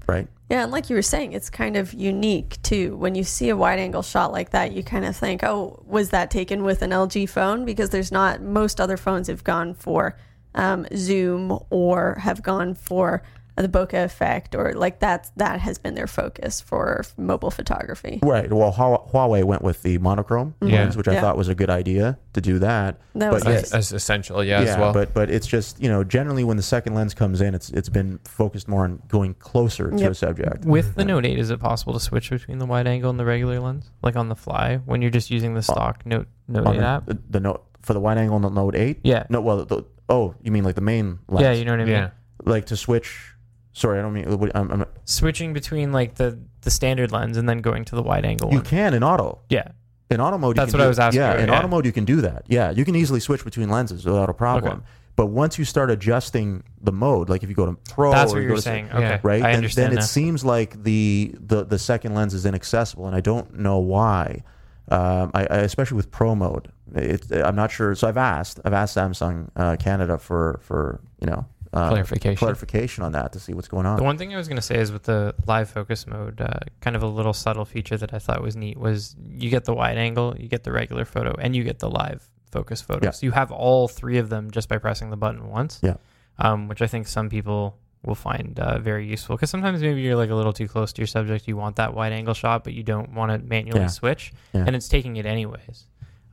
right? 0.06 0.28
Yeah, 0.50 0.62
and 0.64 0.72
like 0.72 0.90
you 0.90 0.96
were 0.96 1.02
saying, 1.02 1.32
it's 1.32 1.48
kind 1.50 1.76
of 1.76 1.92
unique 1.94 2.58
too. 2.62 2.96
When 2.96 3.14
you 3.14 3.24
see 3.24 3.48
a 3.48 3.56
wide 3.56 3.78
angle 3.78 4.02
shot 4.02 4.32
like 4.32 4.50
that, 4.50 4.72
you 4.72 4.82
kind 4.82 5.04
of 5.04 5.16
think, 5.16 5.42
oh, 5.42 5.82
was 5.86 6.10
that 6.10 6.30
taken 6.30 6.62
with 6.64 6.82
an 6.82 6.90
LG 6.92 7.26
phone? 7.26 7.64
Because 7.64 7.90
there's 7.90 8.12
not, 8.12 8.42
most 8.42 8.80
other 8.80 8.96
phones 8.96 9.28
have 9.28 9.44
gone 9.44 9.74
for 9.74 10.16
um, 10.54 10.86
zoom 10.94 11.58
or 11.70 12.16
have 12.20 12.40
gone 12.42 12.74
for 12.74 13.22
the 13.56 13.68
bokeh 13.68 14.04
effect 14.04 14.54
or 14.54 14.72
like 14.74 14.98
that, 15.00 15.30
that 15.36 15.60
has 15.60 15.78
been 15.78 15.94
their 15.94 16.06
focus 16.08 16.60
for 16.60 17.04
mobile 17.16 17.50
photography. 17.50 18.18
Right. 18.22 18.52
Well, 18.52 18.72
Hua- 18.72 19.06
Huawei 19.12 19.44
went 19.44 19.62
with 19.62 19.82
the 19.82 19.98
monochrome 19.98 20.54
mm-hmm. 20.60 20.72
Yeah. 20.72 20.80
lens, 20.80 20.96
which 20.96 21.06
I 21.08 21.14
Yeah. 21.14 21.20
thought 21.20 21.36
was 21.36 21.48
a 21.48 21.54
good 21.54 21.70
idea 21.70 22.18
to 22.32 22.40
do 22.40 22.58
that. 22.58 22.98
That 23.14 23.30
But 23.30 23.34
was 23.34 23.44
yeah, 23.44 23.50
nice. 23.52 23.62
As, 23.64 23.72
as 23.74 23.92
essential, 23.92 24.42
yeah, 24.42 24.60
as 24.60 24.76
well. 24.76 24.92
but 24.92 25.14
but 25.14 25.30
it's 25.30 25.46
just 25.46 25.80
you 25.80 25.88
know 25.88 26.02
generally 26.02 26.42
when 26.42 26.56
the 26.56 26.62
second 26.64 26.94
lens 26.94 27.14
comes 27.14 27.40
in, 27.40 27.54
it's 27.54 27.70
it's 27.70 27.88
been 27.88 28.18
focused 28.24 28.66
more 28.66 28.84
on 28.84 29.00
going 29.08 29.34
closer 29.34 29.90
to 29.90 30.10
a 30.10 30.14
subject. 30.14 30.64
With 30.64 30.96
the 30.96 31.04
Note 31.04 31.24
8, 31.24 31.38
is 31.38 31.50
it 31.50 31.60
possible 31.60 31.92
to 31.92 32.00
switch 32.00 32.30
between 32.30 32.58
the 32.58 32.66
wide 32.66 32.86
angle 32.88 33.10
and 33.10 33.20
the 33.20 33.24
regular 33.24 33.60
lens, 33.60 33.90
like 34.02 34.16
on 34.16 34.28
the 34.28 34.36
fly, 34.36 34.76
when 34.84 35.00
you're 35.00 35.10
just 35.12 35.30
using 35.30 35.54
the 35.54 35.60
uh, 35.60 35.62
stock 35.62 36.04
Note 36.04 36.26
Note 36.48 36.66
8 36.66 36.76
the, 36.78 36.84
app? 36.86 37.06
the, 37.06 37.18
the 37.30 37.40
note 37.40 37.64
for 37.82 37.92
the 37.92 38.00
wide 38.00 38.18
angle 38.18 38.34
on 38.34 38.42
the 38.42 38.50
Note 38.50 38.74
Eight. 38.74 39.00
Yeah, 39.04 39.24
No, 39.28 39.40
well, 39.40 39.64
the, 39.64 39.84
oh, 40.08 40.34
you 40.42 40.50
mean 40.50 40.64
like 40.64 40.74
the 40.74 40.80
main 40.80 41.18
lens? 41.28 41.42
yeah, 41.42 41.52
you 41.52 41.64
know 41.64 41.72
what 41.72 41.80
I 41.80 41.84
mean. 41.84 41.92
yeah. 41.92 42.10
like 42.44 42.66
to 42.66 42.76
switch 42.76 43.33
Sorry, 43.74 43.98
I 43.98 44.02
don't 44.02 44.12
mean. 44.14 44.38
what- 44.38 44.52
I'm, 44.56 44.70
I'm, 44.70 44.84
Switching 45.04 45.52
between 45.52 45.92
like 45.92 46.14
the 46.14 46.38
the 46.62 46.70
standard 46.70 47.12
lens 47.12 47.36
and 47.36 47.46
then 47.48 47.58
going 47.58 47.84
to 47.86 47.94
the 47.96 48.02
wide 48.02 48.24
angle 48.24 48.50
you 48.50 48.56
one. 48.58 48.64
can 48.64 48.94
in 48.94 49.02
auto. 49.04 49.40
Yeah. 49.50 49.68
In 50.10 50.20
auto 50.20 50.38
mode, 50.38 50.56
you 50.56 50.60
That's 50.62 50.72
what 50.72 50.80
I 50.80 50.86
was 50.86 50.98
asking 50.98 51.20
Yeah, 51.20 51.38
in 51.42 51.48
yeah. 51.48 51.58
auto 51.58 51.68
mode, 51.68 51.84
you 51.84 51.92
can 51.92 52.04
do 52.06 52.20
that. 52.22 52.44
Yeah, 52.48 52.70
you 52.70 52.84
can 52.86 52.94
easily 52.96 53.20
switch 53.20 53.44
between 53.44 53.68
lenses 53.68 54.04
without 54.06 54.30
a 54.30 54.34
problem. 54.34 54.78
Okay. 54.78 54.86
But 55.16 55.26
once 55.26 55.58
you 55.58 55.64
start 55.64 55.90
adjusting 55.90 56.62
the 56.80 56.90
mode, 56.92 57.28
like 57.28 57.42
if 57.42 57.48
you 57.48 57.54
go 57.54 57.66
to 57.66 57.74
pro, 57.90 58.10
That's 58.12 58.32
what 58.32 58.40
you 58.42 58.46
you're 58.48 58.56
to- 58.56 58.62
saying. 58.62 58.86
yeah, 58.88 58.96
Okay. 58.98 59.20
right? 59.22 59.42
I 59.42 59.46
then, 59.48 59.56
understand 59.56 59.92
then 59.92 59.98
it 59.98 60.02
seems 60.02 60.44
like 60.44 60.82
the, 60.82 61.34
the 61.38 61.64
the 61.64 61.78
second 61.78 62.14
lens 62.14 62.32
is 62.34 62.46
inaccessible, 62.46 63.06
and 63.06 63.14
I 63.16 63.20
don't 63.20 63.58
know 63.58 63.78
why. 63.78 64.42
Um, 64.90 65.30
I, 65.34 65.42
I 65.46 65.56
especially 65.58 65.96
with 65.96 66.10
pro 66.10 66.34
mode, 66.34 66.70
it, 66.94 67.26
I'm 67.32 67.56
not 67.56 67.70
sure. 67.70 67.94
So 67.94 68.06
I've 68.06 68.16
asked, 68.18 68.60
I've 68.64 68.74
asked 68.74 68.96
Samsung 68.96 69.48
uh, 69.56 69.76
Canada 69.76 70.18
for 70.18 70.60
for 70.62 71.00
you 71.20 71.26
know 71.26 71.46
uh, 71.74 71.88
Clarification. 71.90 72.36
clarification 72.36 73.04
on 73.04 73.12
that 73.12 73.32
to 73.32 73.40
see 73.40 73.52
what's 73.52 73.68
going 73.68 73.84
on. 73.84 73.96
The 73.96 74.02
one 74.04 74.16
thing 74.16 74.32
I 74.32 74.36
was 74.36 74.48
going 74.48 74.56
to 74.56 74.62
say 74.62 74.76
is 74.78 74.90
with 74.92 75.02
the 75.02 75.34
live 75.46 75.68
focus 75.68 76.06
mode, 76.06 76.40
uh, 76.40 76.60
kind 76.80 76.96
of 76.96 77.02
a 77.02 77.06
little 77.06 77.32
subtle 77.32 77.64
feature 77.64 77.96
that 77.96 78.14
I 78.14 78.18
thought 78.18 78.40
was 78.42 78.54
neat 78.56 78.78
was 78.78 79.16
you 79.28 79.50
get 79.50 79.64
the 79.64 79.74
wide 79.74 79.98
angle, 79.98 80.34
you 80.38 80.48
get 80.48 80.62
the 80.64 80.72
regular 80.72 81.04
photo, 81.04 81.34
and 81.38 81.54
you 81.56 81.64
get 81.64 81.80
the 81.80 81.90
live 81.90 82.28
focus 82.50 82.80
photo. 82.80 83.00
Yeah. 83.06 83.10
So 83.10 83.26
you 83.26 83.32
have 83.32 83.50
all 83.52 83.88
three 83.88 84.18
of 84.18 84.28
them 84.30 84.50
just 84.50 84.68
by 84.68 84.78
pressing 84.78 85.10
the 85.10 85.16
button 85.16 85.48
once. 85.48 85.80
Yeah. 85.82 85.96
Um, 86.38 86.68
which 86.68 86.80
I 86.82 86.86
think 86.86 87.06
some 87.08 87.28
people 87.28 87.76
will 88.04 88.14
find 88.14 88.58
uh, 88.60 88.78
very 88.78 89.06
useful 89.06 89.34
because 89.36 89.50
sometimes 89.50 89.80
maybe 89.80 90.02
you're 90.02 90.14
like 90.16 90.30
a 90.30 90.34
little 90.34 90.52
too 90.52 90.68
close 90.68 90.92
to 90.92 91.00
your 91.00 91.06
subject, 91.06 91.48
you 91.48 91.56
want 91.56 91.76
that 91.76 91.94
wide 91.94 92.12
angle 92.12 92.34
shot, 92.34 92.62
but 92.62 92.72
you 92.74 92.82
don't 92.82 93.12
want 93.14 93.32
to 93.32 93.38
manually 93.48 93.80
Yeah. 93.80 93.86
switch, 93.86 94.32
Yeah. 94.52 94.64
and 94.66 94.76
it's 94.76 94.88
taking 94.88 95.16
it 95.16 95.26
anyways. 95.26 95.86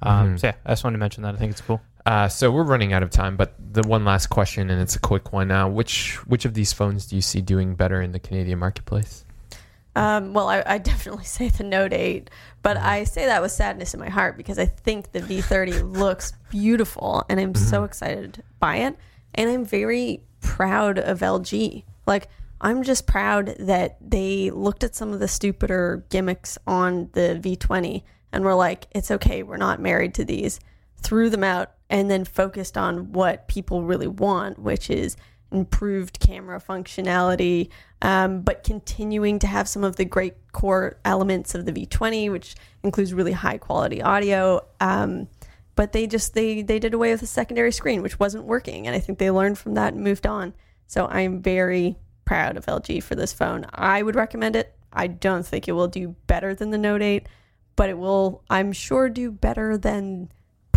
Um, 0.03 0.33
Mhm. 0.35 0.39
So 0.39 0.47
yeah, 0.47 0.53
I 0.65 0.71
just 0.71 0.83
wanted 0.83 0.95
to 0.97 0.99
mention 0.99 1.23
that. 1.23 1.35
I 1.35 1.37
think 1.37 1.51
it's 1.51 1.61
cool. 1.61 1.79
Uh, 2.05 2.27
so 2.27 2.51
we're 2.51 2.63
running 2.63 2.93
out 2.93 3.03
of 3.03 3.09
time, 3.09 3.37
but 3.37 3.53
the 3.73 3.83
one 3.87 4.03
last 4.03 4.27
question, 4.27 4.69
and 4.69 4.81
it's 4.81 4.95
a 4.95 4.99
quick 4.99 5.31
one. 5.33 5.47
Now, 5.47 5.69
which 5.69 6.15
which 6.25 6.45
of 6.45 6.53
these 6.53 6.73
phones 6.73 7.05
do 7.05 7.15
you 7.15 7.21
see 7.21 7.41
doing 7.41 7.75
better 7.75 8.01
in 8.01 8.11
the 8.11 8.19
Canadian 8.19 8.59
marketplace? 8.59 9.25
Um, 9.95 10.33
well, 10.33 10.47
I, 10.47 10.63
I 10.65 10.77
definitely 10.77 11.23
say 11.25 11.49
the 11.49 11.63
Note 11.63 11.93
8, 11.93 12.29
but 12.63 12.77
I 12.77 13.03
say 13.03 13.25
that 13.25 13.41
with 13.41 13.51
sadness 13.51 13.93
in 13.93 13.99
my 13.99 14.09
heart 14.09 14.37
because 14.37 14.57
I 14.57 14.65
think 14.65 15.11
the 15.11 15.19
V30 15.19 15.93
looks 15.97 16.33
beautiful 16.49 17.25
and 17.29 17.39
I'm 17.39 17.55
so 17.55 17.83
excited 17.83 18.43
by 18.59 18.77
it. 18.77 18.97
And 19.33 19.49
I'm 19.49 19.65
very 19.65 20.23
proud 20.41 20.99
of 20.99 21.19
LG. 21.19 21.83
Like, 22.05 22.27
I'm 22.59 22.83
just 22.83 23.07
proud 23.07 23.55
that 23.59 23.97
they 24.01 24.51
looked 24.51 24.83
at 24.83 24.95
some 24.95 25.13
of 25.13 25.19
the 25.19 25.27
stupider 25.27 26.05
gimmicks 26.09 26.57
on 26.67 27.09
the 27.13 27.39
V20 27.41 28.03
and 28.31 28.43
were 28.43 28.55
like, 28.55 28.87
it's 28.91 29.11
okay, 29.11 29.43
we're 29.43 29.57
not 29.57 29.81
married 29.81 30.13
to 30.15 30.25
these, 30.25 30.59
threw 31.01 31.29
them 31.29 31.43
out, 31.43 31.71
and 31.91 32.09
then 32.09 32.23
focused 32.25 32.77
on 32.77 33.11
what 33.11 33.47
people 33.47 33.83
really 33.83 34.07
want, 34.07 34.57
which 34.57 34.89
is 34.89 35.17
improved 35.51 36.19
camera 36.21 36.59
functionality, 36.59 37.69
um, 38.01 38.41
but 38.41 38.63
continuing 38.63 39.37
to 39.37 39.47
have 39.47 39.67
some 39.67 39.83
of 39.83 39.97
the 39.97 40.05
great 40.05 40.35
core 40.53 40.97
elements 41.03 41.53
of 41.53 41.65
the 41.65 41.73
V20, 41.73 42.31
which 42.31 42.55
includes 42.81 43.13
really 43.13 43.33
high 43.33 43.57
quality 43.57 44.01
audio. 44.01 44.65
Um, 44.79 45.27
but 45.75 45.91
they 45.91 46.07
just 46.07 46.33
they 46.33 46.61
they 46.61 46.79
did 46.79 46.93
away 46.93 47.11
with 47.11 47.19
the 47.19 47.27
secondary 47.27 47.71
screen, 47.71 48.01
which 48.01 48.19
wasn't 48.19 48.45
working, 48.45 48.87
and 48.87 48.95
I 48.95 48.99
think 48.99 49.19
they 49.19 49.29
learned 49.29 49.57
from 49.57 49.73
that 49.75 49.93
and 49.93 50.03
moved 50.03 50.25
on. 50.25 50.53
So 50.87 51.07
I'm 51.07 51.41
very 51.41 51.97
proud 52.25 52.55
of 52.55 52.65
LG 52.65 53.03
for 53.03 53.15
this 53.15 53.33
phone. 53.33 53.65
I 53.73 54.01
would 54.01 54.15
recommend 54.15 54.55
it. 54.55 54.73
I 54.93 55.07
don't 55.07 55.45
think 55.45 55.67
it 55.67 55.73
will 55.73 55.87
do 55.87 56.15
better 56.27 56.53
than 56.53 56.71
the 56.71 56.77
Note 56.77 57.01
8, 57.01 57.27
but 57.75 57.89
it 57.89 57.97
will, 57.97 58.43
I'm 58.49 58.73
sure, 58.73 59.09
do 59.09 59.31
better 59.31 59.77
than 59.77 60.29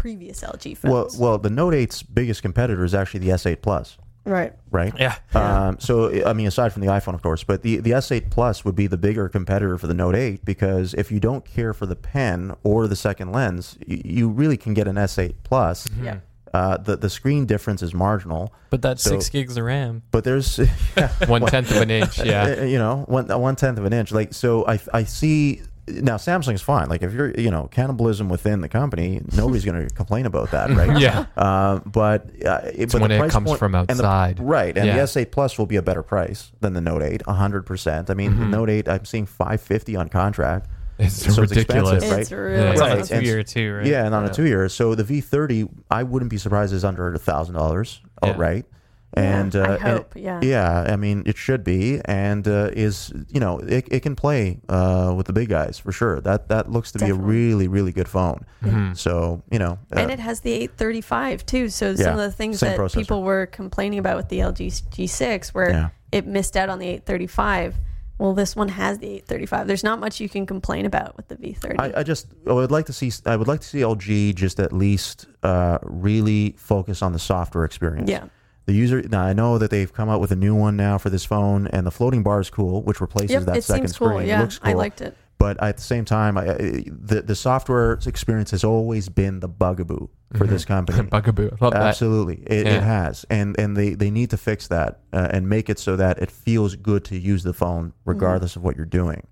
previous 0.04 0.42
LG 0.42 0.82
well, 0.84 1.04
phones. 1.04 1.16
well, 1.16 1.30
well, 1.30 1.38
the 1.38 1.48
Note 1.48 1.72
8's 1.72 2.02
biggest 2.02 2.42
competitor 2.42 2.84
is 2.84 2.94
actually 2.94 3.20
the 3.20 3.30
S8 3.30 3.62
Plus, 3.62 3.96
right. 4.26 4.52
right? 4.70 4.92
Yeah. 4.98 5.16
Um, 5.32 5.78
so 5.80 6.26
I 6.26 6.34
mean, 6.34 6.46
aside 6.46 6.74
from 6.74 6.82
the 6.82 6.88
iPhone, 6.88 7.14
of 7.14 7.22
course, 7.22 7.42
but 7.42 7.62
the 7.62 7.78
the 7.78 7.92
S8 7.92 8.30
Plus 8.30 8.66
would 8.66 8.76
be 8.76 8.86
the 8.86 8.98
bigger 8.98 9.30
competitor 9.30 9.78
for 9.78 9.86
the 9.86 9.94
Note 9.94 10.14
8 10.14 10.44
because 10.44 10.92
if 10.92 11.10
you 11.10 11.20
don't 11.20 11.42
care 11.46 11.72
for 11.72 11.86
the 11.86 11.96
pen 11.96 12.54
or 12.64 12.86
the 12.86 12.96
second 12.96 13.32
lens, 13.32 13.78
you, 13.86 14.02
you 14.04 14.28
really 14.28 14.58
can 14.58 14.74
get 14.74 14.86
an 14.86 14.96
S8 14.96 15.36
Plus. 15.42 15.88
Yeah. 16.02 16.18
Uh, 16.52 16.76
the 16.76 16.96
the 16.96 17.08
screen 17.08 17.46
difference 17.46 17.82
is 17.82 17.94
marginal, 17.94 18.52
But 18.68 18.82
that's 18.82 19.02
So- 19.02 19.10
six 19.12 19.30
gigs 19.30 19.56
of 19.56 19.64
RAM. 19.64 20.02
but 20.10 20.22
there's 20.22 20.58
yeah, 20.96 21.08
One 21.26 21.40
tenth 21.46 21.70
of 21.70 21.78
an 21.80 21.90
inch. 21.90 22.18
Yeah. 22.18 22.62
you 22.72 22.78
know 22.78 23.04
one 23.08 23.26
one 23.40 23.56
tenth 23.56 23.78
of 23.78 23.86
an 23.86 23.94
inch. 23.94 24.12
Like 24.12 24.34
so, 24.34 24.66
I 24.66 24.78
I 24.92 25.04
see. 25.04 25.62
Now 25.86 26.16
Samsung's 26.16 26.62
fine. 26.62 26.88
Like 26.88 27.02
if 27.02 27.12
you're, 27.12 27.30
you 27.38 27.50
know, 27.50 27.68
cannibalism 27.70 28.28
within 28.30 28.62
the 28.62 28.68
company, 28.68 29.20
nobody's 29.36 29.64
going 29.66 29.82
to 29.88 29.94
complain 29.94 30.24
about 30.24 30.50
that, 30.52 30.70
right? 30.70 30.98
Yeah. 30.98 31.26
Uh, 31.36 31.80
but 31.80 32.30
uh, 32.44 32.60
it, 32.72 32.90
but 32.90 33.02
when 33.02 33.10
the 33.10 33.16
it 33.16 33.18
price 33.18 33.32
comes 33.32 33.46
point- 33.48 33.58
from 33.58 33.74
and 33.74 33.86
the- 33.88 33.92
outside. 33.92 34.40
right? 34.40 34.76
And 34.76 34.86
Yeah. 34.86 34.96
the 34.96 35.02
S8 35.02 35.30
Plus 35.30 35.58
will 35.58 35.66
be 35.66 35.76
a 35.76 35.82
better 35.82 36.02
price 36.02 36.52
than 36.60 36.72
the 36.72 36.80
Note 36.80 37.02
8, 37.02 37.22
hundred 37.26 37.66
percent. 37.66 38.08
I 38.08 38.14
mean, 38.14 38.30
Mm-hmm. 38.32 38.40
the 38.50 38.56
Note 38.56 38.70
8, 38.70 38.88
I'm 38.88 39.04
seeing 39.04 39.26
five 39.26 39.60
fifty 39.60 39.94
on 39.96 40.08
contract. 40.08 40.68
It's 40.98 41.14
So 41.34 41.42
it's 41.42 41.50
ridiculous. 41.50 42.02
expensive, 42.04 42.10
right? 42.12 42.20
It's 42.20 42.30
really 42.32 42.56
Yeah. 42.62 42.70
It's 42.72 42.80
on 43.10 43.18
a 43.18 43.20
two-year 43.20 43.42
too, 43.42 43.74
right? 43.74 43.86
Yeah, 43.86 44.06
and 44.06 44.14
on 44.14 44.24
a 44.24 44.32
two 44.32 44.46
year. 44.46 44.68
So 44.68 44.94
the 44.94 45.02
V30, 45.04 45.68
I 45.90 46.02
wouldn't 46.04 46.30
be 46.30 46.38
surprised 46.38 46.72
is 46.72 46.84
under 46.84 47.12
a 47.12 47.18
thousand 47.18 47.56
dollars 47.56 48.00
Yeah. 48.22 48.30
outright. 48.30 48.64
Yeah, 48.66 48.70
And 49.16 49.54
uh, 49.54 49.78
I 49.80 49.88
and- 49.88 50.04
yeah. 50.16 50.40
yeah. 50.42 50.86
I 50.92 50.96
mean, 50.96 51.22
it 51.26 51.36
should 51.36 51.62
be, 51.64 52.00
and 52.04 52.46
uh, 52.48 52.70
is 52.72 53.12
you 53.28 53.38
know, 53.40 53.58
it, 53.60 53.86
it 53.90 54.00
can 54.00 54.16
play 54.16 54.58
uh, 54.68 55.14
with 55.16 55.26
the 55.26 55.32
big 55.32 55.48
guys 55.48 55.78
for 55.78 55.92
sure. 55.92 56.20
That 56.20 56.48
that 56.48 56.70
looks 56.70 56.90
to 56.92 56.98
be 56.98 57.10
a 57.10 57.14
really 57.14 57.68
really 57.68 57.92
good 57.92 58.08
phone. 58.08 58.44
Mhm. 58.62 58.96
So 58.96 59.42
you 59.50 59.58
know, 59.58 59.78
uh, 59.94 60.00
and 60.00 60.10
it 60.10 60.18
has 60.18 60.40
the 60.40 60.52
835 60.52 61.46
too. 61.46 61.68
So 61.68 61.94
some 61.94 62.04
Yeah, 62.04 62.12
of 62.12 62.18
the 62.18 62.32
things 62.32 62.60
that 62.60 62.78
processor. 62.78 62.94
people 62.96 63.22
were 63.22 63.46
complaining 63.46 63.98
about 63.98 64.16
with 64.16 64.28
the 64.28 64.38
LG 64.40 64.68
G6, 64.90 65.48
where 65.54 65.70
Yeah. 65.70 65.88
it 66.12 66.26
missed 66.26 66.56
out 66.56 66.68
on 66.68 66.78
the 66.78 66.86
835. 66.88 67.76
Well, 68.16 68.32
this 68.32 68.54
one 68.54 68.68
has 68.68 68.98
the 68.98 69.06
835. 69.08 69.66
There's 69.66 69.82
not 69.82 69.98
much 69.98 70.20
you 70.20 70.28
can 70.28 70.46
complain 70.46 70.86
about 70.86 71.16
with 71.16 71.26
the 71.28 71.34
V30. 71.36 71.76
I, 71.80 72.00
I 72.00 72.02
just 72.04 72.28
I 72.46 72.52
would 72.52 72.70
like 72.70 72.86
to 72.86 72.92
see 72.92 73.10
I 73.26 73.36
would 73.36 73.48
like 73.48 73.60
to 73.60 73.66
see 73.66 73.78
LG 73.80 74.34
just 74.36 74.60
at 74.60 74.72
least 74.72 75.26
uh, 75.42 75.78
really 75.82 76.54
focus 76.56 77.02
on 77.02 77.12
the 77.12 77.18
software 77.18 77.64
experience. 77.64 78.08
yeah, 78.08 78.24
The 78.66 78.72
user 78.72 79.02
now 79.02 79.22
I 79.22 79.32
know 79.34 79.58
that 79.58 79.70
they've 79.70 79.92
come 79.92 80.08
out 80.08 80.20
with 80.20 80.30
a 80.32 80.36
new 80.36 80.54
one 80.54 80.76
now 80.76 80.96
for 80.98 81.10
this 81.10 81.24
phone, 81.24 81.66
and 81.68 81.86
the 81.86 81.90
floating 81.90 82.22
bar 82.22 82.40
is 82.40 82.48
cool, 82.50 82.82
which 82.82 83.00
replaces 83.00 83.30
yep. 83.30 83.42
that 83.44 83.56
It 83.58 83.64
second 83.64 83.88
seems 83.88 83.98
cool. 83.98 84.08
screen. 84.08 84.26
Yeah, 84.28 84.38
it 84.38 84.42
looks 84.42 84.58
cool. 84.58 84.70
I 84.70 84.74
liked 84.74 85.00
it. 85.00 85.16
But 85.36 85.62
at 85.62 85.76
the 85.76 85.82
same 85.82 86.04
time, 86.06 86.38
I, 86.38 86.42
I- 86.52 86.84
the 86.86 87.22
the 87.26 87.34
software 87.34 87.92
experience 88.06 88.50
has 88.52 88.64
always 88.64 89.08
been 89.10 89.40
the 89.40 89.48
bugaboo 89.48 90.08
for 90.36 90.46
this 90.46 90.64
company. 90.64 91.02
Bugaboo. 91.10 91.50
Love 91.60 91.72
that. 91.74 91.82
Absolutely, 91.82 92.42
it, 92.46 92.66
Yeah. 92.66 92.76
it 92.76 92.82
has, 92.82 93.26
and 93.28 93.58
and 93.58 93.76
they, 93.76 93.90
they 93.90 94.10
need 94.10 94.30
to 94.30 94.36
fix 94.38 94.68
that 94.68 95.00
uh, 95.12 95.28
and 95.30 95.48
make 95.48 95.68
it 95.68 95.78
so 95.78 95.96
that 95.96 96.18
it 96.18 96.30
feels 96.30 96.74
good 96.76 97.04
to 97.06 97.18
use 97.18 97.42
the 97.42 97.52
phone 97.52 97.92
regardless 98.06 98.56
of 98.56 98.62
what 98.64 98.76
you're 98.76 98.86
doing. 98.86 99.26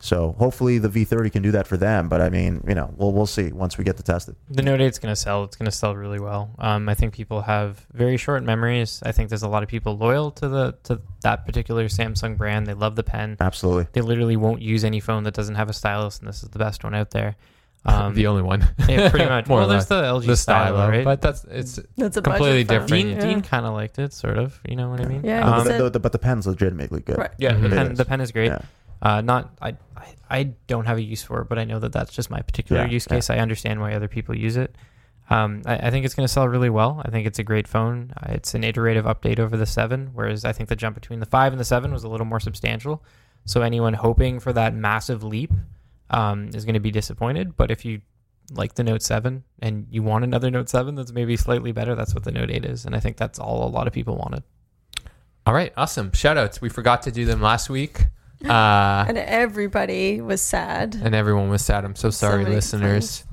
So 0.00 0.34
hopefully 0.38 0.78
the 0.78 0.88
V30 0.88 1.32
can 1.32 1.42
do 1.42 1.50
that 1.52 1.66
for 1.66 1.76
them. 1.76 2.08
But 2.08 2.20
I 2.20 2.28
mean, 2.28 2.62
you 2.68 2.74
know, 2.74 2.92
we'll 2.96 3.12
we'll 3.12 3.26
see 3.26 3.52
once 3.52 3.78
we 3.78 3.84
get 3.84 3.96
to 3.96 4.02
test 4.02 4.28
it. 4.28 4.36
The 4.50 4.62
Note 4.62 4.80
8 4.80 4.86
is 4.86 4.98
going 4.98 5.12
to 5.12 5.16
sell. 5.16 5.44
It's 5.44 5.56
going 5.56 5.64
to 5.70 5.76
sell 5.76 5.96
really 5.96 6.20
well. 6.20 6.50
Um, 6.58 6.88
I 6.88 6.94
think 6.94 7.14
people 7.14 7.42
have 7.42 7.86
very 7.92 8.16
short 8.16 8.42
memories. 8.42 9.02
I 9.04 9.12
think 9.12 9.28
there's 9.30 9.42
a 9.42 9.48
lot 9.48 9.62
of 9.62 9.68
people 9.68 9.96
loyal 9.96 10.30
to 10.32 10.48
the 10.48 10.76
to 10.84 11.00
that 11.22 11.46
particular 11.46 11.86
Samsung 11.86 12.36
brand. 12.36 12.66
They 12.66 12.74
love 12.74 12.96
the 12.96 13.02
pen. 13.04 13.36
Absolutely. 13.40 13.86
They 13.92 14.00
literally 14.02 14.36
won't 14.36 14.60
use 14.62 14.84
any 14.84 15.00
phone 15.00 15.22
that 15.24 15.34
doesn't 15.34 15.54
have 15.54 15.70
a 15.70 15.72
stylus, 15.72 16.18
and 16.18 16.28
this 16.28 16.42
is 16.42 16.50
the 16.50 16.58
best 16.58 16.84
one 16.84 16.94
out 16.94 17.10
there. 17.10 17.36
Um, 17.86 18.14
the 18.14 18.28
only 18.28 18.40
one. 18.40 18.66
yeah, 18.88 19.10
pretty 19.10 19.26
much. 19.26 19.46
More 19.48 19.58
well, 19.58 19.66
or 19.70 19.74
less. 19.74 19.84
there's 19.84 20.00
the 20.00 20.08
LG 20.08 20.26
the 20.26 20.36
stylo, 20.38 20.76
stylo, 20.76 20.88
right? 20.90 21.04
but 21.04 21.20
that's 21.20 21.44
it's 21.44 21.78
That's 21.98 22.16
a 22.16 22.22
completely 22.22 22.64
different. 22.64 22.88
Dean, 22.88 23.08
Yeah. 23.10 23.20
Dean 23.20 23.42
kind 23.42 23.66
of 23.66 23.74
liked 23.74 23.98
it, 23.98 24.14
sort 24.14 24.38
of. 24.38 24.58
You 24.66 24.74
know 24.76 24.88
what 24.88 25.02
I 25.02 25.04
mean? 25.04 25.22
Yeah, 25.22 25.42
But 25.44 25.52
Um, 25.58 25.66
the- 25.66 25.72
the- 25.84 25.90
the- 25.90 26.00
but 26.00 26.12
the 26.12 26.18
pen's 26.18 26.46
legitimately 26.46 27.00
good. 27.02 27.18
Right. 27.18 27.32
yeah. 27.36 27.52
The 27.52 27.68
Mhm. 27.68 27.74
pen, 27.74 27.94
the 27.94 28.02
is. 28.04 28.08
pen 28.08 28.20
is 28.22 28.32
great. 28.32 28.46
Yeah. 28.46 28.60
Uh, 29.04 29.20
not 29.20 29.56
I, 29.60 29.76
I 29.96 30.14
I 30.30 30.42
don't 30.66 30.86
have 30.86 30.96
a 30.96 31.02
use 31.02 31.22
for 31.22 31.42
it, 31.42 31.48
but 31.48 31.58
I 31.58 31.64
know 31.64 31.78
that 31.78 31.92
that's 31.92 32.12
just 32.12 32.30
my 32.30 32.40
particular 32.40 32.82
Yeah, 32.82 32.88
use 32.90 33.06
yeah. 33.08 33.16
case. 33.16 33.30
I 33.30 33.36
understand 33.38 33.80
why 33.80 33.92
other 33.94 34.08
people 34.08 34.34
use 34.34 34.56
it. 34.56 34.74
Um, 35.30 35.62
I, 35.66 35.76
I 35.76 35.90
think 35.90 36.04
it's 36.04 36.14
going 36.14 36.26
to 36.26 36.32
sell 36.32 36.48
really 36.48 36.68
well. 36.70 37.00
I 37.04 37.10
think 37.10 37.26
it's 37.26 37.38
a 37.38 37.42
great 37.44 37.66
phone. 37.68 38.12
Uh, 38.16 38.32
it's 38.32 38.54
an 38.54 38.64
iterative 38.64 39.04
update 39.06 39.38
over 39.38 39.56
the 39.56 39.66
seven, 39.66 40.10
whereas 40.14 40.44
I 40.44 40.52
think 40.52 40.68
the 40.68 40.76
jump 40.76 40.94
between 40.96 41.20
the 41.20 41.26
five 41.26 41.52
and 41.52 41.60
the 41.60 41.64
seven 41.64 41.92
was 41.92 42.04
a 42.04 42.08
little 42.08 42.26
more 42.26 42.40
substantial. 42.40 43.02
So 43.46 43.62
anyone 43.62 43.94
hoping 43.94 44.40
for 44.40 44.52
that 44.54 44.74
massive 44.74 45.22
leap 45.22 45.52
um, 46.10 46.48
is 46.54 46.64
going 46.64 46.74
to 46.74 46.80
be 46.80 46.90
disappointed. 46.90 47.56
But 47.56 47.70
if 47.70 47.84
you 47.84 48.00
like 48.52 48.74
the 48.74 48.84
Note 48.84 49.02
seven 49.02 49.44
and 49.60 49.86
you 49.90 50.02
want 50.02 50.24
another 50.24 50.50
Note 50.50 50.68
seven 50.68 50.94
that's 50.94 51.12
maybe 51.12 51.36
slightly 51.36 51.72
better, 51.72 51.94
that's 51.94 52.14
what 52.14 52.24
the 52.24 52.32
Note 52.32 52.50
eight 52.50 52.64
is, 52.66 52.84
and 52.84 52.94
I 52.94 53.00
think 53.00 53.16
that's 53.16 53.38
all 53.38 53.66
a 53.66 53.70
lot 53.70 53.86
of 53.86 53.92
people 53.92 54.16
wanted. 54.16 54.42
all 55.46 55.54
right. 55.54 55.72
Awesome. 55.76 56.12
Shout 56.12 56.36
outs. 56.38 56.60
We 56.60 56.68
forgot 56.68 57.02
to 57.02 57.10
do 57.12 57.24
them 57.24 57.40
last 57.40 57.68
week. 57.70 58.06
Uh, 58.44 59.04
And 59.08 59.18
everybody 59.18 60.20
was 60.20 60.40
sad. 60.42 60.94
and 61.02 61.14
everyone 61.14 61.48
was 61.50 61.64
sad. 61.64 61.84
I'm 61.84 61.94
so 61.94 62.10
So 62.10 62.26
sorry, 62.28 62.42
many 62.44 62.54
listeners. 62.56 63.24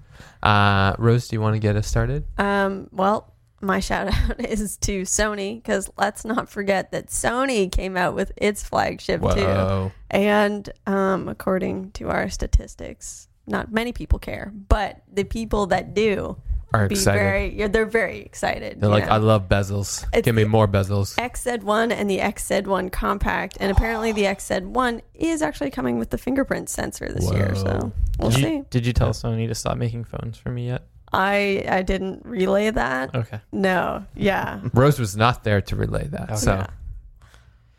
Uh, 0.43 0.95
Rose, 0.97 1.27
do 1.27 1.35
you 1.35 1.41
want 1.41 1.55
to 1.55 1.59
get 1.59 1.75
us 1.75 1.87
started? 1.87 2.25
Um, 2.37 2.87
well, 2.91 3.33
my 3.61 3.79
shout 3.79 4.07
out 4.07 4.39
is 4.43 4.77
to 4.77 5.03
Sony 5.03 5.55
because 5.61 5.89
let's 5.97 6.25
not 6.25 6.49
forget 6.49 6.91
that 6.91 7.07
Sony 7.07 7.71
came 7.71 7.95
out 7.95 8.15
with 8.15 8.31
its 8.37 8.63
flagship 8.63 9.21
too. 9.21 9.91
And 10.09 10.69
um, 10.87 11.27
according 11.29 11.91
to 11.91 12.09
our 12.09 12.29
statistics, 12.29 13.27
not 13.45 13.71
many 13.71 13.91
people 13.93 14.17
care, 14.19 14.51
but 14.69 15.03
the 15.11 15.23
people 15.25 15.67
that 15.67 15.93
do 15.93 16.37
Are 16.73 16.87
be 16.87 16.95
excited. 16.95 17.19
very. 17.19 17.53
Yeah, 17.53 17.67
they're 17.67 17.85
very 17.85 18.21
excited. 18.21 18.79
They're 18.79 18.89
like, 18.89 19.05
yeah. 19.05 19.15
I 19.15 19.17
love 19.17 19.49
bezels. 19.49 20.05
It's 20.13 20.25
Give 20.25 20.35
me 20.35 20.45
more 20.45 20.67
bezels. 20.67 21.17
XZ1 21.17 21.91
and 21.91 22.09
the 22.09 22.19
XZ1 22.19 22.91
Compact, 22.91 23.57
and 23.59 23.71
apparently 23.71 24.13
the 24.13 24.23
XZ1 24.23 25.01
is 25.15 25.41
actually 25.41 25.71
coming 25.71 25.99
with 25.99 26.11
the 26.11 26.17
fingerprint 26.17 26.69
sensor 26.69 27.11
this 27.11 27.29
year. 27.31 27.55
So 27.55 27.91
we'll 28.19 28.29
did, 28.29 28.35
see. 28.39 28.53
you, 28.53 28.65
did 28.69 28.85
you 28.85 28.93
tell 28.93 29.09
Sony 29.09 29.47
to 29.47 29.55
stop 29.55 29.77
making 29.77 30.05
phones 30.05 30.37
for 30.37 30.49
me 30.49 30.67
yet? 30.67 30.83
I 31.13 31.65
I 31.67 31.81
didn't 31.81 32.25
relay 32.25 32.69
that. 32.69 33.13
Okay. 33.13 33.41
No. 33.51 34.05
Yeah. 34.15 34.61
Rose 34.73 34.97
was 34.97 35.17
not 35.17 35.43
there 35.43 35.59
to 35.61 35.75
relay 35.75 36.07
that. 36.07 36.29
Okay. 36.29 36.35
So 36.35 36.53
Yeah. 36.53 36.67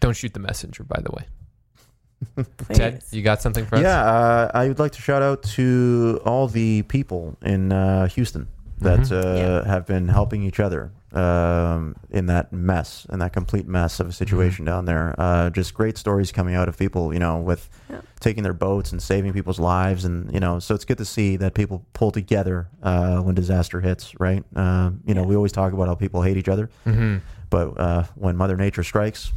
don't 0.00 0.14
shoot 0.16 0.34
the 0.34 0.40
messenger, 0.40 0.84
by 0.84 1.00
the 1.00 1.12
way. 1.12 2.44
Ted, 2.74 3.02
you 3.10 3.22
got 3.22 3.40
something 3.42 3.66
for 3.66 3.76
us? 3.76 3.82
Yeah, 3.82 4.00
uh, 4.04 4.50
I 4.54 4.68
would 4.68 4.78
like 4.78 4.92
to 4.92 5.02
shout 5.02 5.22
out 5.22 5.42
to 5.54 6.20
all 6.24 6.46
the 6.46 6.82
people 6.82 7.36
in 7.42 7.72
uh, 7.72 8.06
Houston 8.08 8.46
that 8.82 9.00
Mhm. 9.00 9.12
uh, 9.12 9.36
Yeah. 9.36 9.68
have 9.68 9.86
been 9.86 10.08
helping 10.08 10.42
each 10.42 10.60
other 10.60 10.90
um, 11.14 11.94
in 12.10 12.24
that 12.26 12.52
mess, 12.54 13.06
in 13.12 13.18
that 13.18 13.34
complete 13.34 13.68
mess 13.68 14.00
of 14.00 14.08
a 14.08 14.12
situation 14.12 14.64
down 14.64 14.86
there. 14.86 15.14
Uh, 15.18 15.50
just 15.50 15.74
great 15.74 15.98
stories 15.98 16.32
coming 16.32 16.54
out 16.54 16.68
of 16.70 16.78
people, 16.78 17.12
you 17.12 17.20
know, 17.20 17.36
with 17.36 17.68
Yeah. 17.90 17.98
taking 18.20 18.42
their 18.42 18.54
boats 18.54 18.92
and 18.92 19.02
saving 19.02 19.34
people's 19.34 19.58
lives, 19.60 20.06
and 20.06 20.32
you 20.32 20.40
know, 20.40 20.58
so 20.58 20.74
it's 20.74 20.86
good 20.86 20.96
to 20.98 21.04
see 21.04 21.36
that 21.36 21.52
people 21.52 21.84
pull 21.92 22.12
together 22.12 22.68
uh, 22.82 23.18
when 23.20 23.34
disaster 23.34 23.80
hits. 23.82 24.18
Right? 24.18 24.42
Uh, 24.56 24.92
you 25.04 25.12
know, 25.14 25.22
we 25.24 25.36
always 25.36 25.52
talk 25.52 25.74
about 25.74 25.86
how 25.86 25.94
people 25.94 26.22
hate 26.22 26.38
each 26.38 26.48
other, 26.48 26.70
Mm-hmm. 26.86 27.18
but 27.50 27.78
uh, 27.78 28.04
when 28.14 28.36
Mother 28.38 28.56
Nature 28.56 28.82
strikes, 28.82 29.32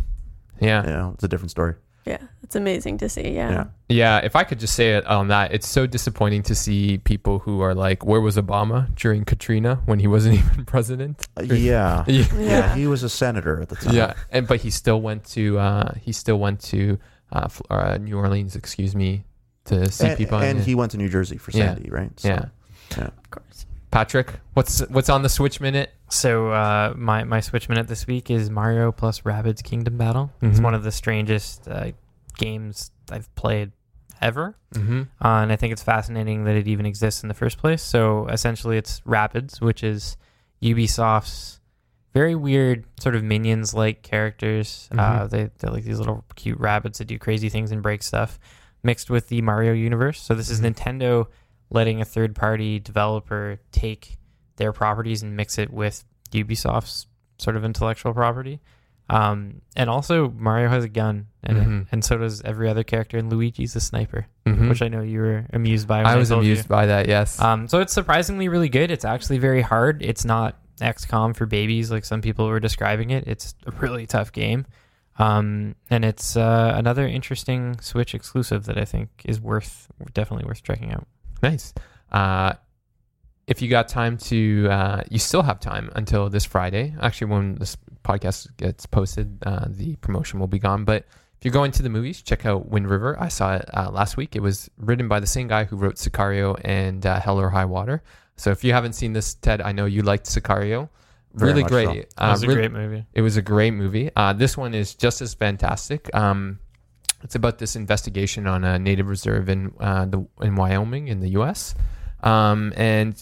Yeah. 0.61 0.81
you 0.85 0.91
know, 0.93 1.11
it's 1.15 1.25
a 1.25 1.27
different 1.27 1.51
story. 1.51 1.73
Yeah. 2.05 2.17
It's 2.43 2.55
amazing 2.55 2.99
to 2.99 3.09
see. 3.09 3.29
Yeah. 3.31 3.49
Yeah. 3.51 3.65
Yeah, 3.89 4.17
if 4.19 4.35
I 4.35 4.43
could 4.43 4.59
just 4.59 4.75
say 4.75 4.93
it 4.97 5.05
on 5.07 5.27
that, 5.29 5.51
it's 5.53 5.67
so 5.67 5.87
disappointing 5.87 6.43
to 6.43 6.55
see 6.55 6.99
people 6.99 7.39
who 7.39 7.61
are 7.61 7.73
like, 7.73 8.05
"Where 8.05 8.21
was 8.21 8.37
Obama 8.37 8.93
during 8.95 9.25
Katrina 9.25 9.81
when 9.85 9.99
he 9.99 10.07
wasn't 10.07 10.35
even 10.41 10.65
president?" 10.65 11.27
Uh, 11.37 11.43
yeah. 11.43 12.03
Yeah, 12.07 12.25
Yeah, 12.33 12.39
Yeah. 12.39 12.75
he 12.75 12.85
was 12.87 13.01
a 13.03 13.09
senator 13.09 13.61
at 13.61 13.69
the 13.69 13.75
time. 13.75 13.95
yeah, 13.95 14.13
and 14.31 14.47
but 14.47 14.61
he 14.61 14.69
still 14.69 15.01
went 15.01 15.23
to 15.33 15.57
uh, 15.59 15.93
he 16.01 16.11
still 16.11 16.37
went 16.39 16.59
to 16.71 16.99
uh, 17.31 17.47
Fl- 17.47 17.63
uh, 17.71 17.97
New 17.97 18.17
Orleans, 18.17 18.55
excuse 18.55 18.95
me, 18.95 19.23
to 19.65 19.89
see 19.91 20.07
and, 20.07 20.17
people. 20.17 20.37
and 20.39 20.59
yeah. 20.59 20.65
he 20.65 20.75
went 20.75 20.91
to 20.91 20.97
New 20.97 21.09
Jersey 21.09 21.37
for 21.37 21.51
Yeah. 21.51 21.73
Sandy, 21.73 21.89
right? 21.89 22.19
So- 22.19 22.29
yeah, 22.29 23.05
Of 23.07 23.29
course. 23.31 23.65
Patrick, 23.95 24.33
what's 24.55 24.79
what's 24.89 25.07
on 25.07 25.21
the 25.23 25.29
Switch 25.29 25.61
minute? 25.61 25.89
So 26.09 26.51
uh, 26.51 26.93
my 26.97 27.23
my 27.23 27.39
Switch 27.39 27.69
minute 27.69 27.87
this 27.87 28.05
week 28.05 28.29
is 28.29 28.49
Mario 28.49 28.91
plus 28.91 29.21
Rabbids 29.21 29.63
Kingdom 29.63 29.97
Battle. 29.97 30.33
It's 30.41 30.59
Mhm. 30.59 30.63
one 30.63 30.73
of 30.73 30.83
the 30.83 30.91
strangest 30.91 31.65
uh, 31.69 31.91
games 32.37 32.91
I've 33.09 33.33
played 33.35 33.71
ever, 34.21 34.57
Mm-hmm. 34.73 35.03
uh, 35.23 35.41
and 35.43 35.49
I 35.49 35.55
think 35.55 35.71
it's 35.71 35.81
fascinating 35.81 36.43
that 36.43 36.57
it 36.57 36.67
even 36.67 36.85
exists 36.85 37.23
in 37.23 37.29
the 37.29 37.33
first 37.33 37.57
place. 37.57 37.81
So 37.81 38.27
essentially, 38.27 38.75
it's 38.75 38.99
Rabbids, 39.07 39.61
which 39.61 39.81
is 39.81 40.17
Ubisoft's 40.61 41.61
very 42.13 42.35
weird 42.35 42.83
sort 42.99 43.15
of 43.15 43.23
minions 43.23 43.73
like 43.73 44.01
characters. 44.01 44.89
Uh, 44.91 44.97
Mhm. 45.23 45.29
they 45.29 45.49
they're 45.59 45.71
like 45.71 45.85
these 45.85 45.99
little 45.99 46.25
cute 46.35 46.59
rabbits 46.59 46.97
that 46.97 47.05
do 47.05 47.17
crazy 47.17 47.47
things 47.47 47.71
and 47.71 47.81
break 47.81 48.03
stuff, 48.03 48.39
mixed 48.83 49.09
with 49.09 49.29
the 49.29 49.41
Mario 49.41 49.71
universe. 49.71 50.19
So 50.19 50.35
this 50.35 50.49
is 50.49 50.59
Mhm. 50.59 50.73
Nintendo 50.75 51.27
letting 51.75 52.01
a 52.01 52.05
third 52.05 52.33
party 52.35 52.79
developer 52.79 53.59
take 53.71 54.17
their 54.55 54.71
properties 54.73 55.21
and 55.21 55.35
mix 55.35 55.57
it 55.59 55.71
with 55.71 56.03
Ubisoft's 56.31 57.05
sort 57.37 57.55
of 57.55 57.63
intellectual 57.63 58.13
property. 58.13 58.59
Um, 59.07 59.61
and 59.75 59.87
also 59.87 60.31
Mario 60.31 60.67
has 60.69 60.83
a 60.83 60.89
gun, 60.89 61.27
and 61.43 61.57
Mhm. 61.57 61.87
and 61.91 62.03
so 62.03 62.17
does 62.17 62.41
every 62.41 62.67
other 62.69 62.83
character, 62.83 63.19
and 63.19 63.29
Luigi's 63.31 63.75
a 63.75 63.79
sniper, 63.79 64.25
Mhm. 64.47 64.67
which 64.69 64.81
I 64.81 64.87
know 64.87 65.01
you 65.01 65.19
were 65.19 65.45
amused 65.53 65.87
by. 65.87 66.01
I 66.01 66.15
was 66.15 66.31
you. 66.31 66.37
amused 66.37 66.67
by 66.67 66.87
that. 66.87 67.07
Yes. 67.07 67.39
Um, 67.39 67.67
so 67.67 67.81
it's 67.81 67.93
surprisingly 67.93 68.47
really 68.47 68.69
good. 68.69 68.89
It's 68.89 69.05
actually 69.05 69.37
very 69.37 69.61
hard. 69.61 70.01
It's 70.01 70.25
not 70.25 70.55
XCOM 70.81 71.35
for 71.35 71.45
babies 71.45 71.91
like 71.91 72.03
some 72.03 72.21
people 72.21 72.47
were 72.47 72.59
describing 72.59 73.11
it. 73.11 73.27
It's 73.27 73.53
a 73.67 73.71
really 73.71 74.07
tough 74.07 74.31
game. 74.31 74.65
Um, 75.19 75.75
and 75.89 76.03
it's 76.03 76.35
uh, 76.35 76.73
another 76.75 77.07
interesting 77.07 77.79
Switch 77.81 78.15
exclusive 78.15 78.65
that 78.65 78.77
I 78.77 78.85
think 78.85 79.09
is 79.23 79.39
worth 79.39 79.87
definitely 80.13 80.45
worth 80.47 80.63
checking 80.63 80.91
out. 80.91 81.07
Nice. 81.49 81.73
Uh, 82.11 82.53
if 83.47 83.61
you 83.61 83.67
got 83.69 83.87
time 83.87 84.17
to, 84.29 84.67
uh, 84.69 85.01
you 85.09 85.19
still 85.19 85.43
have 85.43 85.59
time 85.59 85.91
until 85.95 86.29
this 86.29 86.45
Friday. 86.45 86.95
Actually, 87.01 87.31
when 87.31 87.55
this 87.55 87.77
podcast 88.03 88.55
gets 88.57 88.85
posted, 88.85 89.37
uh, 89.45 89.65
the 89.69 89.95
promotion 89.97 90.39
will 90.39 90.47
be 90.47 90.59
gone. 90.59 90.83
But 90.85 91.05
if 91.37 91.43
you're 91.45 91.51
going 91.53 91.71
to 91.73 91.83
the 91.83 91.89
movies, 91.89 92.21
check 92.21 92.45
out 92.45 92.69
Wind 92.69 92.89
River. 92.89 93.15
I 93.19 93.27
saw 93.27 93.55
it 93.55 93.65
uh, 93.73 93.91
last 93.91 94.17
week. 94.17 94.35
It 94.35 94.41
was 94.41 94.69
written 94.77 95.07
by 95.07 95.19
the 95.19 95.27
same 95.27 95.47
guy 95.47 95.65
who 95.65 95.75
wrote 95.75 95.95
Sicario 95.95 96.59
and 96.63 97.05
uh, 97.05 97.19
Hell 97.19 97.39
or 97.39 97.49
High 97.49 97.65
Water. 97.65 98.01
So 98.37 98.49
if 98.51 98.63
you 98.63 98.73
haven't 98.73 98.93
seen 98.93 99.13
this, 99.13 99.35
Ted, 99.35 99.61
I 99.61 99.71
know 99.71 99.85
you 99.85 100.01
liked 100.01 100.25
Sicario. 100.25 100.89
Very 101.33 101.51
really 101.51 101.63
much 101.63 101.71
great. 101.71 101.85
so. 101.85 101.91
It 101.93 102.13
Uh, 102.17 102.29
was 102.31 102.43
a 102.43 102.47
really- 102.47 102.59
great 102.61 102.71
movie. 102.71 103.05
it 103.13 103.21
was 103.21 103.37
a 103.37 103.41
great 103.41 103.71
movie. 103.71 104.09
Uh, 104.15 104.33
this 104.33 104.57
one 104.57 104.73
is 104.73 104.95
just 104.95 105.21
as 105.21 105.33
fantastic. 105.33 106.09
Um, 106.15 106.59
it's 107.25 107.33
about 107.33 107.57
this 107.57 107.75
investigation 107.75 108.45
on 108.45 108.63
a 108.63 108.77
native 108.77 109.07
reserve 109.07 109.49
in 109.49 109.73
uh, 109.79 110.05
the 110.05 110.27
in 110.41 110.55
Wyoming 110.55 111.07
in 111.07 111.21
the 111.21 111.29
U.S. 111.29 111.73
Um, 112.21 112.71
and 112.75 113.21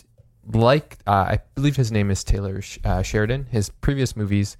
like 0.51 0.97
uh, 1.07 1.11
I 1.11 1.39
believe 1.55 1.77
his 1.77 1.89
name 1.89 2.11
is 2.11 2.21
Taylor 2.21 2.61
Sh- 2.61 2.79
uh, 2.83 3.01
Sheridan. 3.01 3.45
His 3.49 3.69
previous 3.69 4.17
movies, 4.17 4.57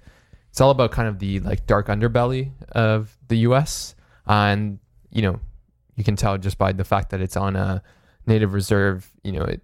it's 0.48 0.62
all 0.62 0.70
about 0.70 0.92
kind 0.92 1.08
of 1.08 1.18
the 1.18 1.40
like 1.40 1.66
dark 1.66 1.88
underbelly 1.88 2.52
of 2.72 3.14
the 3.28 3.36
U.S. 3.48 3.94
Uh, 4.26 4.32
and 4.32 4.78
you 5.10 5.20
know, 5.20 5.38
you 5.94 6.04
can 6.04 6.16
tell 6.16 6.38
just 6.38 6.56
by 6.56 6.72
the 6.72 6.84
fact 6.84 7.10
that 7.10 7.20
it's 7.20 7.36
on 7.36 7.54
a 7.54 7.82
native 8.26 8.54
reserve. 8.54 9.10
You 9.24 9.32
know, 9.32 9.42
it 9.42 9.60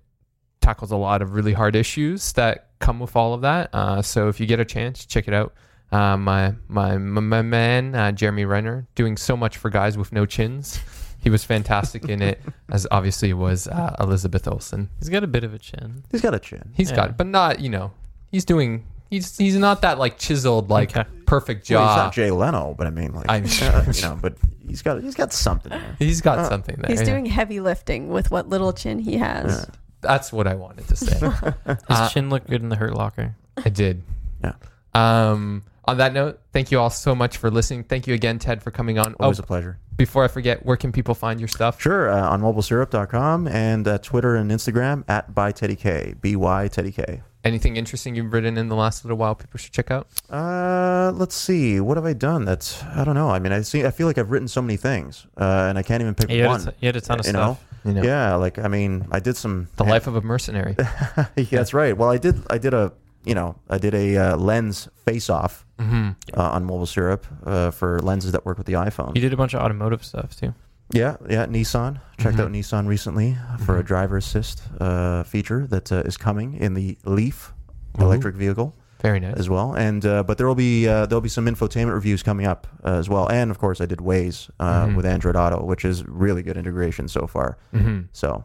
tackles 0.60 0.90
a 0.90 0.96
lot 0.98 1.22
of 1.22 1.32
really 1.34 1.54
hard 1.54 1.74
issues 1.74 2.34
that 2.34 2.68
come 2.80 3.00
with 3.00 3.16
all 3.16 3.32
of 3.32 3.40
that. 3.40 3.70
Uh, 3.72 4.02
so 4.02 4.28
if 4.28 4.40
you 4.40 4.44
get 4.44 4.60
a 4.60 4.64
chance, 4.66 5.06
check 5.06 5.26
it 5.26 5.32
out. 5.32 5.54
Uh, 5.92 6.16
my, 6.16 6.54
my 6.68 6.96
my 6.98 7.20
my 7.20 7.42
man 7.42 7.94
uh, 7.96 8.12
Jeremy 8.12 8.44
Renner 8.44 8.86
doing 8.94 9.16
so 9.16 9.36
much 9.36 9.56
for 9.56 9.70
guys 9.70 9.98
with 9.98 10.12
no 10.12 10.24
chins. 10.26 10.78
He 11.22 11.28
was 11.30 11.44
fantastic 11.44 12.08
in 12.08 12.22
it, 12.22 12.40
as 12.70 12.86
obviously 12.90 13.32
was 13.32 13.66
uh, 13.68 13.94
Elizabeth 14.00 14.46
Olsen. 14.48 14.88
He's 15.00 15.08
got 15.08 15.24
a 15.24 15.26
bit 15.26 15.44
of 15.44 15.52
a 15.52 15.58
chin. 15.58 16.04
He's 16.10 16.20
got 16.22 16.32
a 16.34 16.38
chin. 16.38 16.70
He's 16.74 16.90
Yeah. 16.90 16.96
got, 16.96 17.16
but 17.16 17.26
not 17.26 17.60
you 17.60 17.68
know, 17.68 17.90
he's 18.30 18.44
doing. 18.44 18.86
He's 19.10 19.36
he's 19.36 19.56
not 19.56 19.82
that 19.82 19.98
like 19.98 20.18
chiseled 20.18 20.70
like 20.70 20.96
Okay. 20.96 21.08
perfect 21.26 21.68
Well, 21.68 21.82
he's 21.82 21.96
jaw. 21.96 22.04
not 22.04 22.12
Jay 22.14 22.30
Leno, 22.30 22.74
but 22.78 22.86
I 22.86 22.90
mean, 22.90 23.12
like, 23.12 23.26
I'm 23.28 23.44
uh, 23.44 23.84
you 23.92 24.02
know, 24.02 24.18
but 24.22 24.36
he's 24.68 24.82
got 24.82 25.02
he's 25.02 25.16
got 25.16 25.32
something 25.32 25.70
there. 25.70 25.96
he's 25.98 26.20
got 26.20 26.38
Uh, 26.38 26.48
something 26.48 26.76
there. 26.78 26.88
He's 26.90 27.00
yeah. 27.00 27.06
doing 27.06 27.26
heavy 27.26 27.58
lifting 27.58 28.08
with 28.10 28.30
what 28.30 28.48
little 28.48 28.72
chin 28.72 29.00
he 29.00 29.16
has. 29.16 29.66
Yeah. 29.68 29.74
That's 30.02 30.32
what 30.32 30.46
I 30.46 30.54
wanted 30.54 30.86
to 30.88 30.96
say. 30.96 31.18
His 31.66 31.76
Uh, 31.88 32.08
chin 32.10 32.30
looked 32.30 32.48
good 32.48 32.62
in 32.62 32.68
the 32.70 32.76
Hurt 32.76 32.94
Locker. 32.94 33.34
I 33.62 33.68
did. 33.68 34.02
Yeah. 34.44 34.52
Um. 34.94 35.64
On 35.90 35.96
that 35.96 36.12
note, 36.12 36.38
thank 36.52 36.70
you 36.70 36.78
all 36.78 36.88
so 36.88 37.16
much 37.16 37.36
for 37.36 37.50
listening. 37.50 37.82
Thank 37.82 38.06
you 38.06 38.14
again, 38.14 38.38
Ted, 38.38 38.62
for 38.62 38.70
coming 38.70 38.96
on. 38.96 39.16
Always 39.18 39.40
oh, 39.40 39.42
a 39.42 39.46
pleasure. 39.46 39.76
before 39.96 40.22
I 40.22 40.28
forget, 40.28 40.64
where 40.64 40.76
can 40.76 40.92
people 40.92 41.16
find 41.16 41.40
your 41.40 41.48
stuff? 41.48 41.80
Sure, 41.80 42.08
uh, 42.08 42.30
on 42.30 42.40
mobilesyrup.com 42.40 43.48
and 43.48 43.88
uh, 43.88 43.98
Twitter 43.98 44.36
and 44.36 44.52
Instagram 44.52 45.02
at 45.08 45.34
by 45.34 45.50
Teddy 45.50 45.74
K, 45.74 46.14
B 46.20 46.36
Y 46.36 46.68
Teddy 46.68 46.92
K. 46.92 47.22
Anything 47.42 47.76
interesting 47.76 48.14
you've 48.14 48.32
written 48.32 48.56
in 48.56 48.68
the 48.68 48.76
last 48.76 49.04
little 49.04 49.18
while 49.18 49.34
people 49.34 49.58
should 49.58 49.72
check 49.72 49.90
out? 49.90 50.06
Uh, 50.30 51.10
let's 51.12 51.34
see. 51.34 51.80
What 51.80 51.96
have 51.96 52.06
I 52.06 52.12
done? 52.12 52.44
That's 52.44 52.84
I 52.84 53.02
don't 53.02 53.16
know. 53.16 53.28
I 53.28 53.40
mean, 53.40 53.50
I 53.50 53.62
see. 53.62 53.84
I 53.84 53.90
feel 53.90 54.06
like 54.06 54.16
I've 54.16 54.30
written 54.30 54.46
so 54.46 54.62
many 54.62 54.76
things, 54.76 55.26
uh, 55.38 55.66
and 55.68 55.76
I 55.76 55.82
can't 55.82 56.02
even 56.02 56.14
pick 56.14 56.30
you, 56.30 56.44
one. 56.44 56.60
had 56.60 56.68
a, 56.68 56.70
t- 56.70 56.76
you 56.82 56.86
had 56.86 56.96
a 56.96 57.00
ton 57.00 57.18
of 57.18 57.26
you 57.26 57.32
know? 57.32 57.54
stuff. 57.54 57.66
You 57.84 57.94
know, 57.94 58.02
Yeah, 58.04 58.36
like 58.36 58.60
I 58.60 58.68
mean, 58.68 59.08
I 59.10 59.18
did 59.18 59.36
some 59.36 59.66
the 59.74 59.82
life 59.82 60.06
of 60.06 60.14
a 60.14 60.20
mercenary. 60.20 60.76
yeah, 60.78 61.26
that's 61.50 61.74
right. 61.74 61.96
Well, 61.96 62.10
I 62.10 62.18
did. 62.18 62.40
I 62.48 62.58
did 62.58 62.74
a. 62.74 62.92
You 63.24 63.34
know, 63.34 63.56
I 63.68 63.78
did 63.78 63.94
a 63.94 64.16
uh, 64.16 64.36
lens 64.36 64.88
face-off 65.04 65.66
hmm 65.78 66.10
uh, 66.36 66.50
on 66.56 66.64
Mobile 66.64 66.86
Syrup 66.86 67.26
uh, 67.44 67.70
for 67.70 68.00
lenses 68.00 68.32
that 68.32 68.44
work 68.46 68.56
with 68.58 68.66
the 68.66 68.74
iPhone. 68.74 69.14
You 69.14 69.20
did 69.20 69.32
a 69.32 69.36
bunch 69.36 69.54
of 69.54 69.60
automotive 69.60 70.02
stuff 70.04 70.34
too. 70.36 70.54
Yeah, 70.92 71.16
yeah. 71.28 71.46
Nissan 71.46 72.00
checked 72.18 72.36
Mhm. 72.38 72.40
out 72.44 72.50
Nissan 72.52 72.86
recently 72.88 73.36
for 73.64 73.78
a 73.78 73.82
Mhm. 73.82 73.86
driver 73.86 74.16
assist 74.16 74.62
uh, 74.80 75.22
feature 75.24 75.66
that 75.68 75.92
uh, 75.92 75.96
is 76.06 76.16
coming 76.16 76.54
in 76.54 76.74
the 76.74 76.98
Leaf 77.04 77.52
Ooh. 78.00 78.04
electric 78.04 78.34
vehicle 78.36 78.74
Very 79.02 79.20
nice. 79.20 79.36
as 79.36 79.48
well. 79.48 79.72
And 79.74 80.04
uh, 80.04 80.22
but 80.24 80.36
there 80.38 80.46
will 80.48 80.56
be 80.56 80.88
uh, 80.88 81.06
there'll 81.06 81.20
be 81.20 81.28
some 81.28 81.46
infotainment 81.46 81.94
reviews 81.94 82.22
coming 82.22 82.46
up 82.46 82.66
uh, 82.84 82.94
as 82.98 83.08
well. 83.08 83.28
And 83.30 83.50
of 83.50 83.58
course, 83.58 83.80
I 83.80 83.86
did 83.86 83.98
Waze 84.00 84.50
uh, 84.58 84.86
Mhm. 84.86 84.96
with 84.96 85.06
Android 85.06 85.36
Auto, 85.36 85.64
which 85.64 85.84
is 85.84 86.04
really 86.08 86.42
good 86.42 86.56
integration 86.56 87.06
so 87.08 87.26
far. 87.26 87.56
hmm 87.72 88.00
So 88.12 88.44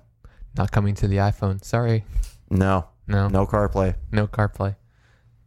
Not 0.58 0.72
coming 0.72 0.96
to 0.96 1.08
the 1.08 1.18
iPhone. 1.18 1.64
Sorry. 1.64 2.04
no, 2.52 2.86
No. 3.08 3.28
no 3.28 3.46
CarPlay. 3.46 3.96
No 4.12 4.28
CarPlay. 4.28 4.76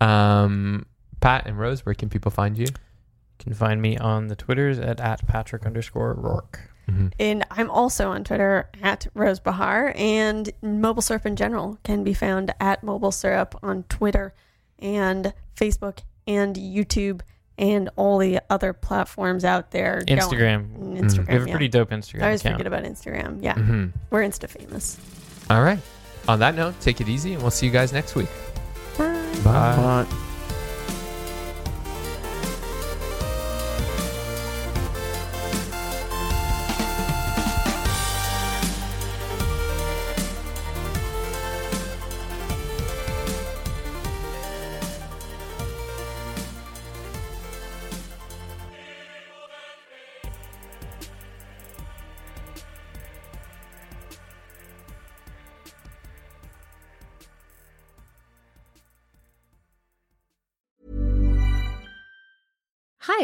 Um, 0.01 0.87
Pat 1.21 1.47
and 1.47 1.59
Rose, 1.59 1.85
where 1.85 1.95
can 1.95 2.09
people 2.09 2.31
find 2.31 2.57
you? 2.57 2.67
You 2.67 3.45
can 3.45 3.55
find 3.55 3.81
me 3.83 3.97
on 3.99 4.29
the 4.29 4.37
Twitters 4.37 4.79
at, 4.79 5.01
at 5.01 5.27
Patrick 5.27 5.67
underscore 5.67 6.15
Rourke. 6.15 6.61
Mm-hmm. 6.89 7.09
And 7.21 7.45
I'm 7.51 7.69
also 7.71 8.11
on 8.11 8.25
Twitter 8.25 8.71
at 8.83 9.07
Rose 9.15 9.41
Behar, 9.41 9.93
and 9.97 10.51
Mobile 10.63 11.03
Syrup 11.03 11.27
in 11.27 11.37
general 11.37 11.79
can 11.85 12.03
be 12.03 12.15
found 12.15 12.55
at 12.61 12.83
Mobile 12.83 13.13
Syrup 13.13 13.55
on 13.63 13.83
Twitter 13.91 14.33
and 14.79 15.35
Facebook 15.57 15.99
and 16.27 16.57
YouTube 16.57 17.21
and 17.59 17.91
all 17.97 18.19
the 18.19 18.41
other 18.49 18.73
platforms 18.73 19.45
out 19.45 19.73
there. 19.73 20.03
Go 20.07 20.15
on. 20.15 20.21
Instagram. 20.21 20.79
Mm, 20.79 20.99
Instagram. 21.01 21.27
We 21.29 21.33
have 21.35 21.43
a 21.43 21.47
yeah. 21.47 21.53
pretty 21.53 21.69
dope 21.69 21.91
Instagram 21.91 22.23
I 22.23 22.25
always 22.27 22.41
account. 22.41 22.55
forget 22.59 22.67
about 22.73 22.85
Instagram. 22.85 23.43
Yeah, 23.43 23.55
Mm-hmm. 23.55 23.87
we're 24.11 24.23
Insta 24.23 24.49
famous. 24.49 24.97
All 25.51 25.63
right. 25.63 25.81
On 26.29 26.39
that 26.41 26.55
note, 26.55 26.79
take 26.81 27.01
it 27.01 27.09
easy, 27.09 27.33
and 27.33 27.43
we'll 27.43 27.51
see 27.51 27.67
you 27.67 27.73
guys 27.73 27.93
next 27.93 28.15
week. 28.15 28.29
Bye. 28.99 29.05
Bye. 29.43 29.75
Hi, 29.75 30.28